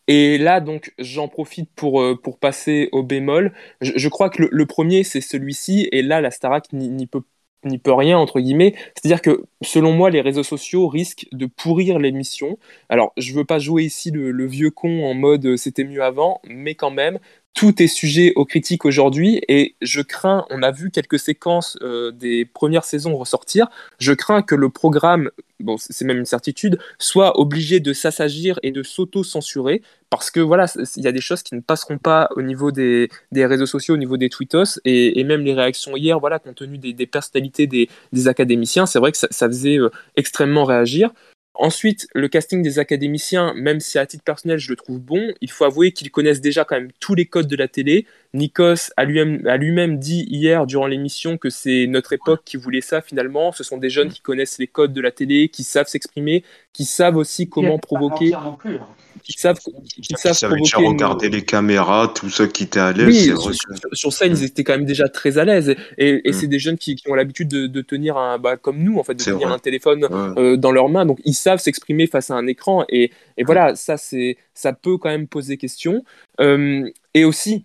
Et 0.08 0.38
là, 0.38 0.60
donc, 0.60 0.92
j'en 0.98 1.28
profite 1.28 1.70
pour, 1.74 2.02
pour 2.22 2.38
passer 2.38 2.88
au 2.92 3.02
bémol. 3.02 3.52
Je, 3.80 4.08
crois 4.08 4.30
que 4.30 4.42
le, 4.42 4.48
le 4.52 4.66
premier, 4.66 5.04
c'est 5.04 5.22
celui-ci, 5.22 5.88
et 5.92 6.02
là, 6.02 6.20
la 6.20 6.30
Starac 6.30 6.72
n'y 6.72 7.06
peut, 7.06 7.22
n'y 7.64 7.78
peut 7.78 7.92
rien, 7.92 8.18
entre 8.18 8.40
guillemets. 8.40 8.74
C'est-à-dire 8.94 9.22
que, 9.22 9.44
selon 9.62 9.92
moi, 9.92 10.10
les 10.10 10.20
réseaux 10.20 10.42
sociaux 10.42 10.88
risquent 10.88 11.26
de 11.32 11.46
pourrir 11.46 11.98
l'émission. 11.98 12.58
Alors, 12.88 13.12
je 13.16 13.32
veux 13.32 13.44
pas 13.44 13.58
jouer 13.58 13.84
ici 13.84 14.10
le, 14.10 14.46
vieux 14.46 14.70
con 14.70 15.04
en 15.04 15.14
mode 15.14 15.46
euh, 15.46 15.56
c'était 15.56 15.84
mieux 15.84 16.02
avant, 16.02 16.40
mais 16.46 16.74
quand 16.74 16.90
même, 16.90 17.18
tout 17.54 17.80
est 17.80 17.86
sujet 17.86 18.32
aux 18.34 18.44
critiques 18.44 18.84
aujourd'hui, 18.84 19.40
et 19.48 19.76
je 19.80 20.00
crains, 20.02 20.44
on 20.50 20.62
a 20.62 20.72
vu 20.72 20.90
quelques 20.90 21.20
séquences 21.20 21.78
euh, 21.82 22.10
des 22.10 22.44
premières 22.44 22.84
saisons 22.84 23.16
ressortir, 23.16 23.68
je 23.98 24.12
crains 24.12 24.42
que 24.42 24.56
le 24.56 24.70
programme, 24.70 25.30
bon, 25.60 25.76
c'est 25.78 26.04
même 26.04 26.18
une 26.18 26.24
certitude, 26.24 26.78
soit 26.98 27.38
obligé 27.38 27.78
de 27.78 27.92
s'assagir 27.92 28.58
et 28.64 28.72
de 28.72 28.82
s'auto-censurer, 28.82 29.82
parce 30.10 30.32
que 30.32 30.40
voilà, 30.40 30.66
il 30.96 31.04
y 31.04 31.08
a 31.08 31.12
des 31.12 31.20
choses 31.20 31.44
qui 31.44 31.54
ne 31.54 31.60
passeront 31.60 31.98
pas 31.98 32.28
au 32.36 32.42
niveau 32.42 32.72
des, 32.72 33.08
réseaux 33.32 33.66
sociaux, 33.66 33.94
au 33.94 33.98
niveau 33.98 34.16
des 34.16 34.28
tweetos, 34.28 34.80
et, 34.84 35.22
même 35.22 35.42
les 35.42 35.54
réactions 35.54 35.96
hier, 35.96 36.18
voilà, 36.18 36.40
compte 36.40 36.56
tenu 36.56 36.78
des, 36.78 37.06
personnalités 37.06 37.68
des, 37.68 38.28
académiciens, 38.28 38.86
c'est 38.86 38.98
vrai 38.98 39.12
que 39.12 39.18
ça, 39.18 39.28
ça 39.30 39.46
faisait 39.46 39.78
euh, 39.78 39.90
extrêmement 40.16 40.64
réagir. 40.64 41.10
Ensuite, 41.54 42.08
le 42.14 42.26
casting 42.26 42.62
des 42.62 42.80
académiciens, 42.80 43.54
même 43.54 43.78
si 43.78 43.98
à 43.98 44.06
titre 44.06 44.24
personnel 44.24 44.58
je 44.58 44.70
le 44.70 44.76
trouve 44.76 44.98
bon, 45.00 45.32
il 45.40 45.50
faut 45.50 45.64
avouer 45.64 45.92
qu'ils 45.92 46.10
connaissent 46.10 46.40
déjà 46.40 46.64
quand 46.64 46.74
même 46.74 46.90
tous 46.98 47.14
les 47.14 47.26
codes 47.26 47.46
de 47.46 47.54
la 47.56 47.68
télé. 47.68 48.06
Nikos 48.34 48.90
a 48.96 49.04
lui-même 49.04 49.46
a 49.46 49.56
lui-même 49.56 49.98
dit 49.98 50.26
hier 50.28 50.66
durant 50.66 50.86
l'émission 50.86 51.38
que 51.38 51.48
c'est 51.50 51.86
notre 51.86 52.12
époque 52.12 52.42
qui 52.44 52.56
voulait 52.56 52.80
ça 52.80 53.00
finalement. 53.00 53.52
Ce 53.52 53.62
sont 53.64 53.78
des 53.78 53.88
jeunes 53.90 54.10
qui 54.10 54.20
connaissent 54.20 54.58
les 54.58 54.66
codes 54.66 54.92
de 54.92 55.00
la 55.00 55.12
télé, 55.12 55.48
qui 55.48 55.62
savent 55.62 55.86
s'exprimer, 55.86 56.42
qui 56.72 56.84
savent 56.84 57.16
aussi 57.16 57.48
comment 57.48 57.78
provoquer, 57.78 58.24
mentir 58.32 58.40
non 58.42 58.56
plus, 58.56 58.76
hein. 58.76 58.86
qui 59.22 59.34
savent, 59.34 59.58
qui 59.58 60.14
savent 60.16 60.32
déjà 60.32 60.48
provoquer 60.48 60.82
une- 60.82 60.88
regarder 60.88 61.28
les 61.28 61.42
caméras, 61.42 62.12
tout 62.12 62.28
ça 62.28 62.48
qui 62.48 62.64
était 62.64 62.80
à 62.80 62.92
l'aise, 62.92 63.06
Oui, 63.06 63.14
sur, 63.22 63.54
sur- 63.54 63.78
sur 63.92 64.12
scène, 64.12 64.32
ils 64.36 64.42
étaient 64.42 64.64
quand 64.64 64.74
même 64.76 64.84
déjà 64.84 65.08
très 65.08 65.38
à 65.38 65.44
l'aise. 65.44 65.76
Et, 65.96 66.20
et 66.24 66.30
Mm. 66.30 66.32
c'est 66.32 66.46
des 66.48 66.58
jeunes 66.58 66.76
qui, 66.76 66.96
qui 66.96 67.08
ont 67.08 67.14
l'habitude 67.14 67.46
de, 67.48 67.68
de 67.68 67.80
tenir 67.82 68.16
un, 68.16 68.38
bah, 68.38 68.56
comme 68.56 68.82
nous, 68.82 68.98
en 68.98 69.04
fait, 69.04 69.14
de 69.14 69.22
tenir 69.22 69.46
vrai. 69.46 69.54
un 69.54 69.58
téléphone 69.60 70.04
Ouais. 70.06 70.42
euh, 70.42 70.56
dans 70.56 70.72
leurs 70.72 70.88
mains. 70.88 71.06
Donc, 71.06 71.20
ils 71.24 71.34
savent 71.34 71.60
s'exprimer 71.60 72.08
face 72.08 72.30
à 72.30 72.34
un 72.34 72.48
écran. 72.48 72.84
Et, 72.88 73.12
et 73.36 73.44
voilà, 73.44 73.76
ça, 73.76 73.96
c'est, 73.96 74.36
ça 74.54 74.72
peut 74.72 74.98
quand 74.98 75.08
même 75.10 75.28
poser 75.28 75.56
question. 75.56 76.04
Euh, 76.40 76.90
et 77.14 77.24
aussi, 77.24 77.64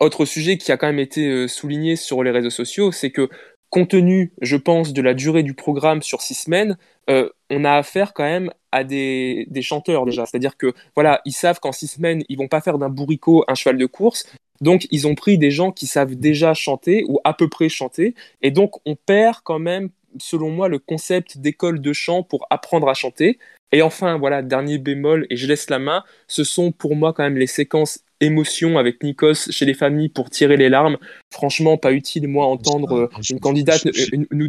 autre 0.00 0.24
sujet 0.24 0.58
qui 0.58 0.72
a 0.72 0.76
quand 0.76 0.86
même 0.86 0.98
été 0.98 1.26
euh, 1.26 1.48
souligné 1.48 1.96
sur 1.96 2.22
les 2.22 2.30
réseaux 2.30 2.50
sociaux, 2.50 2.92
c'est 2.92 3.10
que 3.10 3.28
compte 3.70 3.90
tenu, 3.90 4.32
je 4.40 4.56
pense, 4.56 4.92
de 4.92 5.02
la 5.02 5.14
durée 5.14 5.42
du 5.42 5.54
programme 5.54 6.02
sur 6.02 6.22
six 6.22 6.34
semaines, 6.34 6.78
euh, 7.10 7.28
on 7.50 7.64
a 7.64 7.72
affaire 7.72 8.14
quand 8.14 8.24
même 8.24 8.50
à 8.72 8.84
des, 8.84 9.46
des 9.50 9.62
chanteurs 9.62 10.04
déjà. 10.04 10.24
C'est-à-dire 10.26 10.56
que 10.56 10.72
voilà, 10.94 11.20
ils 11.24 11.32
savent 11.32 11.60
qu'en 11.60 11.72
six 11.72 11.88
semaines, 11.88 12.22
ils 12.28 12.38
vont 12.38 12.48
pas 12.48 12.60
faire 12.60 12.78
d'un 12.78 12.88
bourricot 12.88 13.44
un 13.48 13.54
cheval 13.54 13.76
de 13.76 13.86
course. 13.86 14.24
Donc, 14.60 14.86
ils 14.90 15.06
ont 15.06 15.14
pris 15.14 15.38
des 15.38 15.50
gens 15.50 15.70
qui 15.70 15.86
savent 15.86 16.16
déjà 16.16 16.54
chanter 16.54 17.04
ou 17.08 17.20
à 17.24 17.34
peu 17.34 17.48
près 17.48 17.68
chanter. 17.68 18.14
Et 18.42 18.50
donc, 18.50 18.72
on 18.86 18.96
perd 18.96 19.38
quand 19.44 19.58
même, 19.58 19.90
selon 20.18 20.50
moi, 20.50 20.68
le 20.68 20.78
concept 20.78 21.38
d'école 21.38 21.80
de 21.80 21.92
chant 21.92 22.22
pour 22.22 22.46
apprendre 22.50 22.88
à 22.88 22.94
chanter. 22.94 23.38
Et 23.70 23.82
enfin, 23.82 24.18
voilà, 24.18 24.42
dernier 24.42 24.78
bémol, 24.78 25.26
et 25.30 25.36
je 25.36 25.46
laisse 25.46 25.68
la 25.70 25.78
main, 25.78 26.02
ce 26.26 26.42
sont 26.42 26.72
pour 26.72 26.96
moi 26.96 27.12
quand 27.12 27.22
même 27.22 27.36
les 27.36 27.46
séquences 27.46 28.00
émotion 28.20 28.78
avec 28.78 29.02
Nikos 29.02 29.50
chez 29.50 29.64
les 29.64 29.74
familles 29.74 30.08
pour 30.08 30.30
tirer 30.30 30.56
les 30.56 30.68
larmes. 30.68 30.98
Franchement, 31.30 31.76
pas 31.76 31.92
utile, 31.92 32.28
moi, 32.28 32.46
entendre 32.46 32.92
euh, 32.94 33.10
une 33.30 33.40
candidate 33.40 33.86
nous, 34.30 34.48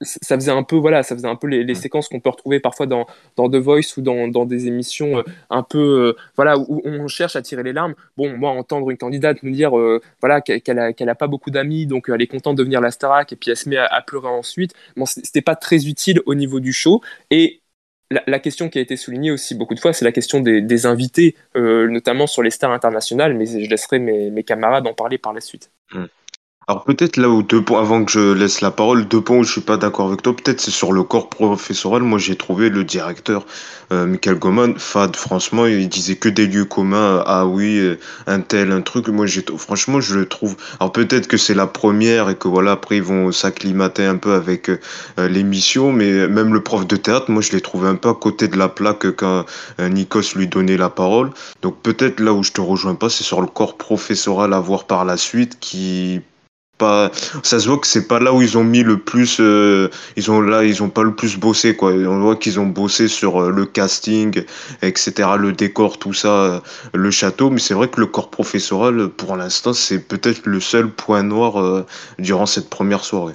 ça 0.00 0.36
faisait 0.36 0.50
un 0.50 0.62
peu 0.62 0.76
voilà 0.76 1.02
ça 1.02 1.16
faisait 1.16 1.26
un 1.26 1.36
peu 1.36 1.48
les, 1.48 1.74
séquences 1.74 2.08
qu'on 2.08 2.20
peut 2.20 2.30
retrouver 2.30 2.60
parfois 2.60 2.86
dans, 2.86 3.06
dans 3.36 3.50
The 3.50 3.56
Voice 3.56 3.96
ou 3.96 4.02
dans, 4.02 4.28
dans 4.28 4.44
des 4.44 4.66
émissions 4.66 5.18
euh, 5.18 5.22
un 5.48 5.62
peu 5.62 5.78
euh, 5.78 6.16
voilà 6.36 6.58
où, 6.58 6.80
on 6.84 7.08
cherche 7.08 7.34
à 7.34 7.42
tirer 7.42 7.62
les 7.62 7.72
larmes. 7.72 7.94
Bon 8.16 8.36
moi 8.36 8.50
entendre 8.50 8.90
une 8.90 8.98
candidate 8.98 9.42
nous 9.42 9.50
dire 9.50 9.72
voilà 10.20 10.40
qu'elle 10.40 10.78
a, 10.78 10.92
qu'elle 10.92 11.08
a 11.08 11.14
pas 11.14 11.26
beaucoup 11.26 11.50
d'amis 11.50 11.86
donc 11.86 12.08
elle 12.08 12.22
est 12.22 12.26
contente 12.26 12.56
de 12.56 12.62
venir 12.62 12.78
à 12.78 12.82
la 12.82 12.90
Starac 12.90 13.32
et 13.32 13.36
puis 13.36 13.50
elle 13.50 13.56
se 13.56 13.68
met 13.68 13.78
à, 13.78 13.86
à 13.86 14.02
pleurer 14.02 14.28
ensuite 14.28 14.74
bon 14.96 15.06
c'était 15.06 15.42
pas 15.42 15.56
très 15.56 15.86
utile 15.86 16.20
au 16.26 16.34
niveau 16.34 16.60
du 16.60 16.72
show. 16.72 17.00
Et 17.30 17.60
la, 18.10 18.38
question 18.40 18.68
qui 18.68 18.78
a 18.78 18.80
été 18.80 18.96
soulignée 18.96 19.30
aussi 19.30 19.54
beaucoup 19.54 19.74
de 19.74 19.80
fois, 19.80 19.92
c'est 19.92 20.04
la 20.04 20.12
question 20.12 20.40
des, 20.40 20.86
invités, 20.86 21.36
euh, 21.56 21.88
notamment 21.88 22.26
sur 22.26 22.42
les 22.42 22.50
stars 22.50 22.72
internationales, 22.72 23.34
mais 23.34 23.46
je 23.46 23.70
laisserai 23.70 23.98
mes, 23.98 24.42
camarades 24.42 24.86
en 24.86 24.94
parler 24.94 25.18
par 25.18 25.32
la 25.32 25.40
suite. 25.40 25.70
Hmm. 25.92 26.06
Alors 26.70 26.84
peut-être 26.84 27.16
là 27.16 27.28
où 27.28 27.42
deux 27.42 27.64
points, 27.64 27.80
avant 27.80 28.04
que 28.04 28.12
je 28.12 28.32
laisse 28.32 28.60
la 28.60 28.70
parole, 28.70 29.08
deux 29.08 29.20
points 29.20 29.38
où 29.38 29.42
je 29.42 29.50
suis 29.50 29.60
pas 29.60 29.76
d'accord 29.76 30.06
avec 30.06 30.22
toi, 30.22 30.36
peut-être 30.36 30.60
c'est 30.60 30.70
sur 30.70 30.92
le 30.92 31.02
corps 31.02 31.28
professoral. 31.28 32.02
Moi 32.02 32.20
j'ai 32.20 32.36
trouvé 32.36 32.70
le 32.70 32.84
directeur 32.84 33.44
euh, 33.90 34.06
Michael 34.06 34.38
Goman, 34.38 34.78
fade, 34.78 35.16
franchement, 35.16 35.66
il 35.66 35.88
disait 35.88 36.14
que 36.14 36.28
des 36.28 36.46
lieux 36.46 36.64
communs, 36.64 37.24
ah 37.26 37.44
oui, 37.44 37.76
euh, 37.76 37.98
un 38.28 38.40
tel, 38.40 38.70
un 38.70 38.82
truc. 38.82 39.08
Moi 39.08 39.26
j'ai, 39.26 39.44
franchement 39.58 40.00
je 40.00 40.14
le 40.14 40.26
trouve. 40.26 40.54
Alors 40.78 40.92
peut-être 40.92 41.26
que 41.26 41.36
c'est 41.36 41.54
la 41.54 41.66
première 41.66 42.30
et 42.30 42.36
que 42.36 42.46
voilà, 42.46 42.70
après 42.70 42.98
ils 42.98 43.02
vont 43.02 43.32
s'acclimater 43.32 44.04
un 44.04 44.16
peu 44.16 44.34
avec 44.34 44.68
euh, 44.68 44.78
l'émission, 45.28 45.90
mais 45.90 46.28
même 46.28 46.54
le 46.54 46.62
prof 46.62 46.86
de 46.86 46.94
théâtre, 46.94 47.32
moi 47.32 47.42
je 47.42 47.50
l'ai 47.50 47.60
trouvé 47.60 47.88
un 47.88 47.96
peu 47.96 48.10
à 48.10 48.14
côté 48.14 48.46
de 48.46 48.56
la 48.56 48.68
plaque 48.68 49.10
quand 49.16 49.44
Nikos 49.80 50.36
lui 50.36 50.46
donnait 50.46 50.76
la 50.76 50.88
parole. 50.88 51.30
Donc 51.62 51.82
peut-être 51.82 52.20
là 52.20 52.32
où 52.32 52.44
je 52.44 52.52
te 52.52 52.60
rejoins 52.60 52.94
pas, 52.94 53.08
c'est 53.08 53.24
sur 53.24 53.40
le 53.40 53.48
corps 53.48 53.76
professoral 53.76 54.52
à 54.52 54.60
voir 54.60 54.84
par 54.84 55.04
la 55.04 55.16
suite 55.16 55.58
qui 55.58 56.20
ça 57.42 57.60
se 57.60 57.68
voit 57.68 57.78
que 57.78 57.86
c'est 57.86 58.06
pas 58.06 58.20
là 58.20 58.32
où 58.32 58.42
ils 58.42 58.56
ont 58.58 58.64
mis 58.64 58.82
le 58.82 58.98
plus 58.98 59.38
euh, 59.40 59.88
ils 60.16 60.30
ont 60.30 60.40
là 60.40 60.64
ils 60.64 60.82
ont 60.82 60.88
pas 60.88 61.02
le 61.02 61.14
plus 61.14 61.36
bossé 61.36 61.76
quoi. 61.76 61.92
On 61.92 62.20
voit 62.20 62.36
qu'ils 62.36 62.58
ont 62.60 62.66
bossé 62.66 63.08
sur 63.08 63.42
euh, 63.42 63.50
le 63.50 63.66
casting 63.66 64.44
etc 64.82 65.30
le 65.38 65.52
décor 65.52 65.98
tout 65.98 66.12
ça 66.14 66.28
euh, 66.28 66.60
le 66.94 67.10
château. 67.10 67.50
Mais 67.50 67.60
c'est 67.60 67.74
vrai 67.74 67.88
que 67.88 68.00
le 68.00 68.06
corps 68.06 68.30
professoral 68.30 69.08
pour 69.08 69.36
l'instant 69.36 69.72
c'est 69.72 69.98
peut-être 69.98 70.46
le 70.46 70.60
seul 70.60 70.90
point 70.90 71.22
noir 71.22 71.84
durant 72.18 72.46
cette 72.46 72.70
première 72.70 73.04
soirée 73.04 73.34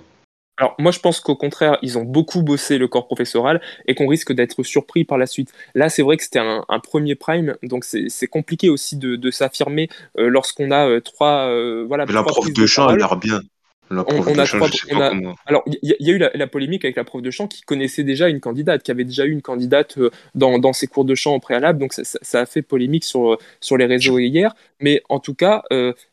alors 0.58 0.76
moi 0.80 0.92
je 0.92 1.00
pense 1.00 1.20
qu'au 1.20 1.36
contraire, 1.36 1.78
ils 1.82 1.98
ont 1.98 2.04
beaucoup 2.04 2.42
bossé 2.42 2.78
le 2.78 2.88
corps 2.88 3.08
professoral 3.08 3.62
et 3.88 3.96
qu'on 3.96 4.08
risque 4.08 4.34
d'être 4.34 4.64
surpris 4.64 5.04
par 5.04 5.18
la 5.18 5.26
suite. 5.26 5.52
Là 5.74 5.90
c'est 5.90 6.02
vrai 6.02 6.18
que 6.18 6.24
c'était 6.24 6.40
un, 6.40 6.64
premier 6.80 7.16
prime, 7.16 7.56
donc 7.64 7.84
c'est 7.84 8.28
compliqué 8.28 8.70
aussi 8.70 8.96
de, 8.98 9.32
s'affirmer 9.32 9.90
euh, 10.18 10.30
lorsqu'on 10.30 10.72
a 10.72 10.88
euh, 10.88 11.02
trois... 11.02 11.48
Euh, 11.48 11.84
voilà, 11.88 12.06
la 12.06 12.24
prof 12.24 12.54
de 12.54 12.66
chant 12.66 12.88
a 12.88 12.96
l'air 12.96 13.18
bien. 13.18 13.42
on, 13.90 14.40
a 14.40 15.12
Alors, 15.46 15.64
il 15.68 15.96
y, 16.00 16.12
a 16.12 16.14
eu 16.14 16.18
la, 16.18 16.48
polémique 16.48 16.86
avec 16.86 16.96
la 16.96 17.04
prof 17.04 17.22
de 17.22 17.32
chant 17.32 17.48
qui 17.48 17.62
connaissait 17.64 18.04
déjà 18.04 18.30
une 18.30 18.40
candidate, 18.40 18.84
qui 18.84 18.92
avait 18.92 19.04
déjà 19.04 19.26
eu 19.26 19.32
une 19.32 19.42
candidate 19.42 20.00
dans, 20.36 20.74
ses 20.74 20.88
cours 20.88 21.06
de 21.06 21.16
chant 21.16 21.36
au 21.36 21.40
préalable, 21.40 21.80
donc 21.80 21.94
ça, 21.94 22.40
a 22.40 22.46
fait 22.46 22.62
polémique 22.62 23.04
sur, 23.04 23.38
sur 23.60 23.78
les 23.78 23.86
réseaux 23.86 24.20
hier. 24.20 24.56
Mais 24.80 25.02
en 25.10 25.20
tout 25.20 25.36
cas, 25.36 25.64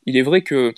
il 0.07 0.17
est 0.17 0.23
vrai 0.23 0.43
que 0.43 0.73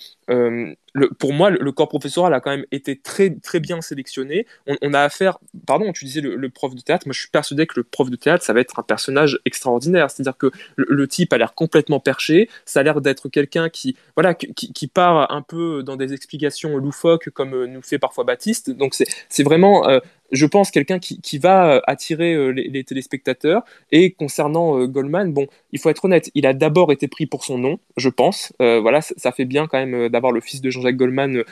pour 1.19 1.33
moi, 1.33 1.49
le, 1.49 1.71
corps 1.71 1.89
professoral 1.89 2.33
a 2.33 2.39
quand 2.39 2.51
même 2.51 2.65
été 2.71 2.97
très, 2.97 3.29
très 3.29 3.59
bien 3.59 3.81
sélectionné. 3.81 4.45
On, 4.81 4.93
a 4.93 5.01
affaire, 5.01 5.39
pardon, 5.67 5.91
tu 5.91 6.05
disais 6.05 6.21
le, 6.21 6.49
prof 6.49 6.73
de 6.73 6.81
théâtre, 6.81 7.05
moi 7.07 7.13
je 7.13 7.19
suis 7.19 7.29
persuadé 7.29 7.67
que 7.67 7.73
le 7.77 7.83
prof 7.83 8.09
de 8.09 8.15
théâtre, 8.15 8.43
ça 8.43 8.53
va 8.53 8.61
être 8.61 8.79
un 8.79 8.83
personnage 8.83 9.39
extraordinaire. 9.45 10.09
C'est-à-dire 10.09 10.37
que 10.37 10.51
le, 10.77 11.07
type 11.07 11.33
a 11.33 11.37
l'air 11.37 11.53
complètement 11.53 11.99
perché, 11.99 12.49
ça 12.65 12.79
a 12.79 12.83
l'air 12.83 13.01
d'être 13.01 13.29
quelqu'un 13.29 13.69
qui, 13.69 13.95
voilà, 14.15 14.33
qui, 14.33 14.87
part 14.87 15.31
un 15.31 15.41
peu 15.41 15.83
dans 15.83 15.97
des 15.97 16.13
explications 16.13 16.77
loufoques 16.77 17.29
comme 17.31 17.53
euh, 17.53 17.67
nous 17.67 17.81
fait 17.81 17.99
parfois 17.99 18.23
Baptiste. 18.23 18.69
Donc 18.69 18.93
c'est 18.93 19.43
vraiment 19.43 19.89
euh, 19.89 19.99
je 20.31 20.45
pense, 20.45 20.71
quelqu'un 20.71 20.99
qui, 20.99 21.37
va 21.37 21.75
euh, 21.75 21.81
attirer 21.87 22.33
euh, 22.33 22.49
les, 22.49 22.83
téléspectateurs. 22.83 23.63
Et 23.91 24.11
concernant 24.11 24.79
euh, 24.79 24.87
Goldman, 24.87 25.33
bon, 25.33 25.47
il 25.71 25.79
faut 25.79 25.89
être 25.89 26.05
honnête, 26.05 26.31
il 26.35 26.45
a 26.45 26.53
d'abord 26.53 26.91
été 26.91 27.07
pris 27.07 27.25
pour 27.25 27.43
son 27.43 27.57
nom, 27.57 27.79
je 27.97 28.09
pense. 28.09 28.53
voilà, 28.59 29.01
ça, 29.01 29.31
fait 29.31 29.45
bien 29.45 29.67
quand 29.67 29.77
même 29.77 30.09
d'avoir 30.09 30.31
le 30.31 30.41
fils 30.41 30.61
de 30.61 30.69
Jean-Jacques 30.69 30.97
Goldman 30.97 31.43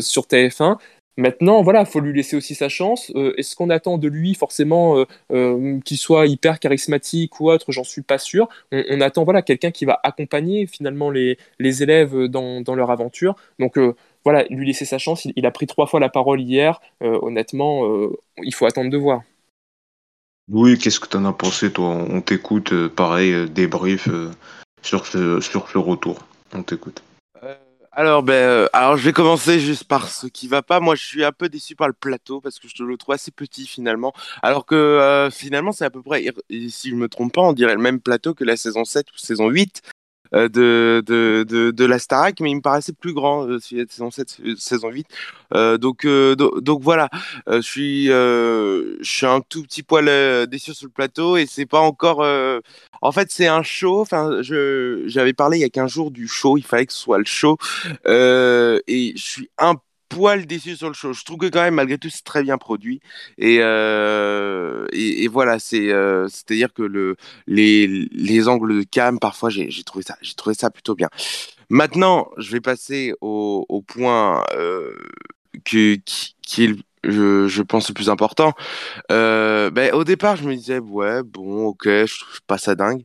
sur 0.00 0.22
TF1. 0.22 0.78
Maintenant, 1.16 1.62
voilà, 1.62 1.84
faut 1.84 2.00
lui 2.00 2.12
laisser 2.12 2.36
aussi 2.36 2.54
sa 2.54 2.68
chance. 2.68 3.12
Est-ce 3.36 3.54
qu'on 3.54 3.70
attend 3.70 3.98
de 3.98 4.08
lui 4.08 4.34
forcément 4.34 5.04
qu'il 5.84 5.96
soit 5.96 6.26
hyper 6.26 6.58
charismatique 6.58 7.40
ou 7.40 7.50
autre 7.50 7.72
J'en 7.72 7.84
suis 7.84 8.02
pas 8.02 8.18
sûr. 8.18 8.48
On, 8.72 9.00
attend 9.00 9.24
voilà 9.24 9.42
quelqu'un 9.42 9.70
qui 9.70 9.84
va 9.84 10.00
accompagner 10.02 10.66
finalement 10.66 11.10
les, 11.10 11.36
élèves 11.60 12.26
dans, 12.26 12.60
dans, 12.60 12.74
leur 12.74 12.90
aventure. 12.90 13.36
Donc 13.58 13.78
voilà, 14.24 14.44
lui 14.48 14.66
laisser 14.66 14.84
sa 14.84 14.98
chance. 14.98 15.26
Il, 15.36 15.46
a 15.46 15.50
pris 15.50 15.66
trois 15.66 15.86
fois 15.86 16.00
la 16.00 16.08
parole 16.08 16.40
hier. 16.40 16.80
Euh, 17.02 17.18
honnêtement, 17.22 17.86
euh, 17.86 18.16
il 18.42 18.54
faut 18.54 18.66
attendre 18.66 18.90
de 18.90 18.96
voir. 18.96 19.22
Oui, 20.50 20.78
qu'est-ce 20.78 21.00
que 21.00 21.08
tu 21.08 21.16
en 21.16 21.24
as 21.24 21.32
pensé, 21.32 21.72
toi? 21.72 21.88
On 21.88 22.20
t'écoute, 22.20 22.72
euh, 22.72 22.88
pareil, 22.88 23.48
débrief 23.50 24.08
sur, 24.82 25.06
ce, 25.06 25.40
sur 25.40 25.68
ce 25.68 25.78
retour. 25.78 26.18
On 26.54 26.62
t'écoute. 26.62 27.02
Alors, 27.96 28.24
ben, 28.24 28.68
alors, 28.72 28.96
je 28.96 29.04
vais 29.04 29.12
commencer 29.12 29.60
juste 29.60 29.84
par 29.84 30.08
ce 30.08 30.26
qui 30.26 30.48
va 30.48 30.62
pas. 30.62 30.80
Moi, 30.80 30.96
je 30.96 31.04
suis 31.04 31.24
un 31.24 31.30
peu 31.30 31.48
déçu 31.48 31.76
par 31.76 31.86
le 31.86 31.94
plateau 31.94 32.40
parce 32.40 32.58
que 32.58 32.66
je 32.66 32.82
le 32.82 32.96
trouve 32.96 33.14
assez 33.14 33.30
petit 33.30 33.68
finalement. 33.68 34.12
Alors 34.42 34.66
que 34.66 35.28
finalement, 35.30 35.70
c'est 35.70 35.84
à 35.84 35.90
peu 35.90 36.02
près, 36.02 36.24
si 36.68 36.90
je 36.90 36.96
me 36.96 37.08
trompe 37.08 37.34
pas, 37.34 37.42
on 37.42 37.52
dirait 37.52 37.76
le 37.76 37.80
même 37.80 38.00
plateau 38.00 38.34
que 38.34 38.42
la 38.42 38.56
saison 38.56 38.84
7 38.84 39.12
ou 39.12 39.16
saison 39.16 39.48
8. 39.48 39.82
Euh, 40.34 40.48
de, 40.48 41.02
de, 41.06 41.44
de, 41.48 41.70
de, 41.70 41.84
la 41.84 41.98
Starac, 41.98 42.40
mais 42.40 42.50
il 42.50 42.56
me 42.56 42.60
paraissait 42.60 42.92
plus 42.92 43.12
grand, 43.12 43.46
euh, 43.46 43.60
saison 43.60 44.10
7, 44.10 44.40
saison 44.58 44.90
8. 44.90 45.06
Euh, 45.54 45.78
donc, 45.78 46.04
euh, 46.04 46.34
donc, 46.34 46.82
voilà, 46.82 47.08
je, 47.46 47.60
suis, 47.60 48.06
je 48.06 49.26
un 49.26 49.40
tout 49.40 49.62
petit 49.62 49.82
poil 49.82 50.06
déçu 50.48 50.74
sur 50.74 50.86
le 50.86 50.92
plateau 50.92 51.36
et 51.36 51.46
c'est 51.46 51.66
pas 51.66 51.80
encore. 51.80 52.24
En 53.00 53.12
fait, 53.12 53.30
c'est 53.30 53.46
un 53.46 53.62
show. 53.62 54.04
J'avais 54.10 55.32
parlé 55.32 55.58
il 55.58 55.60
y 55.60 55.64
a 55.64 55.68
15 55.68 55.90
jours 55.90 56.10
du 56.10 56.26
show, 56.26 56.56
il 56.56 56.64
fallait 56.64 56.86
que 56.86 56.92
ce 56.92 56.98
soit 56.98 57.18
le 57.18 57.24
show. 57.24 57.56
et 58.06 59.12
je 59.16 59.22
suis 59.22 59.50
un 59.58 59.74
poil 60.08 60.46
déçu 60.46 60.76
sur 60.76 60.88
le 60.88 60.94
show. 60.94 61.12
Je 61.12 61.24
trouve 61.24 61.38
que 61.38 61.46
quand 61.46 61.62
même, 61.62 61.74
malgré 61.74 61.98
tout, 61.98 62.10
c'est 62.10 62.24
très 62.24 62.42
bien 62.42 62.58
produit. 62.58 63.00
Et, 63.38 63.58
euh, 63.60 64.86
et, 64.92 65.28
voilà, 65.28 65.58
c'est 65.58 65.90
euh, 65.92 66.28
c'est 66.28 66.50
à 66.52 66.54
dire 66.54 66.72
que 66.72 66.82
le 66.82 67.16
les, 67.46 67.86
les 67.86 68.48
angles 68.48 68.78
de 68.78 68.82
cam, 68.82 69.18
parfois, 69.18 69.50
j'ai 69.50 69.68
trouvé 69.84 70.04
ça 70.04 70.16
j'ai 70.22 70.34
trouvé 70.34 70.54
ça 70.54 70.70
plutôt 70.70 70.94
bien. 70.94 71.08
Maintenant, 71.70 72.30
je 72.36 72.52
vais 72.52 72.60
passer 72.60 73.14
au, 73.20 73.64
au 73.68 73.82
point 73.82 74.44
euh, 74.54 74.94
qui, 75.64 76.02
qui, 76.42 76.64
est 76.64 76.76
je, 77.04 77.48
je, 77.48 77.62
pense 77.62 77.88
le 77.88 77.94
plus 77.94 78.10
important. 78.10 78.52
Ben, 79.08 79.92
au 79.92 80.04
départ, 80.04 80.36
je 80.36 80.44
me 80.44 80.54
disais, 80.54 80.78
ouais, 80.78 81.22
bon, 81.22 81.66
ok, 81.66 81.84
je 81.84 82.20
trouve 82.20 82.42
pas 82.46 82.58
ça 82.58 82.74
dingue. 82.74 83.02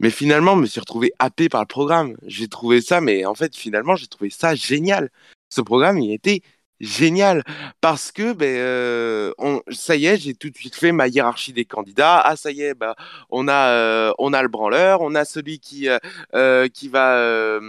Mais 0.00 0.10
finalement, 0.10 0.54
je 0.56 0.60
me 0.62 0.66
suis 0.66 0.80
retrouvé 0.80 1.12
happé 1.18 1.48
par 1.48 1.62
le 1.62 1.66
programme. 1.66 2.16
J'ai 2.26 2.48
trouvé 2.48 2.80
ça, 2.80 3.00
mais 3.00 3.24
en 3.24 3.34
fait, 3.34 3.56
finalement, 3.56 3.96
j'ai 3.96 4.06
trouvé 4.06 4.30
ça 4.30 4.54
génial 4.54 5.10
ce 5.48 5.60
programme, 5.60 5.98
il 5.98 6.12
était 6.12 6.42
génial. 6.80 7.42
Parce 7.80 8.12
que 8.12 8.32
ben 8.32 8.46
euh, 8.58 9.32
ça 9.70 9.96
y 9.96 10.06
est 10.06 10.16
j'ai 10.18 10.34
tout 10.34 10.50
de 10.50 10.56
suite 10.56 10.76
fait 10.76 10.92
ma 10.92 11.08
hiérarchie 11.08 11.52
des 11.52 11.64
candidats. 11.64 12.20
Ah 12.20 12.36
ça 12.36 12.50
y 12.52 12.62
est 12.62 12.74
bah 12.74 12.94
on 13.30 13.48
a 13.48 13.68
euh, 13.70 14.12
on 14.18 14.32
a 14.32 14.42
le 14.42 14.48
branleur 14.48 15.00
on 15.00 15.14
a 15.14 15.24
celui 15.24 15.58
qui 15.60 15.88
euh, 16.34 16.68
qui 16.68 16.88
va 16.88 17.60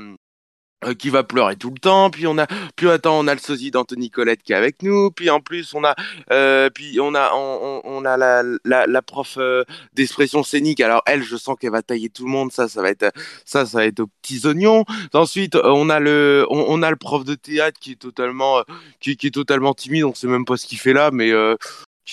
euh, 0.85 0.93
qui 0.93 1.09
va 1.09 1.23
pleurer 1.23 1.57
tout 1.57 1.71
le 1.71 1.79
temps, 1.79 2.09
puis 2.09 2.25
on 2.25 2.37
a, 2.37 2.47
puis 2.77 2.87
on 3.05 3.27
a 3.27 3.33
le 3.33 3.39
sosie 3.39 3.69
d'Anthony 3.69 4.09
Colette 4.09 4.43
qui 4.43 4.53
est 4.53 4.55
avec 4.55 4.81
nous, 4.81 5.11
puis 5.11 5.29
en 5.29 5.41
plus 5.41 5.73
on 5.73 5.83
a, 5.83 5.93
euh, 6.31 6.69
puis 6.69 6.99
on 7.01 7.15
a, 7.15 7.33
on, 7.33 8.05
a 8.05 8.15
la, 8.15 9.01
prof 9.01 9.35
euh, 9.37 9.65
d'expression 9.93 10.41
scénique. 10.41 10.79
Alors 10.79 11.01
elle, 11.05 11.21
je 11.21 11.35
sens 11.35 11.57
qu'elle 11.59 11.71
va 11.71 11.81
tailler 11.81 12.09
tout 12.09 12.23
le 12.23 12.31
monde, 12.31 12.53
ça, 12.53 12.69
ça 12.69 12.81
va 12.81 12.91
être, 12.91 13.11
ça, 13.43 13.65
ça 13.65 13.79
va 13.79 13.85
être 13.87 13.99
aux 13.99 14.07
petits 14.21 14.47
oignons. 14.47 14.85
Ensuite, 15.13 15.55
on 15.55 15.89
a 15.89 15.99
le, 15.99 16.45
on, 16.49 16.77
le 16.77 16.95
prof 16.95 17.25
de 17.25 17.35
théâtre 17.35 17.77
qui 17.79 17.91
est 17.91 18.01
totalement, 18.01 18.63
qui, 19.01 19.17
qui 19.17 19.27
est 19.27 19.31
totalement 19.31 19.73
timide, 19.73 20.05
on 20.05 20.13
sait 20.13 20.27
même 20.27 20.45
pas 20.45 20.55
ce 20.55 20.65
qu'il 20.65 20.79
fait 20.79 20.93
là, 20.93 21.09
mais 21.11 21.33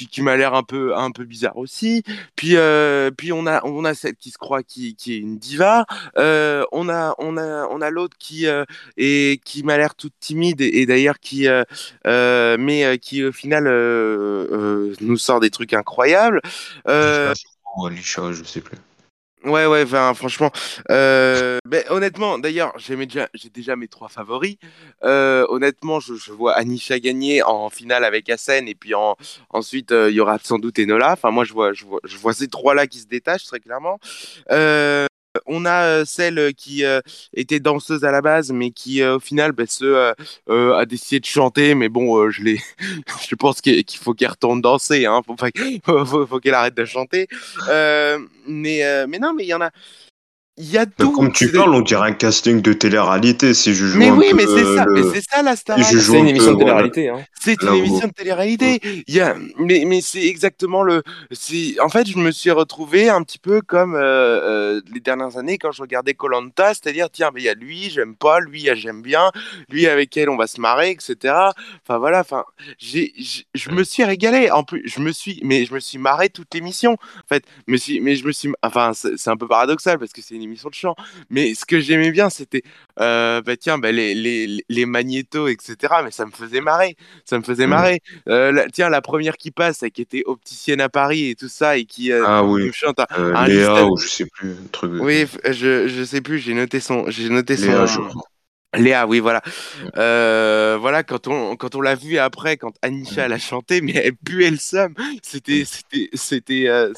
qui, 0.04 0.22
m'a 0.22 0.36
l'air 0.36 0.54
un 0.54 0.62
peu 0.62 0.94
un 0.96 1.10
peu 1.10 1.24
bizarre 1.24 1.56
aussi. 1.56 2.02
Puis 2.36 2.56
euh, 2.56 3.10
puis 3.10 3.32
on 3.32 3.46
a 3.46 3.64
on 3.64 3.84
a 3.84 3.94
celle 3.94 4.16
qui 4.16 4.30
se 4.30 4.38
croit 4.38 4.62
qui, 4.62 4.94
qui 4.94 5.14
est 5.14 5.18
une 5.18 5.38
diva. 5.38 5.86
Euh, 6.18 6.64
on 6.72 6.88
a 6.88 7.14
on 7.18 7.36
a 7.36 7.66
on 7.70 7.80
a 7.80 7.90
l'autre 7.90 8.16
qui 8.18 8.46
euh, 8.46 8.64
qui 8.96 9.62
m'a 9.64 9.78
l'air 9.78 9.94
toute 9.94 10.14
timide 10.20 10.60
et, 10.60 10.86
d'ailleurs 10.86 11.18
qui 11.18 11.48
mais 12.04 12.98
qui 13.00 13.24
au 13.24 13.32
final 13.32 13.64
nous 15.00 15.16
sort 15.16 15.40
des 15.40 15.50
trucs 15.50 15.72
incroyables. 15.72 16.40
Euh, 16.88 17.32
je 18.32 18.44
sais 18.44 18.60
plus. 18.60 18.78
Ouais, 19.46 19.64
ouais, 19.66 19.84
enfin, 19.84 20.12
franchement. 20.14 20.50
Euh, 20.90 21.58
ben, 21.66 21.84
honnêtement, 21.90 22.36
d'ailleurs, 22.36 22.72
j'ai 22.78 22.96
déjà, 22.96 23.28
déjà 23.54 23.76
mes 23.76 23.86
trois 23.86 24.08
favoris. 24.08 24.56
Euh, 25.04 25.46
honnêtement, 25.48 26.00
je, 26.00 26.14
je, 26.14 26.32
vois 26.32 26.54
Anisha 26.54 26.98
gagner 26.98 27.44
en 27.44 27.70
finale 27.70 28.04
avec 28.04 28.28
Asen 28.28 28.66
et 28.66 28.74
puis 28.74 28.94
en, 28.94 29.16
ensuite, 29.50 29.92
euh, 29.92 30.10
il 30.10 30.16
y 30.16 30.20
aura 30.20 30.38
sans 30.42 30.58
doute 30.58 30.80
Enola. 30.80 31.12
Enfin, 31.12 31.30
moi, 31.30 31.44
je 31.44 31.52
vois, 31.52 31.72
je 31.72 31.84
vois, 31.84 32.00
je 32.02 32.16
vois 32.18 32.32
ces 32.32 32.48
trois-là 32.48 32.88
qui 32.88 32.98
se 32.98 33.06
détachent 33.06 33.44
très 33.44 33.60
clairement. 33.60 34.00
Euh, 35.36 35.40
on 35.46 35.64
a 35.64 36.04
celle 36.04 36.54
qui 36.54 36.84
était 37.34 37.60
danseuse 37.60 38.04
à 38.04 38.10
la 38.10 38.20
base, 38.20 38.52
mais 38.52 38.70
qui 38.70 39.04
au 39.04 39.20
final 39.20 39.52
bah, 39.52 39.64
se, 39.66 40.14
a 40.48 40.86
décidé 40.86 41.20
de 41.20 41.26
chanter. 41.26 41.74
Mais 41.74 41.88
bon, 41.88 42.30
je 42.30 42.42
je 43.28 43.34
pense 43.34 43.60
qu'il 43.60 43.84
faut 43.98 44.14
qu'elle 44.14 44.30
retourne 44.30 44.60
danser. 44.60 45.06
Hein, 45.06 45.22
faut 45.24 46.40
qu'elle 46.40 46.54
arrête 46.54 46.74
de 46.74 46.84
chanter. 46.84 47.28
mais, 48.46 49.06
mais 49.06 49.18
non, 49.18 49.34
mais 49.34 49.44
il 49.44 49.48
y 49.48 49.54
en 49.54 49.60
a. 49.60 49.70
Il 50.58 50.70
y 50.70 50.78
a 50.78 50.86
tout. 50.86 51.12
Comme 51.12 51.32
tu 51.32 51.52
parles, 51.52 51.74
on 51.74 51.82
dirait 51.82 52.08
un 52.08 52.12
casting 52.14 52.62
de 52.62 52.72
télé-réalité 52.72 53.52
si 53.52 53.74
je 53.74 53.84
joue 53.84 53.98
Mais 53.98 54.08
un 54.08 54.16
oui, 54.16 54.30
peu, 54.30 54.36
mais 54.36 54.46
c'est 54.46 54.64
ça, 54.74 54.84
le- 54.86 54.94
mais 54.94 55.02
c'est 55.14 55.24
ça 55.30 55.42
la 55.42 55.54
star. 55.54 55.78
C'est 55.84 55.92
une 56.18 56.24
un 56.24 56.26
émission 56.28 56.52
peu, 56.52 56.54
de 56.54 56.58
télé-réalité. 56.60 57.08
Hein. 57.10 57.20
C'est 57.38 57.62
une 57.62 57.74
émission 57.74 58.08
de 58.08 58.12
télé-réalité. 58.14 58.80
Il 59.06 59.14
y 59.14 59.20
a, 59.20 59.36
mais, 59.58 59.84
mais 59.86 60.00
c'est 60.00 60.24
exactement 60.26 60.82
le. 60.82 61.02
c'est- 61.30 61.78
En 61.80 61.90
fait, 61.90 62.08
je 62.08 62.16
me 62.16 62.30
suis 62.30 62.50
retrouvé 62.50 63.10
un 63.10 63.22
petit 63.22 63.38
peu 63.38 63.60
comme 63.60 63.94
euh, 63.96 63.98
euh, 64.00 64.80
les 64.94 65.00
dernières 65.00 65.36
années 65.36 65.58
quand 65.58 65.72
je 65.72 65.82
regardais 65.82 66.14
Colanta, 66.14 66.68
c'est-à-dire 66.72 67.10
tiens, 67.12 67.30
mais 67.34 67.42
il 67.42 67.44
y 67.44 67.48
a 67.50 67.54
lui, 67.54 67.90
j'aime 67.90 68.16
pas, 68.16 68.40
lui, 68.40 68.66
j'aime 68.76 69.02
bien, 69.02 69.30
lui 69.68 69.86
avec 69.86 70.16
elle, 70.16 70.30
on 70.30 70.38
va 70.38 70.46
se 70.46 70.58
marrer, 70.58 70.90
etc. 70.90 71.34
Enfin 71.86 71.98
voilà, 71.98 72.20
enfin, 72.20 72.44
j'ai, 72.78 73.12
je 73.54 73.70
me 73.70 73.84
suis 73.84 74.04
régalé. 74.04 74.50
En 74.50 74.64
plus, 74.64 74.82
je 74.86 75.00
me 75.00 75.12
suis, 75.12 75.38
mais 75.44 75.66
je 75.66 75.74
me 75.74 75.80
suis 75.80 75.98
marré 75.98 76.30
toute 76.30 76.54
l'émission. 76.54 76.92
En 76.94 77.28
fait, 77.28 77.44
me 77.66 77.76
suis, 77.76 78.00
mais 78.00 78.16
je 78.16 78.24
me 78.26 78.32
suis, 78.32 78.50
enfin, 78.62 78.92
c'est 78.94 79.18
c'est 79.18 79.28
un 79.28 79.36
peu 79.36 79.46
paradoxal 79.46 79.98
parce 79.98 80.12
que 80.14 80.22
c'est 80.22 80.34
une 80.34 80.45
émission 80.46 80.68
de 80.70 80.74
chant. 80.74 80.94
Mais 81.30 81.54
ce 81.54 81.64
que 81.64 81.80
j'aimais 81.80 82.10
bien, 82.10 82.30
c'était, 82.30 82.62
euh, 83.00 83.40
bah 83.42 83.56
tiens, 83.56 83.78
bah, 83.78 83.92
les, 83.92 84.14
les, 84.14 84.64
les 84.68 84.86
magnétos, 84.86 85.48
etc. 85.48 85.76
Mais 86.04 86.10
ça 86.10 86.24
me 86.26 86.30
faisait 86.30 86.60
marrer. 86.60 86.96
Ça 87.24 87.38
me 87.38 87.44
faisait 87.44 87.66
Mm. 87.66 87.70
marrer. 87.70 88.00
Euh, 88.28 88.52
la- 88.52 88.68
tiens, 88.68 88.88
la 88.88 89.02
première 89.02 89.36
qui 89.36 89.50
passe, 89.50 89.84
qui 89.92 90.02
était 90.02 90.22
opticienne 90.26 90.80
à 90.80 90.88
Paris 90.88 91.30
et 91.30 91.34
tout 91.34 91.48
ça, 91.48 91.76
et 91.76 91.84
qui 91.84 92.12
euh, 92.12 92.24
Ah 92.26 92.42
oui, 92.44 92.70
chante 92.72 92.98
un, 93.00 93.06
euh, 93.18 93.34
un 93.34 93.46
Léa 93.48 93.68
listel- 93.74 93.90
ou 93.90 93.96
je 93.98 94.08
sais 94.08 94.26
plus, 94.26 94.50
un 94.52 94.66
truc. 94.72 94.92
Oui, 95.00 95.26
je, 95.44 95.88
je 95.88 96.04
sais 96.04 96.20
plus, 96.20 96.38
j'ai 96.38 96.54
noté 96.54 96.80
son. 96.80 97.10
J'ai 97.10 97.28
noté 97.28 97.56
Léa, 97.56 97.86
je 97.86 97.94
son. 97.94 98.02
crois. 98.04 98.22
Léa, 98.76 99.06
oui, 99.06 99.20
voilà. 99.20 99.40
Euh, 99.96 100.76
voilà, 100.78 101.02
quand 101.02 101.28
on, 101.28 101.56
quand 101.56 101.74
on 101.76 101.80
l'a 101.80 101.94
vu 101.94 102.18
après, 102.18 102.56
quand 102.58 102.72
Anisha 102.82 103.24
elle 103.24 103.32
a 103.32 103.38
chanté, 103.38 103.80
mais 103.80 103.92
elle 103.94 104.16
puait 104.16 104.50
le 104.50 104.58
seum. 104.58 104.94
C'était. 105.22 105.64
C'était. 105.64 106.10
C'était. 106.12 106.68
euh, 106.68 106.92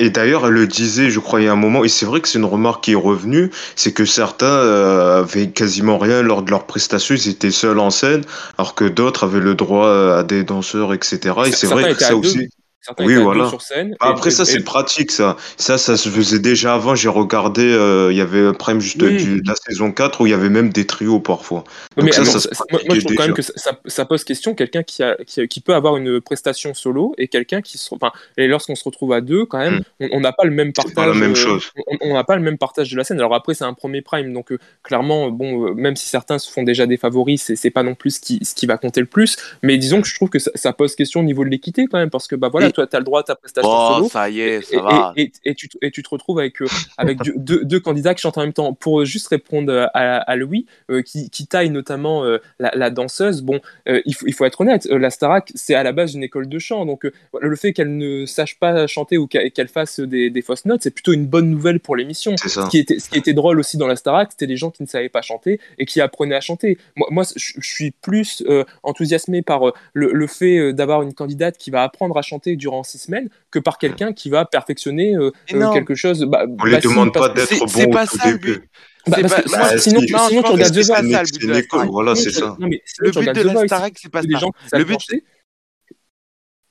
Et 0.00 0.10
d'ailleurs- 0.10 0.46
elle 0.46 0.54
le 0.54 0.66
disait, 0.66 1.10
je 1.10 1.20
crois, 1.20 1.40
il 1.40 1.44
y 1.44 1.48
a 1.48 1.52
un 1.52 1.56
moment, 1.56 1.84
et 1.84 1.88
c'est 1.88 2.06
vrai 2.06 2.20
que 2.20 2.28
c'est 2.28 2.38
une 2.38 2.44
remarque 2.46 2.84
qui 2.84 2.92
est 2.92 2.96
revenue, 2.96 3.50
c'est 3.76 3.92
que 3.92 4.04
certains 4.04 4.46
euh, 4.46 5.20
avaient 5.20 5.50
quasiment 5.50 5.98
rien 5.98 6.22
lors 6.22 6.42
de 6.42 6.50
leur 6.50 6.64
prestation, 6.66 7.14
ils 7.14 7.28
étaient 7.28 7.50
seuls 7.50 7.78
en 7.78 7.90
scène, 7.90 8.24
alors 8.58 8.74
que 8.74 8.86
d'autres 8.86 9.24
avaient 9.24 9.40
le 9.40 9.54
droit 9.54 9.88
à 10.16 10.22
des 10.22 10.42
danseurs, 10.42 10.94
etc. 10.94 11.18
Et 11.46 11.52
c'est 11.52 11.66
vrai 11.66 11.94
que 11.94 12.00
ça 12.00 12.14
deux. 12.14 12.48
Certains 12.82 13.04
Oui, 13.04 13.14
voilà. 13.16 13.48
sur 13.48 13.60
scène. 13.60 13.90
Bah, 14.00 14.06
Après, 14.08 14.28
et- 14.30 14.32
ça, 14.32 14.44
c'est 14.46 14.60
pratique, 14.64 15.10
ça. 15.10 15.36
Ça, 15.58 15.76
ça 15.76 15.96
se 15.98 16.08
faisait 16.08 16.38
déjà 16.38 16.74
avant. 16.74 16.94
J'ai 16.94 17.10
regardé, 17.10 17.62
euh, 17.62 18.08
il 18.10 18.16
y 18.16 18.22
avait 18.22 18.46
un 18.46 18.54
prime 18.54 18.80
juste 18.80 19.02
Oui. 19.02 19.16
du- 19.16 19.42
de 19.42 19.48
la 19.48 19.54
saison 19.54 19.92
4 19.92 20.22
où 20.22 20.26
il 20.26 20.30
y 20.30 20.34
avait 20.34 20.48
même 20.48 20.70
des 20.70 20.86
trios 20.86 21.20
parfois. 21.20 21.64
Donc 21.96 22.06
mais 22.06 22.12
ça, 22.12 22.22
alors, 22.22 22.34
moi, 22.70 22.80
moi, 22.88 22.94
je 22.96 23.00
trouve 23.04 23.16
quand 23.16 23.24
même 23.26 23.34
que 23.34 23.42
ça, 23.42 24.04
pose 24.06 24.24
question 24.24 24.54
quelqu'un 24.54 24.82
qui, 24.82 25.02
a, 25.02 25.16
qui, 25.26 25.46
qui 25.46 25.60
peut 25.60 25.74
avoir 25.74 25.96
une 25.98 26.20
prestation 26.22 26.72
solo 26.74 27.14
et 27.18 27.28
quelqu'un 27.28 27.60
qui 27.60 27.76
se 27.78 27.94
enfin 27.94 28.12
et 28.38 28.46
lorsqu'on 28.46 28.74
se 28.74 28.84
retrouve 28.84 29.12
à 29.12 29.20
deux 29.20 29.44
quand 29.44 29.58
même 29.58 29.82
on 30.00 30.08
on 30.12 30.20
n'a 30.20 30.32
pas 30.32 30.44
le 30.44 30.50
même 30.50 30.68
Hmm. 30.68 30.72
Partage 30.72 30.94
pas 30.94 31.06
la 31.06 31.14
même 31.14 31.32
euh, 31.32 31.34
chose. 31.34 31.70
on 31.86 31.96
on 32.00 32.14
n'a 32.14 32.24
pas 32.24 32.36
le 32.36 32.42
même 32.42 32.56
partage 32.58 32.90
de 32.90 32.96
la 32.96 33.04
scène 33.04 33.18
alors 33.18 33.34
après 33.34 33.54
c'est 33.54 33.64
un 33.64 33.74
premier 33.74 34.00
prime 34.02 34.32
donc 34.32 34.52
euh, 34.52 34.58
clairement 34.82 35.30
bon 35.30 35.74
même 35.74 35.96
si 35.96 36.08
certains 36.08 36.38
se 36.38 36.50
font 36.50 36.62
déjà 36.62 36.86
des 36.86 36.96
favoris 36.96 37.42
c'est 37.42 37.56
c'est 37.56 37.70
pas 37.70 37.82
non 37.82 37.94
plus 37.94 38.12
ce 38.16 38.20
qui, 38.20 38.38
ce 38.44 38.54
qui 38.54 38.66
va 38.66 38.78
compter 38.78 39.00
le 39.00 39.06
plus 39.06 39.36
mais 39.62 39.76
disons 39.78 40.00
que 40.00 40.08
je 40.08 40.14
trouve 40.14 40.28
que 40.30 40.38
ça, 40.38 40.50
ça 40.54 40.72
pose 40.72 40.94
question 40.96 41.20
au 41.20 41.24
niveau 41.24 41.44
de 41.44 41.50
l'équité 41.50 41.86
quand 41.86 41.98
même 41.98 42.10
parce 42.10 42.26
que 42.26 42.36
bah 42.36 42.48
voilà 42.50 42.69
Et- 42.70 42.72
toi 42.72 42.86
tu 42.86 42.96
as 42.96 42.98
le 42.98 43.04
droit 43.04 43.20
à 43.20 43.22
ta 43.24 43.34
prestation 43.36 43.70
Oh, 43.72 43.94
solo 43.96 44.08
ça 44.08 44.28
y 44.30 44.40
est, 44.40 44.62
ça 44.62 44.76
et, 44.76 44.80
va. 44.80 45.12
et- 45.16 45.54
tu, 45.54 45.68
te- 45.68 45.78
et 45.82 45.90
tu 45.90 46.02
te 46.02 46.08
retrouves 46.08 46.38
avec, 46.38 46.60
euh, 46.62 46.66
avec 46.96 47.18
deux, 47.18 47.34
deux- 47.36 47.64
deux 47.64 47.80
candidats 47.80 48.14
qui 48.14 48.22
chantent 48.22 48.38
en 48.38 48.42
même 48.42 48.52
temps. 48.52 48.72
Pour 48.74 49.04
juste 49.04 49.28
répondre 49.28 49.90
à, 49.94 50.16
à 50.18 50.36
Louis, 50.36 50.66
euh, 50.90 51.02
qui, 51.02 51.30
qui 51.30 51.46
taille 51.46 51.70
notamment 51.70 52.24
euh, 52.24 52.38
la, 52.58 52.70
la 52.74 52.90
danseuse, 52.90 53.42
bon, 53.42 53.60
euh, 53.88 54.00
il, 54.06 54.14
faut, 54.14 54.26
il 54.26 54.32
faut 54.32 54.44
être 54.44 54.60
honnête, 54.60 54.86
euh, 54.90 54.98
la 54.98 55.10
Starac, 55.10 55.50
c'est 55.54 55.74
à 55.74 55.82
la 55.82 55.92
base 55.92 56.14
une 56.14 56.22
école 56.22 56.48
de 56.48 56.58
chant. 56.58 56.86
Donc 56.86 57.04
euh, 57.04 57.12
le 57.40 57.56
fait 57.56 57.72
qu'elle 57.72 57.96
ne 57.96 58.26
sache 58.26 58.58
pas 58.58 58.86
chanter 58.86 59.18
ou 59.18 59.26
qu'elle 59.26 59.68
fasse 59.68 60.00
des, 60.00 60.30
des 60.30 60.42
fausses 60.42 60.64
notes, 60.64 60.80
c'est 60.82 60.90
plutôt 60.90 61.12
une 61.12 61.26
bonne 61.26 61.50
nouvelle 61.50 61.80
pour 61.80 61.96
l'émission. 61.96 62.34
Ce 62.36 62.68
qui, 62.70 62.78
était, 62.78 62.98
ce 62.98 63.08
qui 63.10 63.18
était 63.18 63.32
drôle 63.34 63.58
aussi 63.58 63.76
dans 63.76 63.86
la 63.86 63.96
Starac, 63.96 64.30
c'était 64.32 64.46
les 64.46 64.56
gens 64.56 64.70
qui 64.70 64.82
ne 64.82 64.88
savaient 64.88 65.08
pas 65.08 65.22
chanter 65.22 65.60
et 65.78 65.86
qui 65.86 66.00
apprenaient 66.00 66.34
à 66.36 66.40
chanter. 66.40 66.78
Moi, 66.96 67.08
moi 67.10 67.24
je, 67.36 67.52
suis 67.60 67.90
plus 67.90 68.42
euh, 68.48 68.64
enthousiasmé 68.82 69.42
par 69.42 69.68
euh, 69.68 69.72
le, 69.92 70.12
le 70.12 70.26
fait 70.26 70.58
euh, 70.58 70.72
d'avoir 70.72 71.02
une 71.02 71.14
candidate 71.14 71.56
qui 71.58 71.70
va 71.70 71.82
apprendre 71.82 72.16
à 72.16 72.22
chanter 72.22 72.56
durant 72.60 72.82
six 72.84 72.98
semaines 72.98 73.28
que 73.50 73.58
par 73.58 73.78
quelqu'un 73.78 74.12
qui 74.12 74.30
va 74.30 74.44
perfectionner 74.44 75.16
euh, 75.16 75.30
euh, 75.52 75.72
quelque 75.72 75.94
chose. 75.96 76.24
Bah, 76.24 76.44
On 76.60 76.64
les 76.64 76.72
bah, 76.74 76.80
si, 76.80 76.88
demande 76.88 77.12
pas 77.12 77.28
d'être 77.30 77.58
bon 77.58 77.66
c'est 77.66 77.86
au 77.86 77.90
pas 77.90 78.06
ça 78.06 78.30
début. 78.30 78.52
but. 78.58 78.62
bah, 79.08 79.16
C'est 79.16 79.22
parce 79.22 79.34
pas- 79.34 79.42
que 79.42 79.48
moi, 79.50 79.78
sinon, 79.78 80.00
tu, 80.00 80.06
sinon 80.06 80.42
regardes 80.42 80.72
The 80.72 80.74
pas 80.76 80.82
Voice. 80.82 80.84
ça 80.84 81.02
le 81.02 81.06
but 81.26 81.34
C'est 81.34 81.40
de 81.40 81.46
la 81.48 81.52
une 81.58 81.64
école, 81.64 81.64
Starac. 81.80 81.90
voilà, 81.90 82.14
Sinon, 82.14 82.30
c'est 82.30 82.38
tu- 82.38 82.44
ça. 82.44 82.56
Le 83.00 83.10
but 83.10 83.26
de 83.26 83.32
The 83.42 83.44
la 83.54 83.66
Starac, 83.66 83.92
c'est 84.00 84.08
pas 84.12 84.22
ça. 84.22 84.38
gens 84.38 84.50
qui 84.50 84.64
Le 84.64 84.78
savent 84.78 84.84
but, 84.86 85.00
chanter. 85.00 85.24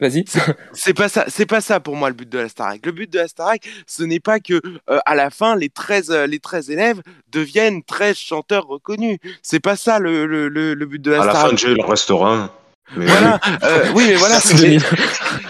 Vas-y. 0.02 0.24
C'est 0.74 0.94
pas 0.94 1.10
ça, 1.10 1.26
c'est 1.28 1.46
pas 1.46 1.60
ça 1.60 1.82
pour 1.82 1.98
moi 1.98 2.08
le 2.08 2.16
but 2.16 2.30
de 2.30 2.38
la 2.40 2.48
Starac. 2.48 2.86
Le 2.86 2.94
but 2.94 3.12
de 3.12 3.18
la 3.20 3.28
Starac, 3.28 3.68
ce 3.86 4.02
n'est 4.04 4.22
pas 4.22 4.40
que 4.40 4.54
euh, 4.90 5.00
à 5.06 5.14
la 5.14 5.30
fin 5.30 5.58
les 5.58 5.68
13 5.68 6.10
euh, 6.12 6.26
les 6.26 6.40
13 6.40 6.70
élèves 6.70 7.02
deviennent 7.28 7.84
13 7.84 8.16
chanteurs 8.16 8.66
reconnus. 8.66 9.18
C'est 9.44 9.60
pas 9.60 9.76
ça 9.76 10.00
le, 10.00 10.26
le, 10.26 10.48
le, 10.48 10.74
le 10.74 10.86
but 10.86 11.02
de 11.02 11.12
la 11.12 11.24
À 11.24 11.26
la 11.26 11.32
fin, 11.34 11.40
Starac. 11.40 11.56
déjà, 11.56 11.70
il 11.72 11.82
en 11.82 11.86
restera 11.88 12.34
un. 12.34 12.52
Mais 12.96 13.06
Voilà, 13.06 13.40
euh, 13.64 13.92
oui 13.94 14.06
mais 14.08 14.16
voilà, 14.16 14.40
C'est 14.40 14.54
mais, 14.62 14.78
2000. 14.78 14.82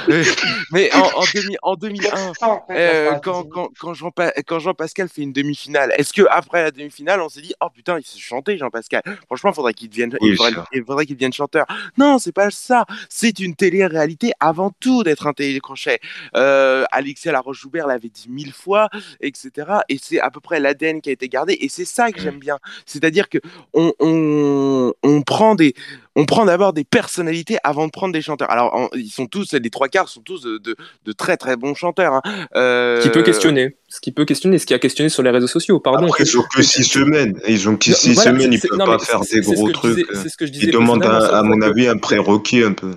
euh, 0.10 0.24
mais 0.72 0.94
en, 0.94 1.00
en, 1.22 1.24
2000 1.34 1.58
en 1.62 1.76
2001 1.76 2.08
En 2.12 2.34
fait, 2.34 2.42
Euh, 2.72 3.10
quand, 3.12 3.18
stratégie. 3.44 3.50
quand, 3.50 3.70
quand, 3.80 3.94
Jean 3.94 4.12
quand 4.46 4.60
Jean-Pascal 4.60 5.08
fait 5.10 5.22
une 5.22 5.34
demi-finale, 5.34 5.94
est-ce 5.98 6.12
que 6.14 6.24
après 6.30 6.64
la 6.64 6.72
demi-finale, 6.72 7.22
on 7.22 7.30
s'est 7.30 7.42
dit 7.42 7.54
oh 7.62 7.68
putain, 7.74 7.98
il 8.00 8.06
sait 8.06 8.20
chanter 8.20 8.58
Jean-Pascal. 8.58 9.02
Franchement, 9.28 9.54
faudrait 9.54 9.74
qu'il 9.74 9.90
devienne, 9.90 10.16
Oui, 10.22 10.30
il 10.32 10.36
faudrait, 10.36 10.52
ça. 10.54 10.66
il 10.74 10.84
faudrait 10.84 11.06
qu'il 11.06 11.16
devienne 11.16 11.34
chanteur. 11.34 11.66
Non, 11.98 12.20
c'est 12.20 12.32
pas 12.34 12.50
ça. 12.52 12.86
C'est 13.10 13.40
une 13.40 13.56
télé-réalité 13.56 14.32
avant 14.40 14.72
tout 14.80 15.04
d'être 15.04 15.28
un 15.28 15.34
télécrochet. 15.34 16.00
Euh, 16.36 16.84
Alexia 16.92 17.32
Laroche-Joubert 17.32 17.88
l'avait 17.88 18.10
dit 18.10 18.28
mille 18.30 18.54
fois, 18.54 18.90
etc. 19.22 19.52
Et 19.90 19.98
c'est 20.02 20.20
à 20.20 20.30
peu 20.30 20.40
près 20.40 20.60
l'ADN 20.60 21.02
qui 21.02 21.10
a 21.10 21.14
été 21.14 21.30
gardé. 21.30 21.58
Et 21.62 21.70
c'est 21.70 21.86
ça 21.86 22.12
que 22.12 22.20
Mm. 22.20 22.24
j'aime 22.24 22.40
bien. 22.40 22.58
C'est-à-dire 22.86 23.30
que 23.30 23.38
on, 23.74 23.94
on, 24.00 24.94
on 25.04 25.22
prend 25.22 25.56
des, 25.56 25.74
on 26.16 26.26
prend 26.26 26.46
d'abord 26.46 26.74
des 26.74 26.84
personnalités 26.84 27.58
avant 27.64 27.86
de 27.86 27.92
prendre 27.92 28.14
des 28.14 28.22
chanteurs. 28.22 28.50
Alors, 28.52 28.76
en- 28.76 28.90
ils 28.96 29.10
sont 29.12 29.28
tous, 29.28 29.54
les 29.54 29.70
trois 29.70 29.88
quarts 29.88 30.10
sont 30.10 30.22
tous 30.22 30.42
de, 30.42 30.58
de, 30.58 30.76
de 31.06 31.12
très 31.12 31.38
très 31.38 31.56
bons 31.56 31.76
chanteurs. 31.76 32.14
Hein. 32.16 32.22
Euh, 32.56 33.00
Ce 33.00 33.04
qui 33.08 33.10
peut 33.10 33.22
questionner. 33.24 33.78
Ce 33.88 34.00
qui 34.02 34.12
peut 34.12 34.26
questionner, 34.26 34.58
ce 34.60 34.66
qui 34.66 34.74
a 34.74 34.80
questionné 34.80 35.10
sur 35.10 35.24
les 35.24 35.30
réseaux 35.30 35.48
sociaux. 35.48 35.80
Pardon. 35.80 36.08
Après, 36.08 36.24
ils 36.24 36.38
ont 36.38 36.44
que 36.54 36.62
six 36.64 36.84
semaines. 36.84 37.40
Ils 37.48 37.70
ont 37.70 37.76
que 37.78 37.94
six 37.94 38.14
voilà, 38.14 38.32
semaines, 38.32 38.54
ils 38.54 38.60
peuvent 38.60 38.78
non, 38.78 38.86
pas 38.86 39.00
faire 39.00 39.22
des 39.22 39.42
gros 39.42 39.72
trucs. 39.72 39.96
disais- 39.96 40.08
C'est 40.14 40.30
ce 40.30 40.38
que 40.38 40.46
je 40.46 40.52
disais 40.52 40.66
Ils 40.68 40.72
demandent, 40.72 41.04
à 41.06 41.42
mon 41.44 41.62
avis, 41.62 41.88
un 41.88 41.98
prérequis 41.98 42.64
un 42.64 42.74
peu. 42.74 42.92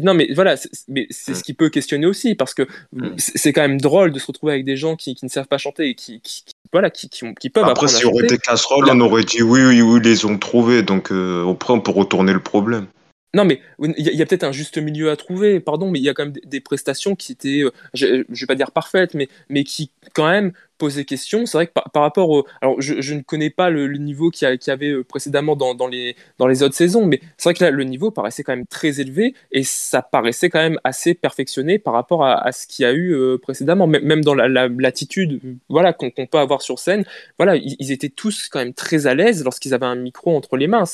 Non, 0.00 0.14
mais 0.14 0.28
voilà, 0.34 0.56
c'est- 0.56 0.70
mais 0.88 1.06
c'est 1.10 1.32
Mm. 1.32 1.34
ce 1.34 1.42
qui 1.42 1.54
peut 1.54 1.68
questionner 1.68 2.06
aussi, 2.06 2.34
parce 2.36 2.54
que 2.54 2.62
Mm. 2.92 3.08
c'est 3.18 3.52
quand 3.52 3.62
même 3.62 3.80
drôle 3.80 4.12
de 4.12 4.18
se 4.18 4.26
retrouver 4.26 4.52
avec 4.52 4.64
des 4.64 4.76
gens 4.76 4.94
qui, 4.96 5.14
qui 5.14 5.24
ne 5.24 5.30
savent 5.30 5.48
pas 5.48 5.58
chanter 5.58 5.88
et 5.88 5.94
qui, 5.94 6.20
qui- 6.20 6.44
qui- 6.44 6.54
voilà, 6.72 6.88
qui, 6.90 7.08
qui, 7.08 7.24
ont- 7.24 7.34
qui 7.34 7.50
peuvent 7.50 7.64
Après, 7.64 7.72
apprendre 7.72 7.90
si 7.90 8.04
à 8.04 8.08
on 8.08 8.12
aurait 8.12 8.24
été 8.24 8.38
casserole, 8.38 8.86
Là- 8.86 8.92
on 8.94 9.00
aurait 9.00 9.24
dit 9.24 9.42
oui, 9.42 9.60
oui, 9.64 9.82
oui, 9.82 10.00
ils 10.02 10.08
les 10.08 10.24
ont 10.24 10.38
trouvés. 10.38 10.82
Donc, 10.82 11.10
euh, 11.10 11.50
après, 11.50 11.72
on 11.74 11.80
peut 11.80 11.90
retourner 11.90 12.32
le 12.32 12.40
problème. 12.40 12.86
Non, 13.34 13.46
mais 13.46 13.60
il 13.78 13.94
y 13.98 14.20
a, 14.20 14.26
peut-être 14.26 14.44
un 14.44 14.52
juste 14.52 14.76
milieu 14.76 15.10
à 15.10 15.16
trouver, 15.16 15.58
pardon, 15.58 15.90
mais 15.90 15.98
il 15.98 16.04
y 16.04 16.08
a 16.10 16.14
quand 16.14 16.26
même 16.26 16.34
des, 16.44 16.60
prestations 16.60 17.14
qui 17.16 17.32
étaient, 17.32 17.62
euh, 17.62 17.70
je, 17.94 18.24
vais 18.28 18.46
pas 18.46 18.54
dire 18.54 18.72
parfaites, 18.72 19.14
mais, 19.14 19.64
qui 19.64 19.90
quand 20.12 20.28
même 20.30 20.52
posaient 20.76 21.06
question. 21.06 21.46
C'est 21.46 21.56
vrai 21.56 21.66
que 21.66 21.72
par, 21.72 22.02
rapport 22.02 22.28
au. 22.28 22.46
Alors, 22.60 22.78
je, 22.82 23.14
ne 23.14 23.22
connais 23.22 23.48
pas 23.48 23.70
le, 23.70 23.86
niveau 23.96 24.28
qu'il 24.28 24.46
y, 24.46 24.70
avait 24.70 24.90
euh, 24.90 25.02
précédemment 25.02 25.56
dans, 25.56 25.86
les, 25.86 26.14
autres 26.38 26.74
saisons, 26.74 27.06
mais 27.06 27.20
c'est 27.38 27.48
vrai 27.48 27.54
que 27.54 27.64
là, 27.64 27.70
le 27.70 27.84
niveau 27.84 28.10
paraissait 28.10 28.42
quand 28.42 28.54
même 28.54 28.66
très 28.66 29.00
élevé 29.00 29.34
et 29.50 29.62
ça 29.62 30.02
paraissait 30.02 30.50
quand 30.50 30.60
même 30.60 30.78
assez 30.84 31.14
perfectionné 31.14 31.78
par 31.78 31.94
rapport 31.94 32.26
à, 32.26 32.52
ce 32.52 32.66
qu'il 32.66 32.82
y 32.82 32.86
a 32.86 32.92
eu 32.92 33.14
euh, 33.14 33.38
précédemment, 33.38 33.86
même 33.86 34.22
dans 34.22 34.34
la- 34.34 34.48
la- 34.48 34.68
l'attitude 34.68 35.40
voilà, 35.70 35.94
qu'on 35.94 36.10
peut 36.10 36.38
avoir 36.38 36.60
sur 36.60 36.78
scène. 36.78 37.04
Voilà, 37.38 37.56
ils, 37.56 37.92
étaient 37.92 38.10
tous 38.10 38.48
quand 38.48 38.58
même 38.58 38.74
très 38.74 39.06
à 39.06 39.14
l'aise 39.14 39.42
lorsqu'ils 39.42 39.72
avaient 39.72 39.86
un 39.86 39.94
micro 39.94 40.36
entre 40.36 40.58
les 40.58 40.66
mains. 40.66 40.84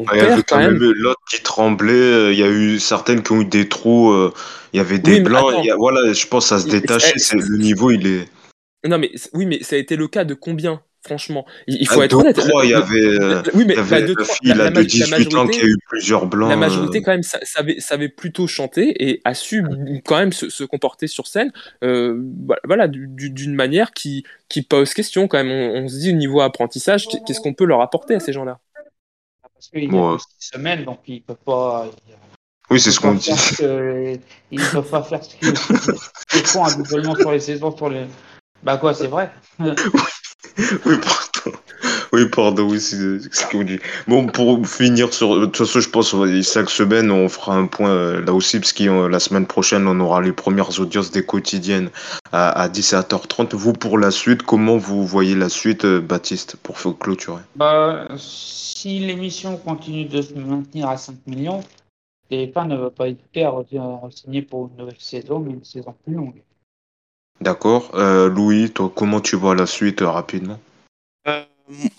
On 0.00 0.14
Il 0.14 0.18
y 0.18 0.20
avait 0.20 0.28
perd 0.28 0.42
quand 0.48 0.58
même 0.58 0.78
l'autre 0.78 1.20
qui 1.30 1.42
tremblait. 1.42 1.92
euh, 1.92 2.32
Il 2.32 2.38
y 2.38 2.42
a 2.42 2.48
eu 2.48 2.78
certaines 2.78 3.22
qui 3.22 3.32
ont 3.32 3.40
eu 3.42 3.44
des 3.46 3.68
trous. 3.68 4.10
euh, 4.12 4.32
Il 4.72 4.76
y 4.76 4.80
avait 4.80 4.98
des 4.98 5.14
Oui, 5.14 5.20
blancs. 5.20 5.50
attends. 5.50 5.62
il 5.62 5.66
y 5.66 5.70
a- 5.70 5.76
voilà, 5.76 6.12
je 6.12 6.26
pense 6.26 6.52
à 6.52 6.58
se 6.60 6.66
Il- 6.66 6.72
détacher. 6.72 7.18
c'est- 7.18 7.38
c'est- 7.40 7.48
Le 7.48 7.58
niveau, 7.58 7.90
il 7.90 8.06
est. 8.06 8.28
Non, 8.86 8.98
mais 8.98 9.10
oui, 9.34 9.44
mais 9.46 9.62
ça 9.62 9.76
a 9.76 9.78
été 9.80 9.96
le 9.96 10.06
cas 10.08 10.24
de 10.24 10.32
combien, 10.34 10.80
franchement? 11.04 11.44
Il, 11.66 11.86
faut 11.88 12.00
être 12.02 12.16
honnête. 12.16 12.36
trois, 12.36 12.64
il 12.64 12.70
y 12.70 12.74
avait, 12.74 12.98
euh, 13.04 13.42
oui, 13.52 13.64
mais 13.66 13.74
il 13.74 13.84
y 13.84 13.90
bah, 13.90 14.00
deux, 14.00 14.14
la 14.16 14.24
trois- 14.24 14.34
fille 14.36 14.48
la- 14.50 14.54
là, 14.54 14.64
la 14.64 14.70
de 14.70 14.74
ma- 14.76 14.80
la 14.80 14.86
18 14.86 15.04
ans 15.04 15.18
qui 15.18 15.34
a 15.34 15.36
majorité- 15.44 15.66
eu 15.66 15.76
plusieurs 15.88 16.26
blancs. 16.26 16.48
La 16.48 16.56
majorité, 16.56 17.02
quand 17.02 17.10
même, 17.10 17.22
sa- 17.24 17.44
savait, 17.44 17.78
savait 17.80 18.08
plutôt 18.08 18.46
chanter 18.46 18.94
et 19.10 19.20
a 19.24 19.34
su 19.34 19.62
quand 20.06 20.16
même 20.18 20.32
se, 20.32 20.48
se 20.48 20.64
comporter 20.64 21.08
sur 21.08 21.26
scène 21.26 21.52
euh, 21.82 22.14
bah, 22.16 22.56
voilà, 22.64 22.86
du- 22.88 23.08
du- 23.08 23.30
d'une 23.30 23.54
manière 23.54 23.90
qui, 23.92 24.24
qui 24.48 24.62
pose 24.62 24.94
question 24.94 25.26
quand 25.28 25.42
même. 25.44 25.50
On, 25.50 25.82
on 25.84 25.88
se 25.88 25.98
dit, 25.98 26.10
au 26.10 26.16
niveau 26.16 26.40
apprentissage, 26.40 27.06
qu'est- 27.08 27.18
qu'est-ce 27.26 27.40
qu'on 27.40 27.54
peut 27.54 27.64
leur 27.66 27.82
apporter 27.82 28.14
à 28.14 28.20
ces 28.20 28.32
gens-là? 28.32 28.60
Parce 29.60 29.68
qu'il 29.68 29.84
y 29.84 29.88
a 29.88 29.90
Bon, 29.90 30.16
six 30.18 30.26
semaines, 30.54 30.84
donc 30.86 31.00
il 31.06 31.22
peut 31.22 31.34
pas. 31.34 31.84
il- 32.08 32.14
Oui, 32.70 32.80
c'est 32.80 32.90
ce 32.92 32.98
qu'on 32.98 33.12
dit. 33.12 33.30
que- 33.58 34.18
Ils 34.50 34.58
ne 34.60 34.66
peuvent 34.70 34.88
pas 34.88 35.02
faire 35.02 35.22
ce 35.22 35.36
qu'ils 35.36 36.46
font 36.46 36.64
habituellement 36.64 37.14
sur 37.14 37.30
les 37.30 37.40
saisons, 37.40 37.76
sur 37.76 37.90
les, 37.90 38.06
Bah 38.62 38.78
quoi, 38.78 38.94
c'est 38.94 39.08
vrai. 39.08 39.30
oui, 39.58 39.72
pardon. 40.56 41.58
Oui, 42.12 42.26
pardon, 42.26 42.68
oui, 42.68 42.80
c'est 42.80 42.96
ce 42.96 43.46
que 43.46 43.56
vous 43.56 43.64
dites. 43.64 43.82
Bon, 44.08 44.26
pour 44.26 44.66
finir 44.66 45.12
sur. 45.14 45.38
De 45.38 45.46
toute 45.46 45.58
façon, 45.58 45.80
je 45.80 45.88
pense 45.88 46.12
que 46.12 46.42
chaque 46.42 46.70
semaine, 46.70 47.10
on 47.10 47.28
fera 47.28 47.54
un 47.54 47.66
point 47.66 47.90
euh, 47.90 48.24
là 48.24 48.32
aussi, 48.32 48.58
parce 48.58 48.72
que 48.72 48.84
euh, 48.84 49.08
la 49.08 49.20
semaine 49.20 49.46
prochaine, 49.46 49.86
on 49.86 49.98
aura 50.00 50.20
les 50.20 50.32
premières 50.32 50.80
audiences 50.80 51.10
des 51.12 51.24
quotidiennes 51.24 51.90
à, 52.32 52.50
à 52.50 52.68
17h30. 52.68 53.54
Vous, 53.54 53.72
pour 53.72 53.96
la 53.98 54.10
suite, 54.10 54.42
comment 54.42 54.76
vous 54.76 55.06
voyez 55.06 55.36
la 55.36 55.48
suite, 55.48 55.84
euh, 55.84 56.00
Baptiste, 56.00 56.56
pour 56.56 56.78
clôturer? 56.98 57.42
Bah, 57.54 58.08
si 58.16 58.98
l'émission 58.98 59.56
continue 59.56 60.06
de 60.06 60.22
se 60.22 60.34
maintenir 60.34 60.88
à 60.88 60.96
5 60.96 61.14
millions, 61.26 61.62
TF1 62.30 62.68
ne 62.68 62.76
va 62.76 62.90
pas 62.90 63.08
hésiter 63.08 63.44
à 63.44 63.50
re-signer 63.50 64.42
pour 64.42 64.68
une 64.68 64.78
nouvelle 64.78 64.96
saison, 64.98 65.40
mais 65.40 65.52
une 65.52 65.64
saison 65.64 65.94
plus 66.04 66.14
longue. 66.14 66.42
D'accord. 67.40 67.90
Euh, 67.94 68.28
Louis, 68.28 68.70
toi, 68.70 68.92
comment 68.94 69.20
tu 69.20 69.36
vois 69.36 69.54
la 69.54 69.66
suite 69.66 70.02
euh, 70.02 70.08
rapidement? 70.08 70.58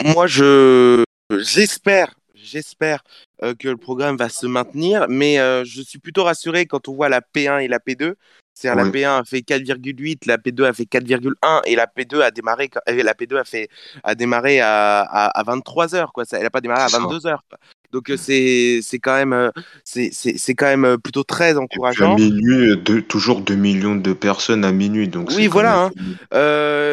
Moi, 0.05 0.28
je 0.28 1.03
j'espère, 1.39 2.13
j'espère 2.36 3.03
euh, 3.43 3.53
que 3.57 3.67
le 3.69 3.78
programme 3.78 4.17
va 4.17 4.30
se 4.30 4.45
maintenir, 4.47 5.05
mais 5.09 5.39
euh, 5.39 5.63
je 5.65 5.82
suis 5.82 5.99
plutôt 5.99 6.24
rassuré 6.24 6.65
quand 6.65 6.88
on 6.88 6.93
voit 6.93 7.09
la 7.09 7.22
P1 7.22 7.59
et 7.61 7.67
la 7.67 7.80
P2. 7.80 8.13
C'est-à-dire 8.53 8.84
la 8.84 8.91
P1 8.91 9.22
a 9.22 9.24
fait 9.24 9.39
4,8, 9.39 10.28
la 10.28 10.38
P2 10.38 10.65
a 10.65 10.74
fait 10.74 10.84
4,1 10.84 11.61
et 11.65 11.76
la 11.76 11.88
P2 11.88 12.22
a 12.22 12.32
démarré, 12.32 12.69
la 12.86 13.13
P2 13.13 13.38
a 13.38 13.43
fait 13.45 13.69
a 14.03 14.13
démarré 14.13 14.59
à, 14.59 14.99
à, 15.01 15.39
à 15.39 15.43
23 15.43 15.95
heures 15.95 16.11
quoi. 16.13 16.26
Ça, 16.26 16.38
elle 16.38 16.45
a 16.45 16.49
pas 16.49 16.59
démarré 16.61 16.82
à 16.84 16.88
C'est 16.89 16.97
ça. 16.97 17.01
22 17.03 17.28
heures. 17.28 17.43
quoi. 17.49 17.57
Donc 17.93 18.09
euh, 18.09 18.17
c'est 18.17 18.82
c'est 18.84 18.99
quand 18.99 19.15
même 19.15 19.51
c'est 19.86 20.53
quand 20.55 20.65
même 20.78 20.97
plutôt 20.97 21.24
très 21.24 21.51
Et 21.51 21.53
puis 21.53 21.59
à 21.59 21.61
encourageant. 21.63 22.15
minuit, 22.15 22.84
toujours 23.07 23.39
2 23.41 23.55
millions 23.55 23.95
de 23.95 24.13
personnes 24.13 24.65
à 24.65 24.72
minuit, 24.74 25.07
donc 25.07 25.30
Oui, 25.32 25.47
voilà, 25.47 25.89
même- 25.95 26.17
Euh, 26.34 26.91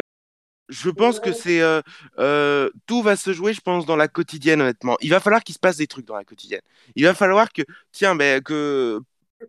je 0.69 0.89
pense 0.89 1.19
que 1.19 1.33
c'est 1.33 1.61
euh, 1.61 1.81
euh, 2.19 2.69
tout 2.85 3.01
va 3.01 3.15
se 3.15 3.33
jouer, 3.33 3.53
je 3.53 3.61
pense, 3.61 3.85
dans 3.85 3.95
la 3.95 4.07
quotidienne, 4.07 4.61
honnêtement. 4.61 4.97
Il 5.01 5.09
va 5.09 5.19
falloir 5.19 5.43
qu'il 5.43 5.55
se 5.55 5.59
passe 5.59 5.77
des 5.77 5.87
trucs 5.87 6.05
dans 6.05 6.15
la 6.15 6.23
quotidienne. 6.23 6.61
Il 6.95 7.03
va 7.05 7.13
falloir 7.13 7.51
que, 7.51 7.63
tiens, 7.91 8.15
ben, 8.15 8.41
que 8.41 8.99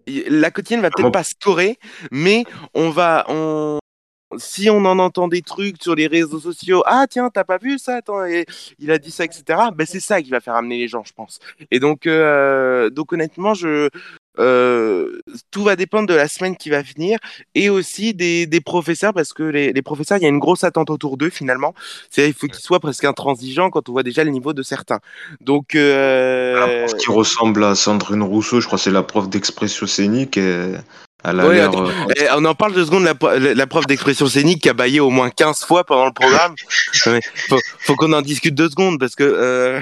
la 0.06 0.50
quotidienne 0.50 0.80
va 0.80 0.90
peut-être 0.90 1.12
pas 1.12 1.24
scorer, 1.24 1.78
mais 2.10 2.44
on 2.74 2.90
va, 2.90 3.24
on, 3.28 3.78
si 4.38 4.70
on 4.70 4.84
en 4.84 4.98
entend 4.98 5.28
des 5.28 5.42
trucs 5.42 5.82
sur 5.82 5.94
les 5.94 6.06
réseaux 6.06 6.40
sociaux, 6.40 6.82
ah 6.86 7.06
tiens, 7.08 7.30
t'as 7.30 7.44
pas 7.44 7.58
vu 7.58 7.78
ça, 7.78 7.96
attends, 7.96 8.24
et 8.24 8.46
il 8.78 8.90
a 8.90 8.98
dit 8.98 9.10
ça, 9.10 9.24
etc. 9.24 9.42
Ben 9.74 9.86
c'est 9.86 10.00
ça 10.00 10.22
qui 10.22 10.30
va 10.30 10.40
faire 10.40 10.54
amener 10.54 10.78
les 10.78 10.88
gens, 10.88 11.02
je 11.04 11.12
pense. 11.12 11.38
Et 11.70 11.80
donc, 11.80 12.06
euh, 12.06 12.90
donc 12.90 13.12
honnêtement, 13.12 13.54
je, 13.54 13.88
euh, 14.38 15.20
tout 15.50 15.64
va 15.64 15.76
dépendre 15.76 16.06
de 16.08 16.14
la 16.14 16.28
semaine 16.28 16.56
qui 16.56 16.70
va 16.70 16.82
venir 16.82 17.18
et 17.54 17.68
aussi 17.68 18.14
des, 18.14 18.46
des 18.46 18.60
professeurs 18.60 19.12
parce 19.12 19.32
que 19.32 19.42
les, 19.42 19.72
les 19.72 19.82
professeurs, 19.82 20.18
il 20.18 20.22
y 20.22 20.26
a 20.26 20.28
une 20.28 20.38
grosse 20.38 20.64
attente 20.64 20.88
autour 20.90 21.16
d'eux 21.16 21.30
finalement. 21.30 21.74
C'est 22.10 22.28
il 22.28 22.34
faut 22.34 22.46
qu'ils 22.46 22.62
soient 22.62 22.80
presque 22.80 23.04
intransigeants 23.04 23.70
quand 23.70 23.88
on 23.88 23.92
voit 23.92 24.02
déjà 24.04 24.22
le 24.24 24.30
niveau 24.30 24.52
de 24.52 24.62
certains. 24.62 25.00
Donc, 25.40 25.74
La 25.74 25.80
euh, 25.80 26.86
prof 26.86 26.96
qui 26.98 27.10
ressemble 27.10 27.64
à 27.64 27.74
Sandrine 27.74 28.22
Rousseau, 28.22 28.60
je 28.60 28.66
crois 28.66 28.78
c'est 28.78 28.90
la 28.90 29.02
prof 29.02 29.28
d'expression 29.28 29.86
scénique. 29.86 30.36
et 30.36 30.74
Elle 31.24 31.40
a 31.40 31.46
Ouais, 31.46 31.54
l'air. 31.56 31.68
attends, 31.68 31.86
euh, 31.86 31.92
eh, 32.16 32.26
on 32.36 32.44
en 32.44 32.54
parle 32.54 32.72
deux 32.72 32.84
secondes, 32.86 33.04
la, 33.04 33.14
pro- 33.14 33.36
la 33.36 33.66
prof 33.66 33.86
d'expression 33.86 34.26
scénique 34.26 34.62
qui 34.62 34.68
a 34.68 34.74
baillé 34.74 35.00
au 35.00 35.10
moins 35.10 35.28
15 35.30 35.64
fois 35.64 35.84
pendant 35.84 36.06
le 36.06 36.12
programme. 36.12 36.54
Faut, 37.48 37.58
faut 37.80 37.94
qu'on 37.96 38.12
en 38.12 38.22
discute 38.22 38.54
deux 38.54 38.68
secondes 38.70 38.98
parce 38.98 39.14
que. 39.16 39.24
euh, 39.24 39.80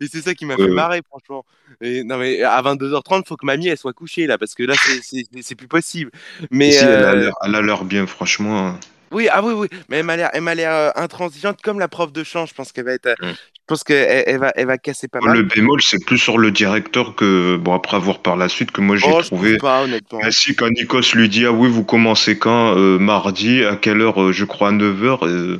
Et 0.00 0.06
c'est 0.06 0.22
ça 0.22 0.34
qui 0.34 0.44
m'a 0.46 0.56
fait 0.56 0.68
marrer, 0.68 1.00
franchement. 1.08 1.44
Et, 1.80 2.04
non, 2.04 2.18
mais 2.18 2.42
à 2.42 2.60
22h30, 2.62 3.26
faut 3.26 3.36
que 3.36 3.46
mamie 3.46 3.68
elle 3.68 3.78
soit 3.78 3.92
couchée 3.92 4.26
là 4.26 4.38
parce 4.38 4.54
que 4.54 4.62
là, 4.62 4.74
c'est- 5.02 5.54
plus 5.54 5.68
possible. 5.68 6.10
Mais. 6.50 6.72
si, 6.72 6.84
elle 6.84 7.54
a 7.54 7.62
l'air 7.62 7.84
bien, 7.84 8.06
franchement. 8.06 8.78
Oui, 9.10 9.28
ah 9.30 9.42
oui, 9.42 9.54
oui, 9.54 9.68
mais 9.88 9.98
elle 9.98 10.04
m'a 10.04 10.16
l'air, 10.16 10.30
elle 10.34 10.42
m'a 10.42 10.54
l'air 10.54 10.70
euh, 10.70 10.90
intransigeante 10.96 11.62
comme 11.62 11.78
la 11.78 11.88
prof 11.88 12.12
de 12.12 12.22
chant. 12.24 12.44
Je 12.46 12.54
pense 12.54 12.72
qu'elle 12.72 12.84
va 12.84 12.92
être, 12.92 13.06
euh, 13.06 13.14
je 13.22 13.60
pense 13.66 13.82
qu'elle 13.82 14.24
elle 14.26 14.38
va, 14.38 14.52
elle 14.54 14.66
va 14.66 14.76
casser 14.76 15.08
pas 15.08 15.20
mal. 15.20 15.34
Le 15.34 15.42
bémol, 15.44 15.80
c'est 15.82 16.04
plus 16.04 16.18
sur 16.18 16.36
le 16.36 16.50
directeur 16.50 17.14
que, 17.14 17.56
bon, 17.56 17.74
après 17.74 17.96
avoir 17.96 18.18
par 18.20 18.36
la 18.36 18.48
suite, 18.50 18.70
que 18.70 18.82
moi 18.82 18.96
j'ai 18.96 19.06
oh, 19.10 19.20
je 19.22 19.28
trouvé. 19.28 19.56
trouve 19.56 19.70
pas, 19.70 19.82
honnêtement. 19.84 20.20
Ainsi 20.22 20.54
quand 20.54 20.68
Nikos 20.68 21.14
lui 21.14 21.28
dit 21.30 21.46
Ah 21.46 21.52
oui, 21.52 21.70
vous 21.70 21.84
commencez 21.84 22.38
quand 22.38 22.76
Euh, 22.76 22.98
Mardi, 22.98 23.64
à 23.64 23.76
quelle 23.76 24.02
heure 24.02 24.32
Je 24.32 24.44
crois 24.44 24.68
à 24.68 24.72
9h. 24.72 25.58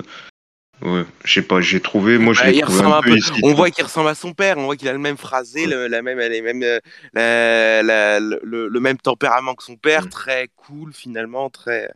Ouais, 0.83 1.05
je 1.24 1.33
sais 1.33 1.43
pas, 1.43 1.61
j'ai 1.61 1.81
trouvé. 1.81 2.18
Moi 2.18 2.35
je 2.35 2.41
Bah, 2.41 2.51
l'ai 2.51 2.57
il 2.57 2.61
trouvé 2.62 2.83
un 2.83 3.03
peu 3.03 3.11
peu. 3.11 3.18
On 3.43 3.55
voit 3.55 3.70
qu'il 3.70 3.85
ressemble 3.85 4.09
à 4.09 4.14
son 4.14 4.33
père. 4.33 4.59
On 4.59 4.64
voit 4.64 4.76
qu'il 4.76 4.89
a 4.89 4.93
le 4.93 4.99
même 4.99 5.16
phrasé, 5.16 5.66
le, 5.66 5.87
la 5.89 6.03
même, 6.03 6.18
les 6.18 6.43
mêmes, 6.43 6.62
euh, 6.62 6.81
la- 7.14 7.83
la- 7.83 8.20
le, 8.20 8.68
le 8.68 8.81
même 8.81 8.99
tempérament 8.99 9.55
que 9.55 9.62
son 9.64 9.76
père. 9.76 10.05
Mm. 10.07 10.09
Très 10.11 10.49
cool 10.57 10.93
finalement, 10.93 11.51
très. 11.51 11.91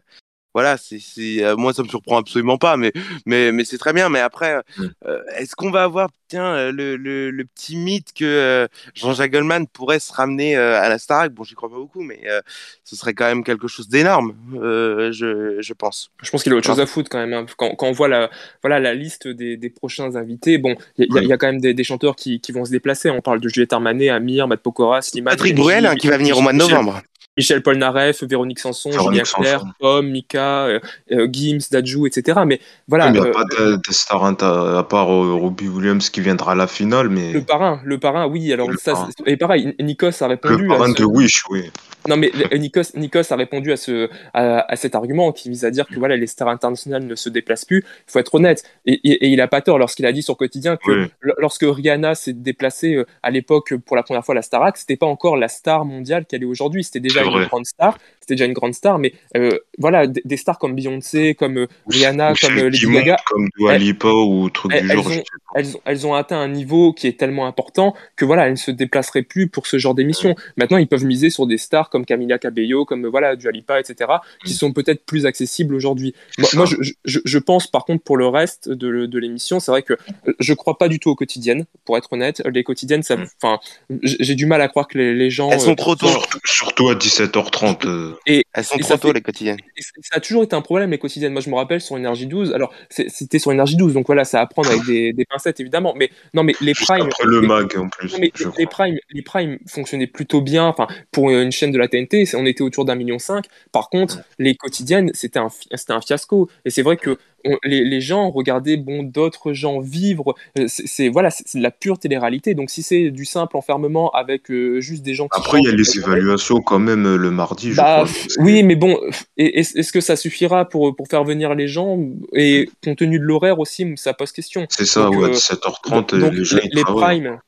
Voilà, 0.54 0.76
c'est, 0.76 0.98
euh, 1.42 1.56
moi 1.56 1.72
ça 1.72 1.82
me 1.82 1.88
surprend 1.88 2.18
absolument 2.18 2.58
pas, 2.58 2.76
mais, 2.76 2.92
mais, 3.24 3.52
mais 3.52 3.64
c'est 3.64 3.78
très 3.78 3.92
bien. 3.92 4.08
Mais 4.10 4.20
après, 4.20 4.60
euh, 5.06 5.22
est-ce 5.38 5.56
qu'on 5.56 5.70
va 5.70 5.82
avoir, 5.84 6.10
tiens, 6.28 6.44
euh, 6.44 6.72
le, 6.72 6.96
le, 6.96 7.30
le 7.30 7.44
petit 7.44 7.76
mythe 7.76 8.12
que 8.14 8.24
euh, 8.24 8.66
Jean-Jacques 8.94 9.32
Goldman 9.32 9.66
pourrait 9.66 9.98
se 9.98 10.12
ramener 10.12 10.56
euh, 10.56 10.78
à 10.78 10.90
la 10.90 10.98
Starac? 10.98 11.32
Bon, 11.32 11.42
j'y 11.42 11.54
crois 11.54 11.70
pas 11.70 11.76
beaucoup, 11.76 12.02
mais 12.02 12.20
euh, 12.26 12.40
ce 12.84 12.96
serait 12.96 13.14
quand 13.14 13.24
même 13.24 13.44
quelque 13.44 13.66
chose 13.66 13.88
d'énorme, 13.88 14.34
euh, 14.54 15.10
je, 15.10 15.56
je 15.60 15.72
pense. 15.72 16.10
Je 16.22 16.30
pense 16.30 16.42
qu'il 16.42 16.52
a 16.52 16.56
autre 16.56 16.66
chose 16.66 16.80
à 16.80 16.86
foutre 16.86 17.08
quand 17.08 17.18
même. 17.18 17.32
hein. 17.32 17.46
Quand, 17.56 17.74
quand 17.74 17.86
on 17.86 17.92
voit 17.92 18.08
la, 18.08 18.28
voilà, 18.62 18.78
la 18.78 18.92
liste 18.94 19.28
des, 19.28 19.56
des 19.56 19.70
prochains 19.70 20.16
invités, 20.16 20.58
bon, 20.58 20.76
il 20.98 21.06
y, 21.10 21.26
y 21.28 21.32
a 21.32 21.38
quand 21.38 21.46
même 21.46 21.60
des, 21.62 21.72
des 21.72 21.84
chanteurs 21.84 22.14
qui, 22.14 22.40
qui 22.40 22.52
vont 22.52 22.66
se 22.66 22.70
déplacer. 22.70 23.08
On 23.08 23.22
parle 23.22 23.40
de 23.40 23.48
Juliette 23.48 23.72
Armanet, 23.72 24.10
Amir, 24.10 24.48
Matt 24.48 24.60
Pokora, 24.60 25.00
Slimane. 25.00 25.32
Patrick 25.34 25.54
Bruel, 25.54 25.86
hein, 25.86 25.96
qui 25.96 26.08
va 26.08 26.18
venir 26.18 26.36
au 26.36 26.42
mois 26.42 26.52
de 26.52 26.58
novembre. 26.58 27.00
Michel 27.36 27.62
Polnareff, 27.62 28.22
Véronique 28.24 28.58
Sanson, 28.58 28.90
Julien 28.92 29.22
Clerc. 29.22 29.64
Pomme, 29.80 30.10
Mika, 30.10 30.66
euh, 30.66 30.80
euh, 31.12 31.28
Gims, 31.32 31.60
Dadju, 31.70 32.06
etc. 32.06 32.40
Mais 32.46 32.60
voilà, 32.88 33.06
il 33.06 33.12
n'y 33.12 33.18
a 33.18 33.22
euh, 33.22 33.32
pas 33.32 33.44
de, 33.44 33.76
de 33.76 33.92
star 33.92 34.22
à 34.24 34.86
part 34.88 35.10
euh, 35.10 35.32
Robbie 35.34 35.68
Williams 35.68 36.10
qui 36.10 36.20
viendra 36.20 36.52
à 36.52 36.54
la 36.54 36.66
finale, 36.66 37.08
mais 37.08 37.32
le 37.32 37.42
parrain, 37.42 37.80
le 37.84 37.98
parrain, 37.98 38.26
oui. 38.26 38.52
Alors 38.52 38.68
ça, 38.78 38.92
parrain. 38.92 39.08
et 39.26 39.36
pareil, 39.38 39.74
Nikos 39.80 40.22
a 40.22 40.28
répondu. 40.28 40.64
le 40.64 40.72
à 40.74 40.76
parrain 40.76 40.92
ce- 40.92 40.98
de 41.00 41.04
Wish, 41.04 41.44
oui. 41.50 41.70
Non, 42.08 42.16
mais 42.16 42.32
Nikos, 42.52 42.96
Nikos 42.96 43.32
a 43.32 43.36
répondu 43.36 43.70
à, 43.72 43.76
ce, 43.76 44.10
à, 44.34 44.70
à 44.70 44.76
cet 44.76 44.94
argument 44.96 45.30
qui 45.32 45.48
vise 45.48 45.64
à 45.64 45.70
dire 45.70 45.86
que 45.86 45.94
voilà, 46.00 46.16
les 46.16 46.26
stars 46.26 46.48
internationales 46.48 47.04
ne 47.06 47.14
se 47.14 47.28
déplacent 47.28 47.64
plus. 47.64 47.84
Il 48.08 48.10
faut 48.12 48.18
être 48.18 48.34
honnête. 48.34 48.64
Et, 48.86 48.94
et- 49.04 49.24
et 49.24 49.28
il 49.28 49.40
a 49.40 49.46
pas 49.48 49.60
tort 49.60 49.78
lorsqu'il 49.78 50.04
a 50.04 50.12
dit 50.12 50.22
sur 50.22 50.36
Quotidien 50.36 50.76
que 50.76 50.90
Oui. 51.04 51.06
lorsque 51.38 51.62
Rihanna 51.64 52.14
s'est 52.16 52.32
déplacée 52.32 53.02
à 53.22 53.30
l'époque 53.30 53.74
pour 53.86 53.94
la 53.96 54.02
première 54.02 54.24
fois 54.24 54.34
à 54.34 54.36
la 54.36 54.42
Starac, 54.42 54.76
c'était 54.76 54.96
pas 54.96 55.06
encore 55.06 55.36
la 55.36 55.46
star 55.48 55.84
mondiale 55.84 56.26
qu'elle 56.26 56.42
est 56.42 56.46
aujourd'hui. 56.46 56.82
C'était 56.84 57.00
déjà 57.00 57.21
Star. 57.64 57.98
C'était 58.22 58.34
déjà 58.34 58.46
une 58.46 58.54
grande 58.54 58.72
star. 58.74 58.98
Mais 58.98 59.12
euh, 59.36 59.50
voilà, 59.78 60.06
des, 60.06 60.22
des 60.24 60.36
stars 60.38 60.58
comme 60.58 60.74
Beyoncé, 60.74 61.34
comme 61.34 61.58
euh, 61.58 61.66
Rihanna, 61.88 62.32
Ou 62.32 62.34
comme 62.40 62.56
euh, 62.58 62.70
Lady 62.70 62.86
Gaga, 62.90 63.16
comme 63.26 63.48
Dua 63.58 63.74
elles- 63.74 63.94
ou 64.02 64.48
truc 64.48 64.72
elles- 64.74 64.82
du 64.88 64.88
genre. 64.94 65.10
elles 65.12 65.18
ont- 65.18 65.22
elles, 65.54 65.76
ont- 65.76 65.80
elles 65.84 66.06
ont 66.06 66.14
atteint 66.14 66.38
un 66.40 66.48
niveau 66.48 66.92
qui 66.94 67.06
est 67.08 67.18
tellement 67.18 67.46
important 67.46 67.94
que 68.16 68.24
voilà, 68.24 68.46
elles 68.46 68.52
ne 68.52 68.56
se 68.56 68.70
déplaceraient 68.70 69.22
plus 69.22 69.48
pour 69.48 69.66
ce 69.66 69.76
genre 69.78 69.94
d'émission. 69.94 70.34
Maintenant, 70.56 70.78
ils 70.78 70.86
peuvent 70.88 71.04
miser 71.04 71.28
sur 71.30 71.46
des 71.46 71.58
stars 71.58 71.90
comme 71.90 72.06
Camila 72.06 72.38
Cabello, 72.38 72.84
comme 72.84 73.06
voilà, 73.06 73.36
Dua 73.36 73.50
Lipa, 73.50 73.78
etc., 73.80 74.10
qui 74.44 74.54
sont 74.54 74.72
peut-être 74.72 75.04
plus 75.04 75.26
accessibles 75.26 75.74
aujourd'hui. 75.74 76.14
Moi, 76.54 76.64
je, 76.66 76.76
je- 77.04 77.18
je 77.24 77.38
pense 77.38 77.66
par 77.66 77.84
contre 77.84 78.02
pour 78.04 78.16
le 78.16 78.26
reste 78.28 78.68
de, 78.70 79.06
de 79.06 79.18
l'émission, 79.18 79.60
c'est 79.60 79.70
vrai 79.70 79.82
que 79.82 79.94
euh, 80.28 80.32
je 80.38 80.54
crois 80.54 80.78
pas 80.78 80.88
du 80.88 80.98
tout 81.00 81.10
aux 81.10 81.16
quotidiennes, 81.16 81.64
pour 81.84 81.96
être 81.98 82.12
honnête. 82.12 82.40
Les 82.52 82.62
quotidiennes, 82.64 83.02
ça, 83.02 83.16
Mm. 83.16 83.26
enfin, 83.42 83.58
j'ai 84.02 84.16
j'ai 84.20 84.34
du 84.36 84.46
mal 84.46 84.62
à 84.62 84.68
croire 84.68 84.86
que 84.88 84.96
les, 84.98 85.14
les 85.14 85.30
gens. 85.30 85.50
Elles 85.50 85.60
sont 85.60 85.72
euh, 85.72 85.74
trop 85.74 85.96
tôt. 85.96 86.06
Surtout, 86.06 86.38
surtout 86.44 86.88
à 86.88 86.94
17h30. 86.94 88.11
Et, 88.26 88.44
Elles 88.54 88.64
sont 88.64 88.76
Et 88.76 88.80
trop 88.80 88.96
tôt, 88.96 89.08
fait- 89.08 89.14
les 89.14 89.20
quotidiennes. 89.22 89.58
et 89.76 89.82
ça 90.02 90.16
a 90.16 90.20
toujours 90.20 90.42
été 90.44 90.54
un 90.54 90.60
problème 90.60 90.90
les 90.90 90.98
quotidiennes. 90.98 91.32
Moi, 91.32 91.40
je 91.42 91.50
me 91.50 91.54
rappelle 91.54 91.80
sur 91.80 91.96
Énergie 91.96 92.26
12. 92.26 92.52
Alors, 92.52 92.72
c'était 92.90 93.38
sur 93.38 93.52
Énergie 93.52 93.76
12, 93.76 93.94
donc 93.94 94.06
voilà, 94.06 94.24
ça 94.24 94.40
à 94.40 94.46
prendre 94.46 94.70
avec 94.70 94.84
des, 94.86 95.12
des 95.12 95.24
pincettes 95.24 95.60
évidemment. 95.60 95.94
Mais 95.96 96.10
non, 96.34 96.42
mais 96.42 96.54
les 96.60 96.74
juste 96.74 96.88
primes, 96.90 97.06
après 97.06 97.24
le 97.24 97.40
les- 97.40 97.46
mag 97.46 97.76
en 97.78 97.88
plus. 97.88 98.12
Non, 98.12 98.18
mais 98.20 98.32
les, 98.38 98.46
les 98.58 98.66
primes, 98.66 98.98
les 99.10 99.22
primes 99.22 99.58
fonctionnaient 99.66 100.06
plutôt 100.06 100.40
bien. 100.40 100.66
Enfin, 100.66 100.86
pour 101.10 101.30
une 101.30 101.52
chaîne 101.52 101.70
de 101.72 101.78
la 101.78 101.88
TNT, 101.88 102.24
on 102.36 102.46
était 102.46 102.62
autour 102.62 102.84
d'un 102.84 102.94
million 102.94 103.18
cinq. 103.18 103.46
Par 103.72 103.88
contre, 103.90 104.20
les 104.38 104.54
quotidiennes, 104.54 105.10
c'était 105.14 105.38
un, 105.38 105.48
un 105.88 106.00
fiasco. 106.00 106.48
Et 106.64 106.70
c'est 106.70 106.82
vrai 106.82 106.96
que 106.96 107.18
on- 107.44 107.58
les, 107.64 107.84
les 107.84 108.00
gens 108.00 108.30
regardaient 108.30 108.76
bon 108.76 109.02
d'autres 109.02 109.52
gens 109.52 109.80
vivre. 109.80 110.34
Euh, 110.58 110.66
C'est 110.68 111.08
voilà, 111.08 111.30
c'est 111.30 111.58
de 111.58 111.62
la 111.62 111.70
pure 111.70 111.98
télé-réalité. 111.98 112.54
Donc 112.54 112.70
si 112.70 112.82
c'est 112.82 113.10
du 113.10 113.24
simple 113.24 113.56
enfermement 113.56 114.10
avec 114.10 114.50
euh, 114.50 114.80
juste 114.80 115.02
des 115.02 115.14
gens 115.14 115.28
qui 115.28 115.38
Après, 115.38 115.58
il 115.60 115.64
y 115.64 115.68
a 115.68 115.74
les 115.74 115.98
évaluations 115.98 116.60
quand 116.60 116.78
même 116.78 117.06
euh, 117.06 117.16
le 117.16 117.30
mardi, 117.30 117.72
je 117.72 117.76
bah, 117.76 118.04
crois. 118.04 118.44
oui, 118.44 118.62
mais 118.62 118.76
bon, 118.76 118.98
est-ce 119.36 119.92
que 119.92 120.00
ça 120.00 120.16
suffira 120.16 120.68
pour, 120.68 120.94
pour 120.96 121.08
faire 121.08 121.24
venir 121.24 121.54
les 121.54 121.68
gens? 121.68 121.98
Et 122.34 122.68
compte 122.84 122.98
tenu 122.98 123.18
de 123.18 123.24
l'horaire 123.24 123.58
aussi, 123.58 123.86
ça 123.96 124.14
pose 124.14 124.32
question. 124.32 124.66
C'est 124.68 124.84
ça, 124.86 125.04
Donc, 125.04 125.16
ouais, 125.16 125.28
euh, 125.28 125.32
17h30, 125.32 125.90
donc, 126.20 126.32
les 126.32 126.44
gens 126.44 126.56
les, 126.62 126.68
les 126.72 126.84
primes, 126.84 127.38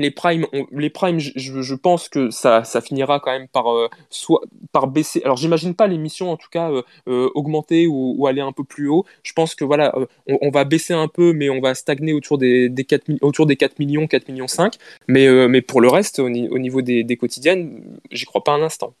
les 0.00 0.10
primes, 0.90 1.18
je, 1.18 1.74
pense 1.74 2.08
que 2.08 2.30
ça, 2.30 2.62
finira 2.80 3.20
quand 3.20 3.30
même 3.30 3.48
par 3.48 3.72
euh, 3.72 3.88
soit 4.10 4.42
par 4.72 4.86
baisser. 4.86 5.22
Alors, 5.24 5.36
j'imagine 5.36 5.74
pas 5.74 5.86
l'émission 5.86 6.30
en 6.30 6.36
tout 6.36 6.48
cas 6.50 6.70
euh, 6.70 6.82
euh, 7.08 7.30
augmenter 7.34 7.86
ou, 7.86 8.26
aller 8.26 8.40
un 8.40 8.52
peu 8.52 8.64
plus 8.64 8.88
haut. 8.88 9.04
Je 9.22 9.32
pense 9.32 9.54
que 9.54 9.64
voilà, 9.64 9.94
on, 10.26 10.50
va 10.50 10.64
baisser 10.64 10.94
un 10.94 11.08
peu, 11.08 11.32
mais 11.32 11.50
on 11.50 11.60
va 11.60 11.74
stagner 11.74 12.12
autour 12.12 12.38
des, 12.38 12.68
des 12.68 12.84
4, 12.84 13.08
mi- 13.08 13.18
autour 13.22 13.46
des 13.46 13.56
4 13.56 13.78
millions, 13.78 14.06
4 14.06 14.28
millions 14.28 14.48
5. 14.48 14.76
Mais, 15.08 15.28
mais 15.48 15.62
pour 15.62 15.80
le 15.80 15.88
reste, 15.88 16.18
au, 16.18 16.28
ni- 16.28 16.48
au 16.48 16.58
niveau 16.58 16.82
des 16.82 17.16
quotidiennes, 17.16 17.98
j'y 18.10 18.24
crois 18.24 18.44
pas 18.44 18.52
un 18.52 18.62
instant. 18.62 18.94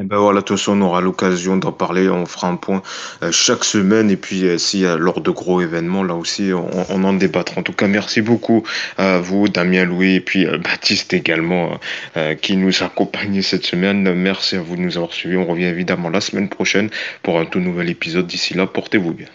Et 0.00 0.02
ben 0.02 0.18
voilà, 0.18 0.40
de 0.40 0.44
toute 0.44 0.58
façon, 0.58 0.72
on 0.72 0.80
aura 0.80 1.00
l'occasion 1.00 1.56
d'en 1.56 1.70
parler. 1.70 2.08
On 2.08 2.26
fera 2.26 2.48
un 2.48 2.56
point 2.56 2.82
euh, 3.22 3.30
chaque 3.30 3.62
semaine. 3.64 4.10
Et 4.10 4.16
puis, 4.16 4.44
euh, 4.44 4.92
a 4.92 4.96
lors 4.96 5.20
de 5.20 5.30
gros 5.30 5.60
événements, 5.60 6.02
là 6.02 6.16
aussi, 6.16 6.50
on, 6.52 6.68
on 6.88 7.04
en 7.04 7.12
débattra. 7.12 7.60
En 7.60 7.62
tout 7.62 7.72
cas, 7.72 7.86
merci 7.86 8.20
beaucoup 8.20 8.64
à 8.98 9.18
vous, 9.18 9.48
Damien 9.48 9.84
Louis, 9.84 10.16
et 10.16 10.20
puis 10.20 10.46
euh, 10.46 10.58
Baptiste 10.58 11.14
également, 11.14 11.78
euh, 12.16 12.34
qui 12.34 12.56
nous 12.56 12.82
a 12.82 12.86
accompagnés 12.86 13.42
cette 13.42 13.64
semaine. 13.64 14.12
Merci 14.14 14.56
à 14.56 14.62
vous 14.62 14.74
de 14.74 14.80
nous 14.80 14.96
avoir 14.96 15.12
suivis. 15.12 15.36
On 15.36 15.46
revient 15.46 15.66
évidemment 15.66 16.08
la 16.08 16.20
semaine 16.20 16.48
prochaine 16.48 16.90
pour 17.22 17.38
un 17.38 17.46
tout 17.46 17.60
nouvel 17.60 17.88
épisode. 17.88 18.26
D'ici 18.26 18.54
là, 18.54 18.66
portez-vous 18.66 19.12
bien. 19.14 19.28